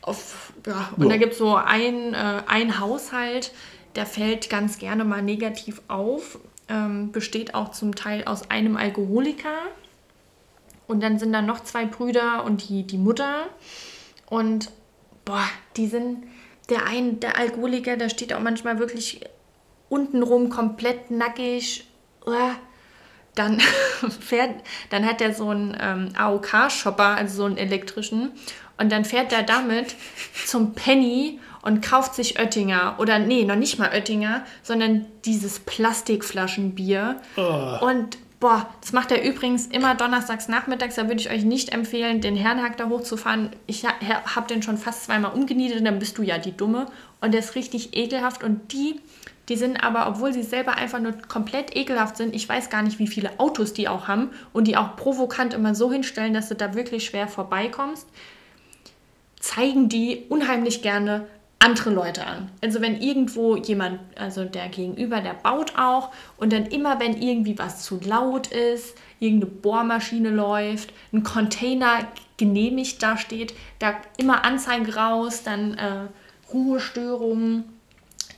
auf, 0.02 0.54
ja, 0.66 0.90
und 0.96 1.04
Ja. 1.04 1.10
da 1.10 1.18
gibt 1.18 1.34
es 1.34 1.40
so 1.40 1.56
ein, 1.56 2.14
äh, 2.14 2.42
ein 2.48 2.80
Haushalt, 2.80 3.52
der 3.96 4.06
fällt 4.06 4.50
ganz 4.50 4.78
gerne 4.78 5.04
mal 5.04 5.22
negativ 5.22 5.82
auf. 5.88 6.40
Ähm, 6.68 7.12
besteht 7.12 7.56
auch 7.56 7.72
zum 7.72 7.96
Teil 7.96 8.24
aus 8.26 8.50
einem 8.52 8.78
Alkoholiker. 8.78 9.58
Und 10.88 11.02
dann 11.02 11.20
sind 11.20 11.34
da 11.34 11.42
noch 11.42 11.64
zwei 11.64 11.86
Brüder 11.86 12.44
und 12.44 12.70
die, 12.70 12.84
die 12.84 12.98
Mutter. 12.98 13.46
Und 14.30 14.72
boah, 15.26 15.46
die 15.76 15.88
sind, 15.88 16.24
der 16.70 16.86
ein, 16.86 17.20
der 17.20 17.38
Alkoholiker, 17.38 17.98
der 17.98 18.10
steht 18.10 18.34
auch 18.34 18.40
manchmal 18.40 18.80
wirklich 18.80 19.22
untenrum 19.90 20.50
komplett 20.50 21.12
nackig. 21.12 21.88
Uah. 22.26 22.56
Dann 23.36 23.60
fährt, 24.20 24.56
dann 24.90 25.06
hat 25.06 25.22
er 25.22 25.34
so 25.34 25.50
einen 25.50 25.78
ähm, 25.80 26.10
AOK-Shopper, 26.18 27.16
also 27.16 27.38
so 27.38 27.46
einen 27.46 27.58
elektrischen. 27.58 28.32
Und 28.78 28.92
dann 28.92 29.06
fährt 29.06 29.34
er 29.34 29.44
damit 29.44 29.96
zum 30.46 30.74
Penny 30.74 31.40
und 31.62 31.82
kauft 31.82 32.16
sich 32.16 32.40
Oettinger. 32.40 32.96
Oder 32.98 33.20
nee, 33.20 33.44
noch 33.44 33.56
nicht 33.56 33.78
mal 33.78 33.90
Oettinger, 33.90 34.46
sondern 34.64 35.06
dieses 35.26 35.60
Plastikflaschenbier. 35.60 37.22
Und 37.82 38.18
boah, 38.40 38.68
das 38.82 38.94
macht 38.94 39.12
er 39.12 39.24
übrigens 39.24 39.68
immer 39.68 39.96
donnerstags 39.96 40.48
nachmittags. 40.48 40.96
Da 40.96 41.08
würde 41.08 41.20
ich 41.20 41.30
euch 41.30 41.44
nicht 41.44 41.74
empfehlen, 41.74 42.22
den 42.22 42.36
Herrenhack 42.36 42.78
da 42.78 42.90
hochzufahren. 42.90 43.50
Ich 43.68 43.86
ha 43.86 43.94
habe 44.36 44.48
den 44.48 44.62
schon 44.64 44.78
fast 44.78 45.06
zweimal 45.06 45.34
umgenietet, 45.34 45.86
dann 45.86 46.00
bist 46.00 46.18
du 46.18 46.24
ja 46.24 46.38
die 46.38 46.56
Dumme. 46.56 46.88
Und 47.22 47.34
der 47.34 47.42
ist 47.42 47.56
richtig 47.56 47.96
ekelhaft. 47.96 48.44
Und 48.44 48.72
die, 48.72 49.02
die 49.50 49.56
sind 49.56 49.84
aber, 49.84 50.08
obwohl 50.08 50.34
sie 50.34 50.44
selber 50.44 50.76
einfach 50.76 51.00
nur 51.00 51.14
komplett 51.14 51.76
ekelhaft 51.76 52.18
sind, 52.18 52.36
ich 52.36 52.48
weiß 52.48 52.70
gar 52.70 52.82
nicht, 52.82 53.00
wie 53.00 53.08
viele 53.08 53.40
Autos 53.40 53.74
die 53.74 53.88
auch 53.88 54.08
haben 54.08 54.30
und 54.54 54.68
die 54.68 54.78
auch 54.78 54.96
provokant 54.96 55.54
immer 55.54 55.76
so 55.76 55.92
hinstellen, 55.92 56.34
dass 56.34 56.50
du 56.50 56.56
da 56.56 56.74
wirklich 56.76 57.06
schwer 57.06 57.28
vorbeikommst 57.28 58.08
zeigen 59.40 59.90
die 59.90 60.26
unheimlich 60.30 60.82
gerne 60.82 61.28
andere 61.60 61.90
Leute 61.90 62.26
an. 62.26 62.50
Also 62.62 62.82
wenn 62.82 63.02
irgendwo 63.02 63.58
jemand, 63.58 64.00
also 64.18 64.46
der 64.46 64.70
Gegenüber, 64.70 65.20
der 65.20 65.34
baut 65.34 65.74
auch 65.78 66.10
und 66.38 66.54
dann 66.54 66.66
immer, 66.66 67.00
wenn 67.00 67.22
irgendwie 67.22 67.60
was 67.60 67.84
zu 67.84 68.00
laut 68.00 68.48
ist, 68.48 68.98
irgendeine 69.20 69.52
Bohrmaschine 69.52 70.30
läuft, 70.30 70.94
ein 71.12 71.24
Container 71.24 72.08
genehmigt 72.38 73.04
da 73.04 73.18
steht, 73.18 73.54
da 73.80 73.96
immer 74.18 74.46
Anzeige 74.46 74.96
raus, 74.96 75.44
dann 75.44 75.74
äh, 75.74 76.08
Ruhestörungen. 76.54 77.66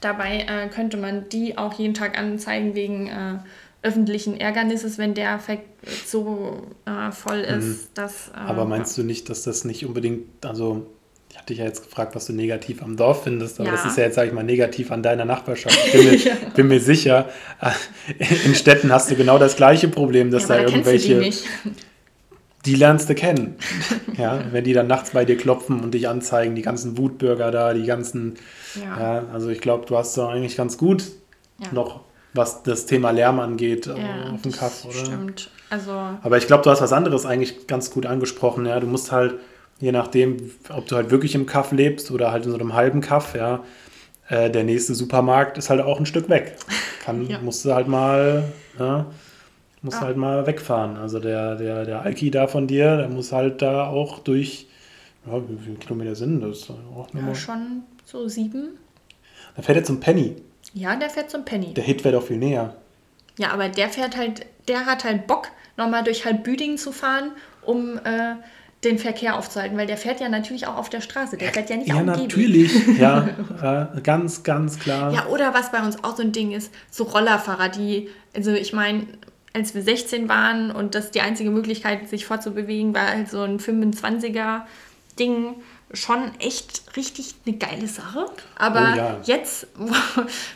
Dabei 0.01 0.47
äh, 0.49 0.67
könnte 0.69 0.97
man 0.97 1.29
die 1.29 1.59
auch 1.59 1.73
jeden 1.73 1.93
Tag 1.93 2.17
anzeigen 2.17 2.73
wegen 2.73 3.07
äh, 3.07 3.37
öffentlichen 3.83 4.39
Ärgernisses, 4.39 4.97
wenn 4.97 5.13
der 5.13 5.35
Effekt 5.35 5.67
so 6.07 6.63
äh, 6.85 7.11
voll 7.11 7.39
ist, 7.39 7.91
dass... 7.93 8.29
Äh, 8.29 8.33
Aber 8.33 8.65
meinst 8.65 8.97
du 8.97 9.03
nicht, 9.03 9.29
dass 9.29 9.43
das 9.43 9.63
nicht 9.63 9.85
unbedingt, 9.85 10.43
also 10.43 10.87
hatte 11.41 11.53
dich 11.53 11.59
ja 11.59 11.65
jetzt 11.65 11.83
gefragt, 11.83 12.15
was 12.15 12.27
du 12.27 12.33
negativ 12.33 12.83
am 12.83 12.95
Dorf 12.95 13.23
findest, 13.23 13.59
aber 13.59 13.69
Ja. 13.69 13.75
das 13.75 13.85
ist 13.85 13.97
ja 13.97 14.03
jetzt, 14.03 14.15
sag 14.15 14.27
ich 14.27 14.33
mal, 14.33 14.43
negativ 14.43 14.91
an 14.91 15.01
deiner 15.01 15.25
Nachbarschaft. 15.25 15.75
Ich 15.87 15.91
bin 15.91 16.09
mir, 16.11 16.35
bin 16.55 16.67
mir 16.67 16.79
sicher, 16.79 17.29
äh, 17.59 18.25
in 18.45 18.53
Städten 18.53 18.91
hast 18.91 19.09
du 19.09 19.15
genau 19.15 19.39
das 19.39 19.55
gleiche 19.55 19.87
Problem, 19.87 20.29
dass 20.29 20.43
ja, 20.43 20.49
da 20.49 20.55
da 20.55 20.67
die 20.67 20.73
irgendwelche. 20.73 21.15
nicht. 21.15 21.45
die 22.65 22.75
lernst 22.75 23.09
du 23.09 23.15
kennen. 23.15 23.55
ja, 24.17 24.39
wenn 24.51 24.63
die 24.63 24.73
dann 24.73 24.85
nachts 24.85 25.11
bei 25.11 25.25
dir 25.25 25.35
klopfen 25.35 25.79
und 25.79 25.95
dich 25.95 26.07
anzeigen, 26.07 26.53
die 26.53 26.61
ganzen 26.61 26.97
Wutbürger 26.97 27.49
da, 27.49 27.73
die 27.73 27.85
ganzen. 27.85 28.35
Ja, 28.75 28.99
ja 28.99 29.23
also 29.33 29.49
ich 29.49 29.61
glaube, 29.61 29.87
du 29.87 29.97
hast 29.97 30.15
da 30.17 30.29
eigentlich 30.29 30.57
ganz 30.57 30.77
gut 30.77 31.05
ja. 31.59 31.69
noch, 31.71 32.01
was 32.35 32.61
das 32.61 32.85
Thema 32.85 33.09
Lärm 33.09 33.39
angeht, 33.39 33.87
ja, 33.87 34.31
auf 34.31 34.43
dem 34.43 34.51
Kaff, 34.51 34.85
oder? 34.85 34.93
Stimmt. 34.93 35.49
Also 35.71 35.91
Aber 35.91 36.37
ich 36.37 36.45
glaube, 36.47 36.63
du 36.63 36.69
hast 36.69 36.81
was 36.81 36.93
anderes 36.93 37.25
eigentlich 37.25 37.65
ganz 37.65 37.89
gut 37.89 38.05
angesprochen. 38.05 38.65
Ja, 38.65 38.79
du 38.79 38.87
musst 38.87 39.11
halt, 39.11 39.35
je 39.81 39.91
nachdem, 39.91 40.51
ob 40.69 40.87
du 40.87 40.95
halt 40.95 41.11
wirklich 41.11 41.35
im 41.35 41.45
Kaff 41.45 41.71
lebst 41.71 42.11
oder 42.11 42.31
halt 42.31 42.45
in 42.45 42.51
so 42.51 42.57
einem 42.57 42.73
halben 42.73 43.01
Kaff, 43.01 43.35
ja, 43.35 43.63
äh, 44.29 44.49
der 44.49 44.63
nächste 44.63 44.95
Supermarkt 44.95 45.57
ist 45.57 45.69
halt 45.69 45.81
auch 45.81 45.99
ein 45.99 46.05
Stück 46.05 46.29
weg. 46.29 46.55
Kann, 47.03 47.27
ja. 47.27 47.39
musst 47.39 47.65
du 47.65 47.73
halt 47.73 47.87
mal, 47.87 48.45
ja, 48.79 49.07
musst 49.81 49.97
ah. 49.97 50.01
halt 50.01 50.17
mal 50.17 50.45
wegfahren. 50.45 50.97
Also 50.97 51.19
der, 51.19 51.55
der, 51.55 51.85
der 51.85 52.01
Alki 52.03 52.29
da 52.29 52.47
von 52.47 52.67
dir, 52.67 52.97
der 52.97 53.09
muss 53.09 53.31
halt 53.31 53.61
da 53.61 53.87
auch 53.87 54.19
durch, 54.19 54.67
ja, 55.25 55.41
wie 55.49 55.57
viele 55.57 55.77
Kilometer 55.77 56.15
sind 56.15 56.41
das? 56.41 56.69
Auch 56.69 57.07
ja, 57.13 57.35
schon 57.35 57.83
so 58.05 58.27
sieben. 58.27 58.77
Da 59.55 59.63
fährt 59.63 59.79
er 59.79 59.83
zum 59.83 59.99
Penny. 59.99 60.35
Ja, 60.73 60.95
der 60.95 61.09
fährt 61.09 61.31
zum 61.31 61.43
Penny. 61.43 61.73
Der 61.73 61.83
Hit 61.83 62.03
wäre 62.03 62.15
doch 62.15 62.23
viel 62.23 62.37
näher. 62.37 62.75
Ja, 63.37 63.51
aber 63.51 63.67
der 63.67 63.89
fährt 63.89 64.15
halt, 64.15 64.45
der 64.67 64.85
hat 64.85 65.03
halt 65.03 65.25
Bock, 65.25 65.47
nochmal 65.75 66.03
durch 66.03 66.25
halb 66.25 66.43
Büdingen 66.43 66.77
zu 66.77 66.91
fahren, 66.91 67.31
um 67.63 67.97
äh, 67.97 68.35
den 68.83 68.97
Verkehr 68.97 69.37
aufzuhalten, 69.37 69.77
weil 69.77 69.85
der 69.85 69.97
fährt 69.97 70.19
ja 70.19 70.29
natürlich 70.29 70.65
auch 70.65 70.75
auf 70.75 70.89
der 70.89 71.01
Straße. 71.01 71.37
Der 71.37 71.53
fährt 71.53 71.69
ja 71.69 71.77
nicht 71.77 71.89
ja, 71.89 71.95
auf 71.95 71.99
dem 72.01 72.07
natürlich. 72.07 72.71
ja, 72.97 73.29
äh, 73.95 74.01
ganz, 74.01 74.43
ganz 74.43 74.79
klar. 74.79 75.13
Ja, 75.13 75.27
oder 75.27 75.53
was 75.53 75.71
bei 75.71 75.81
uns 75.83 76.03
auch 76.03 76.15
so 76.15 76.23
ein 76.23 76.31
Ding 76.31 76.51
ist, 76.51 76.71
so 76.89 77.03
Rollerfahrer, 77.03 77.69
die, 77.69 78.09
also 78.35 78.51
ich 78.51 78.73
meine, 78.73 79.05
als 79.53 79.75
wir 79.75 79.83
16 79.83 80.29
waren 80.29 80.71
und 80.71 80.95
das 80.95 81.11
die 81.11 81.21
einzige 81.21 81.51
Möglichkeit, 81.51 82.09
sich 82.09 82.25
fortzubewegen, 82.25 82.95
war 82.95 83.07
halt 83.07 83.29
so 83.29 83.41
ein 83.43 83.59
25er 83.59 84.61
Ding 85.19 85.55
schon 85.93 86.31
echt 86.39 86.95
richtig 86.95 87.35
eine 87.45 87.57
geile 87.57 87.87
Sache. 87.87 88.25
Aber 88.57 88.93
oh, 88.93 88.97
ja. 88.97 89.19
jetzt, 89.25 89.67
wo, 89.75 89.93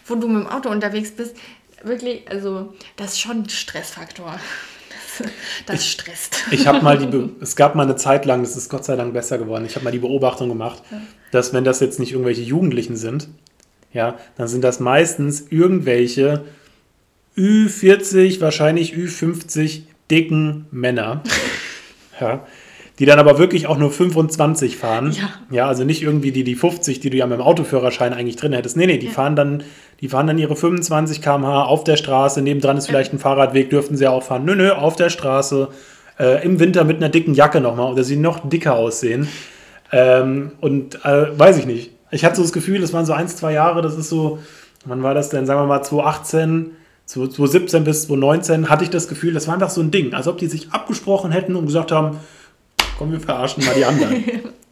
wo, 0.05 0.15
du 0.15 0.27
mit 0.27 0.45
dem 0.45 0.49
Auto 0.49 0.69
unterwegs 0.69 1.11
bist, 1.11 1.35
wirklich, 1.83 2.29
also 2.29 2.73
das 2.95 3.13
ist 3.13 3.19
schon 3.19 3.43
ein 3.43 3.49
Stressfaktor. 3.49 4.39
Das, 5.17 5.27
das 5.65 5.81
ich, 5.81 5.91
stresst. 5.91 6.43
Ich 6.51 6.67
habe 6.67 6.81
mal 6.81 6.97
die, 6.97 7.07
Be 7.07 7.29
es 7.41 7.55
gab 7.55 7.75
mal 7.75 7.83
eine 7.83 7.95
Zeit 7.95 8.25
lang, 8.25 8.41
das 8.41 8.55
ist 8.55 8.69
Gott 8.69 8.85
sei 8.85 8.95
Dank 8.95 9.13
besser 9.13 9.37
geworden, 9.37 9.65
ich 9.65 9.75
habe 9.75 9.83
mal 9.83 9.91
die 9.91 9.99
Beobachtung 9.99 10.49
gemacht, 10.49 10.83
ja. 10.91 11.01
dass 11.31 11.53
wenn 11.53 11.63
das 11.63 11.79
jetzt 11.79 11.99
nicht 11.99 12.11
irgendwelche 12.11 12.41
Jugendlichen 12.41 12.95
sind, 12.95 13.29
ja, 13.93 14.17
dann 14.37 14.47
sind 14.47 14.63
das 14.63 14.79
meistens 14.79 15.47
irgendwelche 15.49 16.43
Ü40, 17.37 18.41
wahrscheinlich 18.41 18.93
Ü50 18.93 19.83
dicken 20.09 20.67
Männer. 20.71 21.23
ja, 22.19 22.45
die 22.99 23.05
dann 23.05 23.19
aber 23.19 23.37
wirklich 23.37 23.67
auch 23.67 23.77
nur 23.77 23.91
25 23.91 24.77
fahren. 24.77 25.11
Ja. 25.11 25.29
ja, 25.51 25.67
also 25.67 25.83
nicht 25.83 26.01
irgendwie 26.01 26.31
die, 26.31 26.43
die 26.43 26.55
50, 26.55 26.99
die 26.99 27.09
du 27.09 27.17
ja 27.17 27.27
mit 27.27 27.39
dem 27.39 27.41
Autoführerschein 27.41 28.13
eigentlich 28.13 28.37
drin 28.37 28.53
hättest. 28.53 28.77
Nee, 28.77 28.85
nee, 28.85 28.97
die 28.97 29.07
ja. 29.07 29.11
fahren 29.11 29.35
dann, 29.35 29.63
die 30.01 30.09
fahren 30.09 30.27
dann 30.27 30.37
ihre 30.37 30.55
25 30.55 31.21
km/h 31.21 31.63
auf 31.63 31.83
der 31.83 31.97
Straße, 31.97 32.41
nebendran 32.41 32.77
ist 32.77 32.87
vielleicht 32.87 33.13
ein 33.13 33.19
Fahrradweg, 33.19 33.69
dürften 33.69 33.97
sie 33.97 34.07
auch 34.07 34.23
fahren. 34.23 34.45
Nö, 34.45 34.55
nö, 34.55 34.71
auf 34.71 34.95
der 34.95 35.09
Straße, 35.09 35.69
äh, 36.19 36.43
im 36.45 36.59
Winter 36.59 36.83
mit 36.83 36.97
einer 36.97 37.09
dicken 37.09 37.33
Jacke 37.33 37.61
nochmal 37.61 37.91
oder 37.91 38.03
sie 38.03 38.17
noch 38.17 38.47
dicker 38.47 38.75
aussehen. 38.75 39.27
Ähm, 39.91 40.51
und 40.61 41.03
äh, 41.05 41.37
weiß 41.37 41.57
ich 41.57 41.65
nicht. 41.65 41.91
Ich 42.11 42.25
hatte 42.25 42.37
so 42.37 42.41
das 42.41 42.53
Gefühl, 42.53 42.81
das 42.81 42.93
waren 42.93 43.05
so 43.05 43.13
ein, 43.13 43.27
zwei 43.27 43.53
Jahre, 43.53 43.81
das 43.81 43.95
ist 43.95 44.09
so, 44.09 44.39
wann 44.85 45.03
war 45.03 45.13
das 45.13 45.29
denn, 45.29 45.45
sagen 45.45 45.61
wir 45.61 45.67
mal 45.67 45.83
2018, 45.83 46.71
2017 47.05 47.83
bis 47.83 48.03
2019 48.07 48.69
hatte 48.69 48.83
ich 48.83 48.89
das 48.89 49.07
Gefühl, 49.07 49.33
das 49.33 49.47
war 49.47 49.53
einfach 49.53 49.69
so 49.69 49.81
ein 49.81 49.91
Ding, 49.91 50.13
als 50.13 50.27
ob 50.27 50.37
die 50.37 50.47
sich 50.47 50.71
abgesprochen 50.71 51.31
hätten 51.31 51.55
und 51.55 51.65
gesagt 51.65 51.91
haben, 51.91 52.19
komm, 52.97 53.11
wir 53.11 53.19
verarschen 53.19 53.63
mal 53.63 53.75
die 53.75 53.85
anderen. 53.85 54.23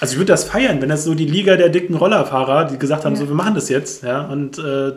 also 0.00 0.12
ich 0.12 0.18
würde 0.18 0.32
das 0.32 0.44
feiern, 0.44 0.80
wenn 0.80 0.88
das 0.88 1.04
so 1.04 1.14
die 1.14 1.26
Liga 1.26 1.56
der 1.56 1.68
dicken 1.68 1.94
Rollerfahrer, 1.94 2.64
die 2.64 2.78
gesagt 2.78 3.04
haben, 3.04 3.14
ja. 3.14 3.20
so, 3.20 3.28
wir 3.28 3.34
machen 3.34 3.54
das 3.54 3.68
jetzt, 3.68 4.02
ja, 4.02 4.22
und 4.22 4.58
äh, 4.58 4.92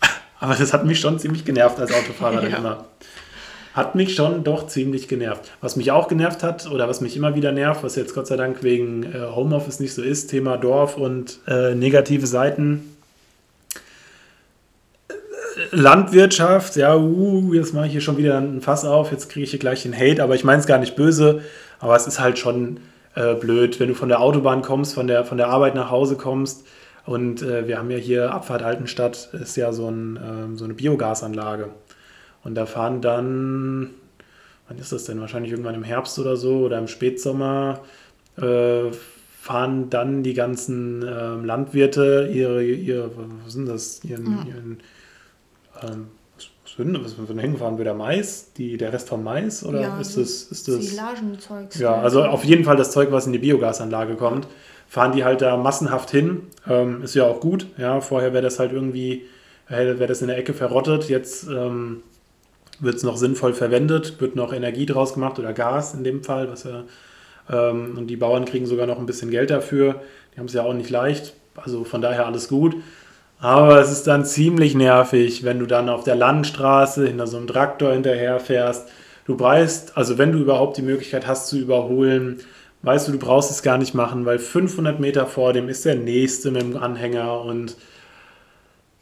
aber 0.40 0.54
das 0.54 0.72
hat 0.72 0.84
mich 0.84 1.00
schon 1.00 1.18
ziemlich 1.18 1.44
genervt 1.44 1.78
als 1.78 1.92
Autofahrer 1.92 2.48
ja. 2.48 2.56
immer. 2.56 2.86
Hat 3.72 3.94
mich 3.96 4.14
schon 4.14 4.44
doch 4.44 4.68
ziemlich 4.68 5.08
genervt. 5.08 5.50
Was 5.60 5.74
mich 5.74 5.90
auch 5.90 6.06
genervt 6.06 6.44
hat 6.44 6.70
oder 6.70 6.88
was 6.88 7.00
mich 7.00 7.16
immer 7.16 7.34
wieder 7.34 7.50
nervt, 7.50 7.82
was 7.82 7.96
jetzt 7.96 8.14
Gott 8.14 8.28
sei 8.28 8.36
Dank 8.36 8.62
wegen 8.62 9.02
äh, 9.02 9.18
Homeoffice 9.34 9.80
nicht 9.80 9.94
so 9.94 10.02
ist, 10.02 10.28
Thema 10.28 10.56
Dorf 10.56 10.96
und 10.96 11.38
äh, 11.48 11.74
negative 11.74 12.26
Seiten, 12.26 12.94
Landwirtschaft, 15.70 16.76
ja, 16.76 16.96
uh, 16.96 17.54
jetzt 17.54 17.74
mache 17.74 17.86
ich 17.86 17.92
hier 17.92 18.00
schon 18.00 18.16
wieder 18.16 18.38
ein 18.38 18.60
Fass 18.60 18.84
auf, 18.84 19.12
jetzt 19.12 19.28
kriege 19.28 19.44
ich 19.44 19.50
hier 19.50 19.60
gleich 19.60 19.82
den 19.82 19.96
Hate, 19.96 20.22
aber 20.22 20.34
ich 20.34 20.42
meine 20.42 20.60
es 20.60 20.66
gar 20.66 20.78
nicht 20.78 20.96
böse, 20.96 21.42
aber 21.78 21.94
es 21.94 22.06
ist 22.06 22.18
halt 22.18 22.38
schon 22.38 22.78
äh, 23.14 23.34
blöd, 23.34 23.78
wenn 23.80 23.88
du 23.88 23.94
von 23.94 24.08
der 24.08 24.20
Autobahn 24.20 24.62
kommst, 24.62 24.94
von 24.94 25.06
der, 25.06 25.24
von 25.24 25.38
der 25.38 25.48
Arbeit 25.48 25.74
nach 25.74 25.90
Hause 25.90 26.16
kommst. 26.16 26.66
Und 27.06 27.42
äh, 27.42 27.68
wir 27.68 27.78
haben 27.78 27.90
ja 27.90 27.98
hier 27.98 28.32
Abfahrt 28.32 28.62
Altenstadt, 28.62 29.30
ist 29.34 29.56
ja 29.56 29.72
so, 29.72 29.88
ein, 29.88 30.16
äh, 30.16 30.56
so 30.56 30.64
eine 30.64 30.74
Biogasanlage. 30.74 31.68
Und 32.42 32.54
da 32.54 32.66
fahren 32.66 33.00
dann, 33.00 33.90
wann 34.68 34.78
ist 34.78 34.92
das 34.92 35.04
denn, 35.04 35.20
wahrscheinlich 35.20 35.52
irgendwann 35.52 35.74
im 35.74 35.84
Herbst 35.84 36.18
oder 36.18 36.36
so 36.36 36.60
oder 36.60 36.78
im 36.78 36.88
Spätsommer, 36.88 37.80
äh, 38.36 38.90
fahren 39.40 39.90
dann 39.90 40.22
die 40.22 40.34
ganzen 40.34 41.04
ähm, 41.06 41.44
Landwirte 41.44 42.30
ihre, 42.32 42.64
ihre, 42.64 43.10
was 43.44 43.52
sind 43.52 43.68
das, 43.68 44.02
ihren, 44.02 44.24
mhm. 44.24 44.46
ihren 44.46 44.78
ähm, 45.82 46.06
was, 46.78 47.18
was 47.18 47.30
ein 47.30 47.38
hingefahren 47.38 47.78
wird 47.78 47.86
der 47.86 47.94
Mais, 47.94 48.52
die, 48.56 48.76
der 48.76 48.92
Rest 48.92 49.08
vom 49.08 49.22
Mais 49.22 49.64
oder 49.64 49.80
ja, 49.80 50.00
ist 50.00 50.16
das 50.16 50.44
ist 50.44 50.68
das 50.68 50.86
Silagenzeug? 50.86 51.74
Ja, 51.76 51.94
also 52.00 52.24
auf 52.24 52.44
jeden 52.44 52.64
Fall 52.64 52.76
das 52.76 52.90
Zeug, 52.90 53.12
was 53.12 53.26
in 53.26 53.32
die 53.32 53.38
Biogasanlage 53.38 54.16
kommt, 54.16 54.46
fahren 54.88 55.12
die 55.12 55.24
halt 55.24 55.40
da 55.40 55.56
massenhaft 55.56 56.10
hin. 56.10 56.42
Ähm, 56.68 57.02
ist 57.02 57.14
ja 57.14 57.24
auch 57.24 57.40
gut. 57.40 57.66
Ja, 57.78 58.00
vorher 58.00 58.32
wäre 58.32 58.42
das 58.42 58.58
halt 58.58 58.72
irgendwie 58.72 59.22
äh, 59.68 59.98
wäre 59.98 60.06
das 60.06 60.20
in 60.20 60.28
der 60.28 60.38
Ecke 60.38 60.54
verrottet. 60.54 61.08
Jetzt 61.08 61.46
ähm, 61.48 62.02
wird 62.80 62.96
es 62.96 63.02
noch 63.02 63.16
sinnvoll 63.16 63.54
verwendet, 63.54 64.20
wird 64.20 64.36
noch 64.36 64.52
Energie 64.52 64.86
draus 64.86 65.14
gemacht 65.14 65.38
oder 65.38 65.52
Gas 65.52 65.94
in 65.94 66.04
dem 66.04 66.24
Fall, 66.24 66.50
was 66.50 66.64
ja 66.64 66.84
ähm, 67.50 67.96
und 67.96 68.06
die 68.08 68.16
Bauern 68.16 68.44
kriegen 68.44 68.66
sogar 68.66 68.86
noch 68.86 68.98
ein 68.98 69.06
bisschen 69.06 69.30
Geld 69.30 69.50
dafür. 69.50 70.02
Die 70.34 70.40
haben 70.40 70.46
es 70.46 70.54
ja 70.54 70.62
auch 70.62 70.74
nicht 70.74 70.90
leicht. 70.90 71.34
Also 71.56 71.84
von 71.84 72.00
daher 72.00 72.26
alles 72.26 72.48
gut. 72.48 72.76
Aber 73.40 73.80
es 73.80 73.90
ist 73.90 74.06
dann 74.06 74.24
ziemlich 74.24 74.74
nervig, 74.74 75.44
wenn 75.44 75.58
du 75.58 75.66
dann 75.66 75.88
auf 75.88 76.04
der 76.04 76.16
Landstraße 76.16 77.06
hinter 77.06 77.26
so 77.26 77.36
einem 77.36 77.46
Traktor 77.46 77.92
hinterherfährst. 77.92 78.88
Du 79.26 79.38
weißt, 79.38 79.96
also 79.96 80.18
wenn 80.18 80.32
du 80.32 80.38
überhaupt 80.38 80.76
die 80.76 80.82
Möglichkeit 80.82 81.26
hast 81.26 81.48
zu 81.48 81.58
überholen, 81.58 82.40
weißt 82.82 83.08
du, 83.08 83.12
du 83.12 83.18
brauchst 83.18 83.50
es 83.50 83.62
gar 83.62 83.78
nicht 83.78 83.94
machen, 83.94 84.26
weil 84.26 84.38
500 84.38 85.00
Meter 85.00 85.26
vor 85.26 85.52
dem 85.52 85.68
ist 85.68 85.84
der 85.84 85.94
nächste 85.96 86.50
mit 86.50 86.62
dem 86.62 86.76
Anhänger 86.76 87.40
und 87.42 87.76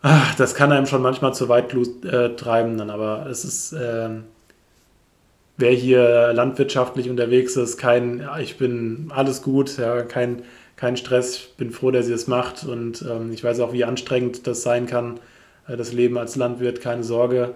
ach, 0.03 0.35
das 0.37 0.55
kann 0.55 0.73
einem 0.73 0.87
schon 0.87 1.03
manchmal 1.03 1.35
zu 1.35 1.49
weit 1.49 1.75
äh, 2.05 2.37
treiben 2.37 2.79
dann. 2.79 2.91
Aber 2.91 3.27
es 3.31 3.45
ist, 3.45 3.73
äh, 3.73 4.11
wer 5.57 5.73
hier 5.73 6.33
landwirtschaftlich 6.33 7.11
unterwegs 7.11 7.57
ist, 7.57 7.77
kein, 7.77 8.29
ich 8.41 8.59
bin 8.59 9.11
alles 9.15 9.43
gut, 9.43 9.77
ja, 9.79 10.03
kein 10.03 10.43
kein 10.83 10.97
Stress. 10.97 11.37
Ich 11.37 11.57
bin 11.57 11.71
froh, 11.71 11.93
dass 11.93 12.07
sie 12.07 12.13
es 12.13 12.27
macht 12.27 12.65
und 12.65 13.05
ähm, 13.09 13.31
ich 13.33 13.45
weiß 13.45 13.61
auch, 13.61 13.73
wie 13.73 13.85
anstrengend 13.85 14.49
das 14.49 14.63
sein 14.63 14.87
kann, 14.87 15.21
äh, 15.69 15.77
das 15.77 15.93
Leben 15.93 16.19
als 16.19 16.35
Landwirt, 16.35 16.81
keine 16.81 17.05
Sorge. 17.05 17.55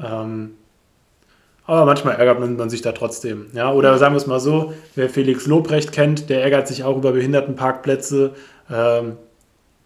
Ähm, 0.00 0.52
aber 1.66 1.86
manchmal 1.86 2.14
ärgert 2.14 2.38
man, 2.38 2.56
man, 2.56 2.70
sich 2.70 2.80
da 2.80 2.92
trotzdem. 2.92 3.46
Ja? 3.52 3.72
Oder 3.72 3.98
sagen 3.98 4.14
wir 4.14 4.18
es 4.18 4.28
mal 4.28 4.38
so, 4.38 4.74
wer 4.94 5.10
Felix 5.10 5.48
Lobrecht 5.48 5.90
kennt, 5.90 6.30
der 6.30 6.44
ärgert 6.44 6.68
sich 6.68 6.84
auch 6.84 6.96
über 6.96 7.10
Behindertenparkplätze. 7.10 8.34
Ähm, 8.70 9.16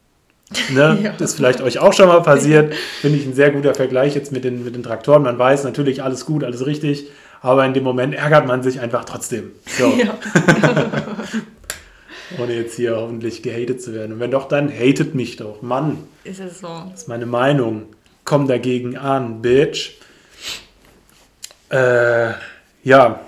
ne? 0.75 0.99
ja. 1.03 1.13
Das 1.17 1.31
ist 1.31 1.37
vielleicht 1.37 1.63
euch 1.63 1.79
auch 1.79 1.95
schon 1.95 2.09
mal 2.09 2.21
passiert. 2.21 2.75
Finde 3.01 3.17
ich 3.17 3.25
ein 3.25 3.33
sehr 3.33 3.53
guter 3.53 3.75
Vergleich 3.75 4.15
jetzt 4.15 4.33
mit 4.33 4.45
den, 4.45 4.65
mit 4.65 4.77
den 4.77 4.83
Traktoren. 4.83 5.23
Man 5.23 5.39
weiß 5.39 5.65
natürlich 5.65 6.03
alles 6.03 6.27
gut, 6.27 6.45
alles 6.45 6.67
richtig, 6.67 7.07
aber 7.41 7.65
in 7.65 7.73
dem 7.73 7.85
Moment 7.85 8.15
ärgert 8.15 8.47
man 8.47 8.63
sich 8.63 8.81
einfach 8.81 9.07
trotzdem. 9.07 9.53
So. 9.79 9.95
Ja. 9.95 10.19
ohne 12.39 12.55
jetzt 12.55 12.77
hier 12.77 12.97
hoffentlich 12.97 13.43
gehatet 13.43 13.83
zu 13.83 13.93
werden. 13.95 14.15
Und 14.15 14.21
wenn 14.21 14.31
doch, 14.31 14.49
dann 14.49 14.71
hatet 14.71 15.15
mich 15.15 15.37
doch. 15.37 15.63
Mann. 15.63 15.99
Ist 16.25 16.41
es 16.41 16.61
so. 16.61 16.69
Das 16.91 17.03
ist 17.03 17.09
meine 17.09 17.27
Meinung. 17.27 17.87
Komm 18.25 18.47
dagegen 18.47 18.97
an, 18.97 19.43
Bitch. 19.43 19.93
Äh, 21.71 22.33
ja. 22.83 23.21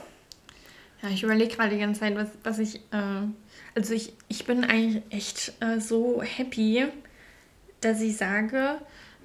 Ja, 1.03 1.09
ich 1.13 1.23
überlege 1.23 1.55
gerade 1.57 1.71
die 1.71 1.81
ganze 1.81 2.01
Zeit, 2.01 2.17
was, 2.17 2.29
was 2.43 2.59
ich. 2.59 2.77
Äh, 2.77 3.27
also, 3.75 3.95
ich, 3.95 4.13
ich 4.29 4.45
bin 4.45 4.65
eigentlich 4.65 5.03
echt 5.11 5.53
äh, 5.61 5.81
so 5.81 6.23
happy, 6.23 6.85
dass 7.81 8.01
ich 8.01 8.17
sage. 8.17 8.77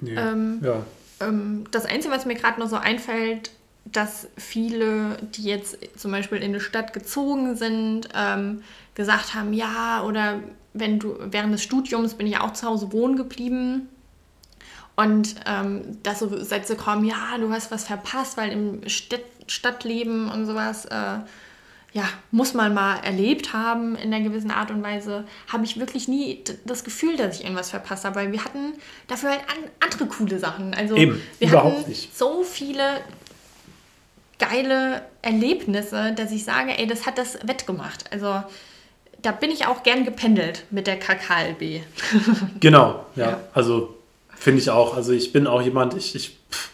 Nee. 0.01 0.15
Ähm, 0.15 0.59
ja. 0.63 0.83
Ähm, 1.21 1.65
das 1.71 1.85
Einzige, 1.85 2.13
was 2.13 2.25
mir 2.25 2.35
gerade 2.35 2.59
noch 2.59 2.69
so 2.69 2.77
einfällt, 2.77 3.51
dass 3.85 4.27
viele, 4.37 5.17
die 5.35 5.43
jetzt 5.43 5.77
zum 5.97 6.11
Beispiel 6.11 6.39
in 6.39 6.51
eine 6.51 6.59
Stadt 6.59 6.93
gezogen 6.93 7.55
sind, 7.55 8.09
ähm, 8.15 8.61
gesagt 8.95 9.33
haben, 9.33 9.53
ja, 9.53 10.03
oder 10.03 10.39
wenn 10.73 10.99
du 10.99 11.15
während 11.19 11.53
des 11.53 11.63
Studiums 11.63 12.13
bin 12.13 12.27
ich 12.27 12.37
auch 12.37 12.53
zu 12.53 12.67
Hause 12.67 12.91
wohnen 12.91 13.15
geblieben. 13.15 13.89
Und 14.95 15.35
ähm, 15.45 15.97
dass 16.03 16.19
so 16.19 16.43
Sätze 16.43 16.75
kommen, 16.75 17.05
ja, 17.05 17.37
du 17.39 17.51
hast 17.51 17.71
was 17.71 17.85
verpasst, 17.85 18.37
weil 18.37 18.51
im 18.51 18.87
Stadt 18.89 19.21
Stadtleben 19.47 20.29
und 20.29 20.45
sowas, 20.45 20.85
äh, 20.85 21.19
ja, 21.91 22.03
muss 22.29 22.53
man 22.53 22.73
mal 22.73 22.97
erlebt 22.97 23.51
haben 23.53 23.95
in 23.95 24.13
einer 24.13 24.23
gewissen 24.23 24.51
Art 24.51 24.69
und 24.69 24.83
Weise, 24.83 25.25
habe 25.47 25.65
ich 25.65 25.79
wirklich 25.79 26.07
nie 26.07 26.43
das 26.65 26.83
Gefühl, 26.83 27.17
dass 27.17 27.37
ich 27.37 27.45
irgendwas 27.45 27.71
verpasst 27.71 28.05
habe, 28.05 28.15
weil 28.15 28.31
wir 28.31 28.43
hatten 28.43 28.73
dafür 29.07 29.31
halt 29.31 29.41
an, 29.49 29.57
andere 29.79 30.05
coole 30.05 30.37
Sachen. 30.37 30.75
Also 30.75 30.95
Eben, 30.95 31.19
wir 31.39 31.47
überhaupt 31.47 31.79
hatten 31.79 31.89
nicht. 31.89 32.15
so 32.15 32.43
viele 32.43 33.01
geile 34.39 35.03
Erlebnisse, 35.21 36.13
dass 36.15 36.31
ich 36.31 36.43
sage, 36.43 36.77
ey, 36.77 36.87
das 36.87 37.05
hat 37.05 37.17
das 37.17 37.37
wettgemacht. 37.45 38.05
Also 38.11 38.41
da 39.21 39.31
bin 39.31 39.51
ich 39.51 39.67
auch 39.67 39.83
gern 39.83 40.05
gependelt 40.05 40.63
mit 40.71 40.87
der 40.87 40.97
KKLB. 40.97 41.81
Genau, 42.59 43.05
ja. 43.15 43.31
Ja. 43.31 43.41
Also 43.53 43.95
finde 44.35 44.61
ich 44.61 44.69
auch. 44.69 44.95
Also 44.95 45.11
ich 45.11 45.31
bin 45.33 45.45
auch 45.45 45.61
jemand, 45.61 45.95
ich, 45.95 46.15
ich 46.15 46.37
pff, 46.49 46.69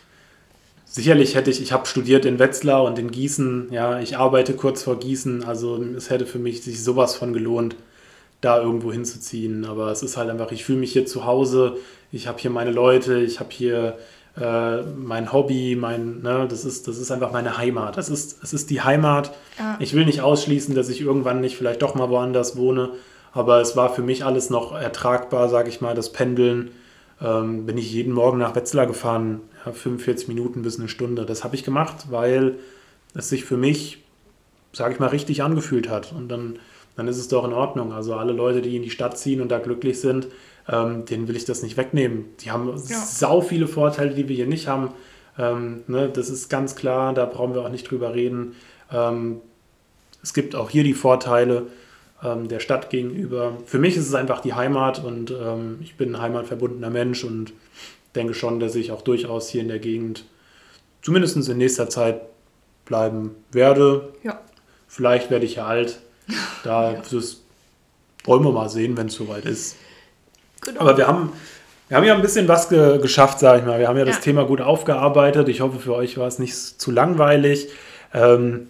sicherlich 0.85 1.35
hätte 1.35 1.49
ich, 1.49 1.61
ich 1.61 1.71
habe 1.71 1.87
studiert 1.87 2.25
in 2.25 2.39
Wetzlar 2.39 2.83
und 2.83 2.99
in 2.99 3.11
Gießen, 3.11 3.69
ja, 3.71 3.99
ich 3.99 4.17
arbeite 4.17 4.53
kurz 4.53 4.83
vor 4.83 4.99
Gießen, 4.99 5.43
also 5.43 5.81
es 5.97 6.09
hätte 6.09 6.25
für 6.25 6.39
mich 6.39 6.63
sich 6.63 6.83
sowas 6.83 7.15
von 7.15 7.33
gelohnt, 7.33 7.75
da 8.41 8.61
irgendwo 8.61 8.93
hinzuziehen. 8.93 9.65
Aber 9.65 9.91
es 9.91 10.03
ist 10.03 10.17
halt 10.17 10.29
einfach, 10.29 10.51
ich 10.51 10.63
fühle 10.63 10.79
mich 10.79 10.93
hier 10.93 11.05
zu 11.05 11.25
Hause, 11.25 11.77
ich 12.11 12.27
habe 12.27 12.39
hier 12.39 12.51
meine 12.51 12.71
Leute, 12.71 13.19
ich 13.19 13.39
habe 13.39 13.49
hier 13.51 13.97
äh, 14.39 14.81
mein 14.81 15.31
Hobby, 15.31 15.75
mein, 15.75 16.21
ne, 16.21 16.45
das 16.49 16.65
ist, 16.65 16.87
das 16.87 16.97
ist 16.97 17.11
einfach 17.11 17.31
meine 17.31 17.57
Heimat. 17.57 17.97
Das 17.97 18.09
ist, 18.09 18.43
es 18.43 18.53
ist 18.53 18.69
die 18.69 18.81
Heimat. 18.81 19.33
Ja. 19.57 19.77
Ich 19.79 19.93
will 19.93 20.05
nicht 20.05 20.21
ausschließen, 20.21 20.75
dass 20.75 20.89
ich 20.89 21.01
irgendwann 21.01 21.41
nicht 21.41 21.55
vielleicht 21.55 21.81
doch 21.81 21.95
mal 21.95 22.09
woanders 22.09 22.57
wohne, 22.57 22.91
aber 23.31 23.61
es 23.61 23.75
war 23.75 23.93
für 23.93 24.01
mich 24.01 24.25
alles 24.25 24.49
noch 24.49 24.73
ertragbar, 24.73 25.49
sage 25.49 25.69
ich 25.69 25.81
mal, 25.81 25.95
das 25.95 26.11
Pendeln. 26.11 26.71
Ähm, 27.21 27.65
bin 27.65 27.77
ich 27.77 27.91
jeden 27.93 28.11
Morgen 28.11 28.37
nach 28.37 28.55
Wetzlar 28.55 28.87
gefahren, 28.87 29.39
ja, 29.65 29.71
45 29.71 30.27
Minuten 30.27 30.63
bis 30.63 30.79
eine 30.79 30.89
Stunde. 30.89 31.25
Das 31.25 31.45
habe 31.45 31.55
ich 31.55 31.63
gemacht, 31.63 32.07
weil 32.09 32.55
es 33.13 33.29
sich 33.29 33.45
für 33.45 33.55
mich, 33.55 34.03
sage 34.73 34.93
ich 34.93 34.99
mal, 34.99 35.07
richtig 35.07 35.41
angefühlt 35.41 35.89
hat. 35.89 36.11
Und 36.11 36.27
dann, 36.27 36.59
dann 36.97 37.07
ist 37.07 37.17
es 37.17 37.29
doch 37.29 37.45
in 37.45 37.53
Ordnung. 37.53 37.93
Also 37.93 38.15
alle 38.15 38.33
Leute, 38.33 38.61
die 38.61 38.75
in 38.75 38.83
die 38.83 38.89
Stadt 38.89 39.17
ziehen 39.17 39.39
und 39.39 39.49
da 39.49 39.59
glücklich 39.59 40.01
sind, 40.01 40.27
ähm, 40.67 41.05
denen 41.05 41.27
will 41.27 41.35
ich 41.35 41.45
das 41.45 41.61
nicht 41.63 41.77
wegnehmen. 41.77 42.25
Die 42.41 42.51
haben 42.51 42.71
sau 42.77 43.41
viele 43.41 43.67
Vorteile, 43.67 44.13
die 44.13 44.27
wir 44.27 44.35
hier 44.35 44.47
nicht 44.47 44.67
haben. 44.67 44.89
Ähm, 45.37 45.83
ne, 45.87 46.09
das 46.09 46.29
ist 46.29 46.49
ganz 46.49 46.75
klar, 46.75 47.13
da 47.13 47.25
brauchen 47.25 47.53
wir 47.53 47.61
auch 47.61 47.69
nicht 47.69 47.89
drüber 47.89 48.13
reden. 48.13 48.55
Ähm, 48.91 49.41
es 50.23 50.33
gibt 50.33 50.55
auch 50.55 50.69
hier 50.69 50.83
die 50.83 50.93
Vorteile 50.93 51.67
ähm, 52.23 52.47
der 52.47 52.59
Stadt 52.59 52.89
gegenüber. 52.89 53.57
Für 53.65 53.79
mich 53.79 53.97
ist 53.97 54.07
es 54.07 54.15
einfach 54.15 54.39
die 54.41 54.53
Heimat 54.53 55.03
und 55.03 55.31
ähm, 55.31 55.79
ich 55.81 55.97
bin 55.97 56.15
ein 56.15 56.21
heimatverbundener 56.21 56.89
Mensch 56.89 57.23
und 57.23 57.53
denke 58.15 58.33
schon, 58.33 58.59
dass 58.59 58.75
ich 58.75 58.91
auch 58.91 59.01
durchaus 59.01 59.49
hier 59.49 59.61
in 59.61 59.67
der 59.67 59.79
Gegend 59.79 60.25
zumindest 61.01 61.47
in 61.47 61.57
nächster 61.57 61.89
Zeit 61.89 62.21
bleiben 62.85 63.35
werde. 63.51 64.13
Ja. 64.23 64.41
Vielleicht 64.87 65.29
werde 65.29 65.45
ich 65.45 65.55
ja 65.55 65.65
alt. 65.65 65.99
Da 66.63 66.93
das 66.93 67.41
wollen 68.23 68.43
wir 68.43 68.51
mal 68.51 68.69
sehen, 68.69 68.97
wenn 68.97 69.05
es 69.05 69.13
soweit 69.13 69.45
ist. 69.45 69.75
Genau. 70.65 70.81
Aber 70.81 70.97
wir 70.97 71.07
haben, 71.07 71.31
wir 71.87 71.97
haben 71.97 72.03
ja 72.03 72.13
ein 72.15 72.21
bisschen 72.21 72.47
was 72.47 72.69
ge 72.69 72.97
geschafft, 72.99 73.39
sage 73.39 73.59
ich 73.59 73.65
mal. 73.65 73.79
Wir 73.79 73.87
haben 73.87 73.97
ja 73.97 74.05
das 74.05 74.15
Ja. 74.17 74.21
Thema 74.21 74.43
gut 74.45 74.61
aufgearbeitet. 74.61 75.47
Ich 75.49 75.61
hoffe, 75.61 75.79
für 75.79 75.93
euch 75.95 76.17
war 76.17 76.27
es 76.27 76.39
nicht 76.39 76.55
zu 76.55 76.91
langweilig. 76.91 77.69
Ähm, 78.13 78.67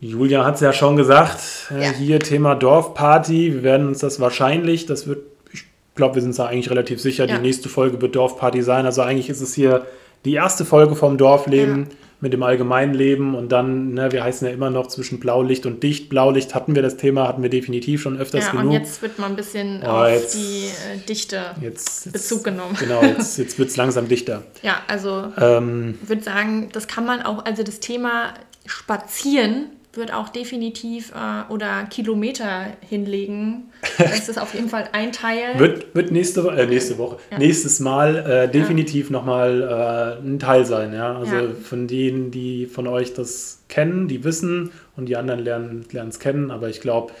Julia 0.00 0.44
hat 0.44 0.56
es 0.56 0.60
ja 0.60 0.72
schon 0.72 0.96
gesagt, 0.96 1.40
äh, 1.70 1.82
Ja. 1.84 1.90
hier 1.92 2.20
Thema 2.20 2.54
Dorfparty. 2.54 3.54
Wir 3.54 3.62
werden 3.62 3.88
uns 3.88 4.00
das 4.00 4.20
wahrscheinlich, 4.20 4.86
das 4.86 5.06
wird, 5.06 5.20
ich 5.52 5.64
glaube, 5.94 6.16
wir 6.16 6.22
sind 6.22 6.38
da 6.38 6.46
eigentlich 6.46 6.70
relativ 6.70 7.00
sicher, 7.00 7.26
Ja. 7.26 7.36
die 7.36 7.42
nächste 7.42 7.68
Folge 7.68 8.00
wird 8.02 8.14
Dorfparty 8.16 8.62
sein. 8.62 8.84
Also 8.86 9.02
eigentlich 9.02 9.30
ist 9.30 9.40
es 9.40 9.54
hier 9.54 9.86
die 10.24 10.34
erste 10.34 10.64
Folge 10.64 10.94
vom 10.96 11.16
Dorfleben. 11.16 11.88
Mit 12.24 12.32
dem 12.32 12.42
Allgemeinleben 12.42 13.34
und 13.36 13.52
dann, 13.52 13.94
ne, 13.94 14.10
wir 14.10 14.24
heißen 14.24 14.48
ja 14.48 14.52
immer 14.52 14.70
noch 14.70 14.88
zwischen 14.88 15.20
Blaulicht 15.20 15.66
und 15.66 15.82
Dicht. 15.84 16.08
Blaulicht 16.08 16.54
hatten 16.54 16.74
wir 16.74 16.82
das 16.82 16.96
Thema, 16.96 17.28
hatten 17.28 17.42
wir 17.42 17.50
definitiv 17.50 18.02
schon 18.02 18.18
öfters 18.18 18.46
ja, 18.46 18.50
genug. 18.50 18.64
und 18.66 18.72
jetzt 18.72 19.00
wird 19.02 19.18
mal 19.18 19.26
ein 19.26 19.36
bisschen 19.36 19.80
Oh, 19.84 19.88
auf 19.88 20.08
jetzt- 20.10 20.34
die 20.34 20.64
äh, 20.66 20.98
Dichte. 21.08 21.42
Jetzt, 21.60 22.06
jetzt, 22.06 22.12
Bezug 22.12 22.42
genommen. 22.44 22.76
Genau, 22.80 23.02
jetzt, 23.02 23.38
jetzt 23.38 23.58
wird 23.58 23.68
es 23.68 23.76
langsam 23.76 24.08
dichter. 24.08 24.42
Ja, 24.62 24.78
also 24.88 25.32
Ähm, 25.38 25.98
ich 26.02 26.08
würde 26.08 26.22
sagen, 26.22 26.70
das 26.72 26.88
kann 26.88 27.04
man 27.06 27.22
auch, 27.22 27.44
also 27.44 27.62
das 27.62 27.78
Thema 27.78 28.34
Spazieren 28.66 29.66
wird 29.96 30.12
auch 30.12 30.28
definitiv 30.28 31.12
äh, 31.12 31.52
oder 31.52 31.84
Kilometer 31.90 32.66
hinlegen. 32.88 33.64
Das 33.98 34.28
ist 34.28 34.38
auf 34.40 34.54
jeden 34.54 34.68
Fall 34.68 34.88
ein 34.92 35.12
Teil. 35.12 35.58
wird, 35.58 35.94
wird 35.94 36.10
nächste, 36.10 36.40
äh, 36.48 36.66
nächste 36.66 36.96
Woche, 36.98 37.18
Ja. 37.30 37.38
nächstes 37.38 37.80
Mal 37.80 38.16
äh, 38.16 38.48
definitiv 38.50 39.10
nochmal 39.10 40.18
äh, 40.20 40.26
ein 40.26 40.38
Teil 40.38 40.64
sein. 40.64 40.92
Ja? 40.94 41.16
Also 41.18 41.36
Ja. 41.36 41.42
von 41.62 41.86
denen, 41.86 42.30
die 42.30 42.66
von 42.66 42.86
euch 42.88 43.12
das 43.14 43.60
kennen, 43.68 44.08
die 44.08 44.24
wissen 44.24 44.70
und 44.96 45.06
die 45.06 45.16
anderen 45.16 45.40
lernen 45.44 45.86
es 46.08 46.18
kennen. 46.18 46.50
Aber 46.50 46.68
ich 46.68 46.80
glaube, 46.80 47.12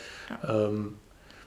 ähm, 0.48 0.94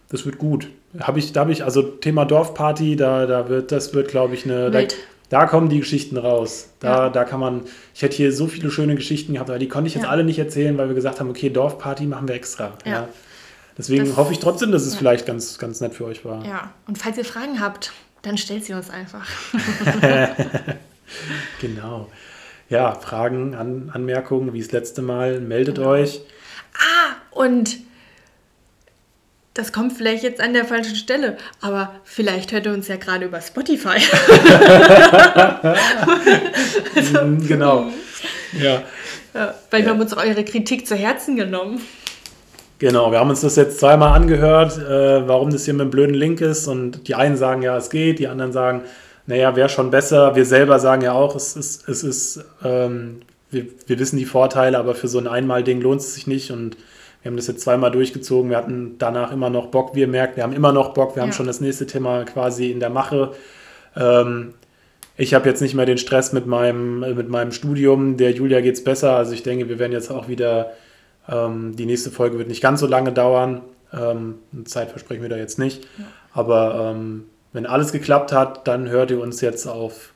das 0.09 0.25
wird 0.25 0.37
gut. 0.37 0.67
Habe 0.99 1.19
ich, 1.19 1.33
da 1.33 1.41
habe 1.41 1.51
ich, 1.51 1.63
also 1.63 1.81
Thema 1.81 2.25
Dorfparty, 2.25 2.95
da, 2.95 3.25
da 3.25 3.49
wird, 3.49 3.71
das 3.71 3.93
wird, 3.93 4.07
glaube 4.07 4.33
ich, 4.35 4.45
eine. 4.45 4.71
Wild. 4.71 4.93
da 4.93 4.97
kommen 5.45 5.69
die 5.69 5.79
Geschichten 5.79 6.17
raus. 6.17 6.69
Da, 6.79 7.05
Ja. 7.05 7.09
da 7.09 7.23
kann 7.25 7.39
man, 7.39 7.61
ich 7.93 8.01
hätte 8.01 8.15
hier 8.15 8.31
so 8.31 8.47
viele 8.47 8.71
schöne 8.71 8.95
Geschichten 8.95 9.33
gehabt, 9.33 9.49
aber 9.49 9.59
die 9.59 9.67
konnte 9.67 9.87
ich 9.89 9.95
jetzt 9.95 10.03
Ja. 10.05 10.09
alle 10.09 10.23
nicht 10.23 10.39
erzählen, 10.39 10.77
weil 10.77 10.87
wir 10.87 10.95
gesagt 10.95 11.19
haben, 11.19 11.29
okay, 11.29 11.49
Dorfparty 11.49 12.05
machen 12.05 12.27
wir 12.27 12.35
extra. 12.35 12.73
Ja. 12.85 13.07
Deswegen 13.77 14.05
Das- 14.07 14.15
hoffe 14.17 14.31
ich 14.33 14.39
trotzdem, 14.39 14.71
dass 14.71 14.85
es 14.85 14.95
vielleicht 14.95 15.25
ganz, 15.25 15.57
ganz 15.59 15.81
nett 15.81 15.93
für 15.93 16.05
euch 16.05 16.23
war. 16.25 16.43
Ja, 16.45 16.71
und 16.87 16.97
falls 16.97 17.17
ihr 17.17 17.25
Fragen 17.25 17.59
habt, 17.61 17.91
dann 18.21 18.37
stellt 18.37 18.65
sie 18.65 18.73
uns 18.73 18.89
einfach. 18.89 19.27
Genau. 21.61 22.09
Ja, 22.69 22.93
Fragen, 22.95 23.55
An 23.55 23.89
Anmerkungen, 23.93 24.51
wie 24.53 24.59
das 24.61 24.71
letzte 24.73 25.01
Mal, 25.01 25.39
meldet 25.39 25.75
Genau. 25.75 25.89
euch. 25.91 26.21
Und 27.31 27.77
das 29.57 29.73
kommt 29.73 29.93
vielleicht 29.93 30.23
jetzt 30.23 30.39
an 30.39 30.53
der 30.53 30.65
falschen 30.65 30.95
Stelle, 30.95 31.37
aber 31.61 31.95
vielleicht 32.03 32.51
hört 32.51 32.65
ihr 32.65 32.73
uns 32.73 32.87
ja 32.87 32.95
gerade 32.95 33.25
über 33.25 33.41
Spotify. 33.41 33.97
Mm, 36.97 37.45
genau. 37.47 37.85
Ja, 38.59 38.81
Ja, 39.33 39.53
Weil 39.69 39.83
wir 39.83 39.91
haben 39.91 40.01
uns 40.01 40.15
eure 40.17 40.43
Kritik 40.43 40.87
zu 40.87 40.95
Herzen 40.95 41.35
genommen. 41.35 41.81
genau. 42.79 43.11
Wir 43.11 43.19
haben 43.19 43.29
uns 43.29 43.41
das 43.41 43.55
jetzt 43.55 43.79
zweimal 43.79 44.13
angehört, 44.13 44.77
äh, 44.77 45.27
warum 45.27 45.51
das 45.51 45.65
hier 45.65 45.75
mit 45.75 45.81
dem 45.85 45.91
blöden 45.91 46.15
Link 46.15 46.41
ist. 46.41 46.67
Und 46.67 47.07
die 47.07 47.13
einen 47.15 47.37
sagen, 47.37 47.61
ja, 47.61 47.77
es 47.77 47.89
geht, 47.89 48.19
die 48.19 48.27
anderen 48.27 48.51
sagen, 48.51 48.81
naja, 49.27 49.55
wäre 49.55 49.69
schon 49.69 49.91
besser. 49.91 50.35
Wir 50.35 50.45
selber 50.45 50.79
sagen 50.79 51.03
ja 51.03 51.13
auch, 51.13 51.35
es 51.35 51.55
ist, 51.55 51.87
es 51.87 52.03
ist 52.03 52.43
ähm, 52.63 53.21
wir, 53.51 53.65
wir 53.85 53.99
wissen 53.99 54.17
die 54.17 54.25
Vorteile, 54.25 54.77
aber 54.77 54.95
für 54.95 55.07
so 55.07 55.19
ein 55.19 55.27
Einmal-Ding 55.27 55.81
lohnt 55.81 56.01
es 56.01 56.15
sich 56.15 56.27
nicht. 56.27 56.51
Und 56.51 56.77
wir 57.27 57.31
haben 57.31 57.35
das 57.37 57.47
jetzt 57.47 57.59
zweimal 57.59 57.91
durchgezogen. 57.91 58.49
Wir 58.49 58.55
hatten 58.55 58.95
danach 58.99 59.33
immer 59.33 59.49
noch 59.49 59.67
Bock. 59.67 59.93
Wir 59.93 60.07
merken, 60.07 60.37
wir 60.37 60.43
haben 60.43 60.53
immer 60.53 60.71
noch 60.71 60.93
Bock. 60.93 61.17
Wir 61.17 61.23
haben 61.23 61.31
Ja. 61.31 61.35
schon 61.35 61.45
das 61.45 61.59
nächste 61.59 61.85
Thema 61.85 62.23
quasi 62.23 62.71
in 62.71 62.79
der 62.79 62.89
Mache. 62.89 63.33
Ähm, 63.97 64.53
ich 65.17 65.33
habe 65.33 65.49
jetzt 65.49 65.61
nicht 65.61 65.73
mehr 65.75 65.85
den 65.85 65.97
Stress 65.97 66.31
mit 66.31 66.45
meinem, 66.45 67.03
äh, 67.03 67.13
mit 67.13 67.27
meinem 67.27 67.51
Studium. 67.51 68.15
Der 68.15 68.31
Julia 68.31 68.61
geht 68.61 68.75
es 68.75 68.83
besser. 68.85 69.17
Also 69.17 69.33
ich 69.33 69.43
denke, 69.43 69.67
wir 69.67 69.77
werden 69.77 69.91
jetzt 69.91 70.09
auch 70.09 70.29
wieder, 70.29 70.71
ähm, 71.27 71.75
die 71.75 71.85
nächste 71.85 72.11
Folge 72.11 72.37
wird 72.37 72.47
nicht 72.47 72.61
ganz 72.61 72.79
so 72.79 72.87
lange 72.87 73.11
dauern. 73.11 73.59
Ähm, 73.93 74.35
Zeit 74.63 74.91
versprechen 74.91 75.21
wir 75.21 75.29
da 75.29 75.35
jetzt 75.35 75.59
nicht. 75.59 75.85
Aber 76.31 76.93
ähm, 76.95 77.25
wenn 77.51 77.65
alles 77.65 77.91
geklappt 77.91 78.31
hat, 78.31 78.69
dann 78.69 78.87
hört 78.87 79.11
ihr 79.11 79.19
uns 79.19 79.41
jetzt 79.41 79.67
auf, 79.67 80.13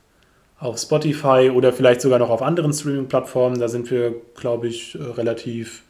auf 0.59 0.78
Spotify 0.80 1.51
oder 1.53 1.74
vielleicht 1.74 1.99
sogar 1.99 2.20
noch 2.20 2.30
auf 2.30 2.41
anderen 2.41 2.72
Streaming-Plattformen. 2.72 3.59
Da 3.59 3.68
sind 3.68 3.91
wir, 3.91 4.16
glaube 4.38 4.70
ich, 4.70 4.95
äh, 4.95 5.03
relativ 5.03 5.84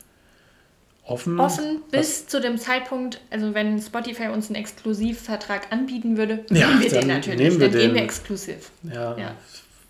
offen. 1.05 1.39
Offen 1.39 1.81
bis 1.91 2.27
zu 2.27 2.39
dem 2.41 2.57
Zeitpunkt, 2.57 3.19
also 3.29 3.53
wenn 3.53 3.79
Spotify 3.81 4.27
uns 4.27 4.47
einen 4.47 4.55
Exklusivvertrag 4.55 5.67
anbieten 5.71 6.17
würde, 6.17 6.45
Ja, 6.49 6.67
nehmen 6.67 6.81
wir 6.81 6.89
den 6.89 7.07
natürlich. 7.07 7.39
nehmen 7.39 7.59
wir 7.59 7.67
dann 7.69 7.77
gehen 7.79 7.89
den. 7.89 7.95
wir 7.95 8.03
exklusiv. 8.03 8.71
Ja, 8.83 9.17
Ja. 9.17 9.35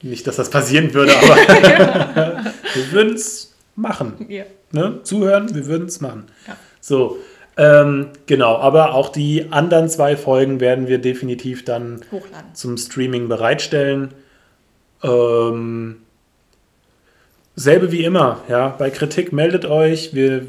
Nicht, 0.03 0.25
dass 0.25 0.35
das 0.37 0.49
passieren 0.49 0.91
würde, 0.95 1.13
aber 1.15 1.35
wir 2.73 2.91
würden 2.91 3.13
es 3.13 3.53
machen. 3.75 4.25
Ja. 4.29 4.45
Ne? 4.71 4.99
Zuhören, 5.03 5.53
wir 5.53 5.67
würden 5.67 5.87
es 5.87 6.01
machen. 6.01 6.25
Ja. 6.47 6.57
So, 6.79 7.19
ähm, 7.55 8.07
genau, 8.25 8.55
aber 8.57 8.95
auch 8.95 9.09
die 9.09 9.51
anderen 9.51 9.89
zwei 9.89 10.17
Folgen 10.17 10.59
werden 10.59 10.87
wir 10.87 10.97
definitiv 10.97 11.65
dann 11.65 12.01
Hochladen. 12.11 12.55
zum 12.55 12.77
Streaming 12.77 13.27
bereitstellen. 13.27 14.11
Ähm, 15.03 15.97
selbe 17.55 17.91
wie 17.91 18.03
immer, 18.03 18.39
ja. 18.49 18.69
Bei 18.69 18.89
Kritik 18.89 19.33
meldet 19.33 19.65
euch. 19.65 20.15
Wir, 20.15 20.47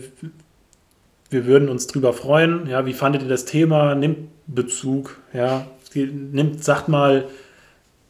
wir 1.33 1.47
würden 1.47 1.69
uns 1.69 1.87
drüber 1.87 2.13
freuen. 2.13 2.67
Ja, 2.69 2.87
wie 2.87 2.93
fandet 2.93 3.23
ihr 3.23 3.29
das 3.29 3.45
Thema? 3.45 3.95
Nimmt 3.95 4.29
Bezug, 4.47 5.19
ja. 5.33 5.67
Nimmt, 5.95 6.63
sagt 6.65 6.89
mal, 6.89 7.27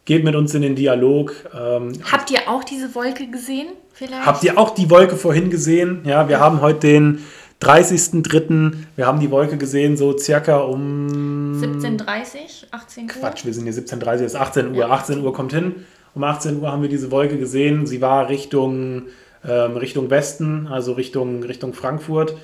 geht 0.05 0.23
mit 0.23 0.35
uns 0.35 0.53
in 0.53 0.61
den 0.61 0.75
Dialog. 0.75 1.33
Ähm, 1.53 1.93
Habt 2.11 2.31
ihr 2.31 2.47
auch 2.47 2.63
diese 2.63 2.93
Wolke 2.95 3.27
gesehen? 3.27 3.67
Vielleicht? 3.93 4.25
Habt 4.25 4.43
ihr 4.43 4.57
auch 4.57 4.71
die 4.71 4.89
Wolke 4.89 5.15
vorhin 5.15 5.49
gesehen? 5.49 6.01
Ja, 6.05 6.27
wir 6.27 6.39
haben 6.39 6.61
heute 6.61 6.79
den 6.87 7.19
30.03. 7.61 8.73
Wir 8.95 9.05
haben 9.05 9.19
die 9.19 9.31
Wolke 9.31 9.57
gesehen, 9.57 9.95
so 9.95 10.17
circa 10.17 10.57
um 10.57 11.53
17.30 11.61 12.65
18 12.71 13.03
Uhr. 13.03 13.09
Quatsch, 13.09 13.45
wir 13.45 13.53
sind 13.53 13.63
hier 13.63 13.73
17.30 13.73 14.19
Uhr, 14.19 14.25
ist 14.25 14.35
18 14.35 14.71
Uhr. 14.71 14.75
Ja. 14.75 14.89
18 14.89 15.21
Uhr 15.21 15.33
kommt 15.33 15.53
hin. 15.53 15.75
Um 16.15 16.23
18 16.23 16.61
Uhr 16.61 16.71
haben 16.71 16.81
wir 16.81 16.89
diese 16.89 17.11
Wolke 17.11 17.37
gesehen. 17.37 17.85
Sie 17.85 18.01
war 18.01 18.29
Richtung, 18.29 19.03
ähm, 19.47 19.77
Richtung 19.77 20.09
Westen, 20.09 20.67
also 20.67 20.93
Richtung, 20.93 21.43
Richtung 21.43 21.73
Frankfurt. 21.73 22.35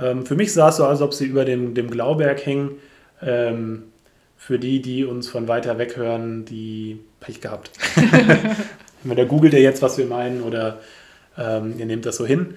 Ähm, 0.00 0.24
für 0.24 0.34
mich 0.34 0.52
sah 0.52 0.68
es 0.68 0.76
so, 0.76 0.86
als 0.86 1.00
ob 1.00 1.14
sie 1.14 1.26
über 1.26 1.44
dem, 1.44 1.74
dem 1.74 1.90
Glauberg 1.90 2.40
hing. 2.40 2.72
Ähm, 3.22 3.84
für 4.36 4.58
die, 4.58 4.80
die 4.80 5.04
uns 5.04 5.28
von 5.28 5.48
weiter 5.48 5.78
weg 5.78 5.96
hören, 5.96 6.44
die 6.44 7.00
Pech 7.20 7.40
gehabt. 7.40 7.72
Da 9.04 9.24
googelt 9.24 9.52
ihr 9.52 9.60
jetzt, 9.60 9.82
was 9.82 9.98
wir 9.98 10.06
meinen, 10.06 10.42
oder 10.42 10.80
ähm, 11.36 11.78
ihr 11.78 11.86
nehmt 11.86 12.06
das 12.06 12.16
so 12.16 12.26
hin. 12.26 12.54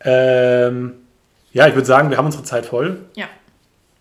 Ähm, 0.00 0.94
ja, 1.52 1.66
ich 1.66 1.74
würde 1.74 1.86
sagen, 1.86 2.10
wir 2.10 2.16
haben 2.16 2.26
unsere 2.26 2.44
Zeit 2.44 2.66
voll. 2.66 2.98
Ja. 3.14 3.28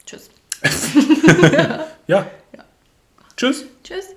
Tschüss. 0.05 0.29
Ja. 2.07 2.25
Tschüss. 3.37 3.65
Tschüss. 3.83 4.15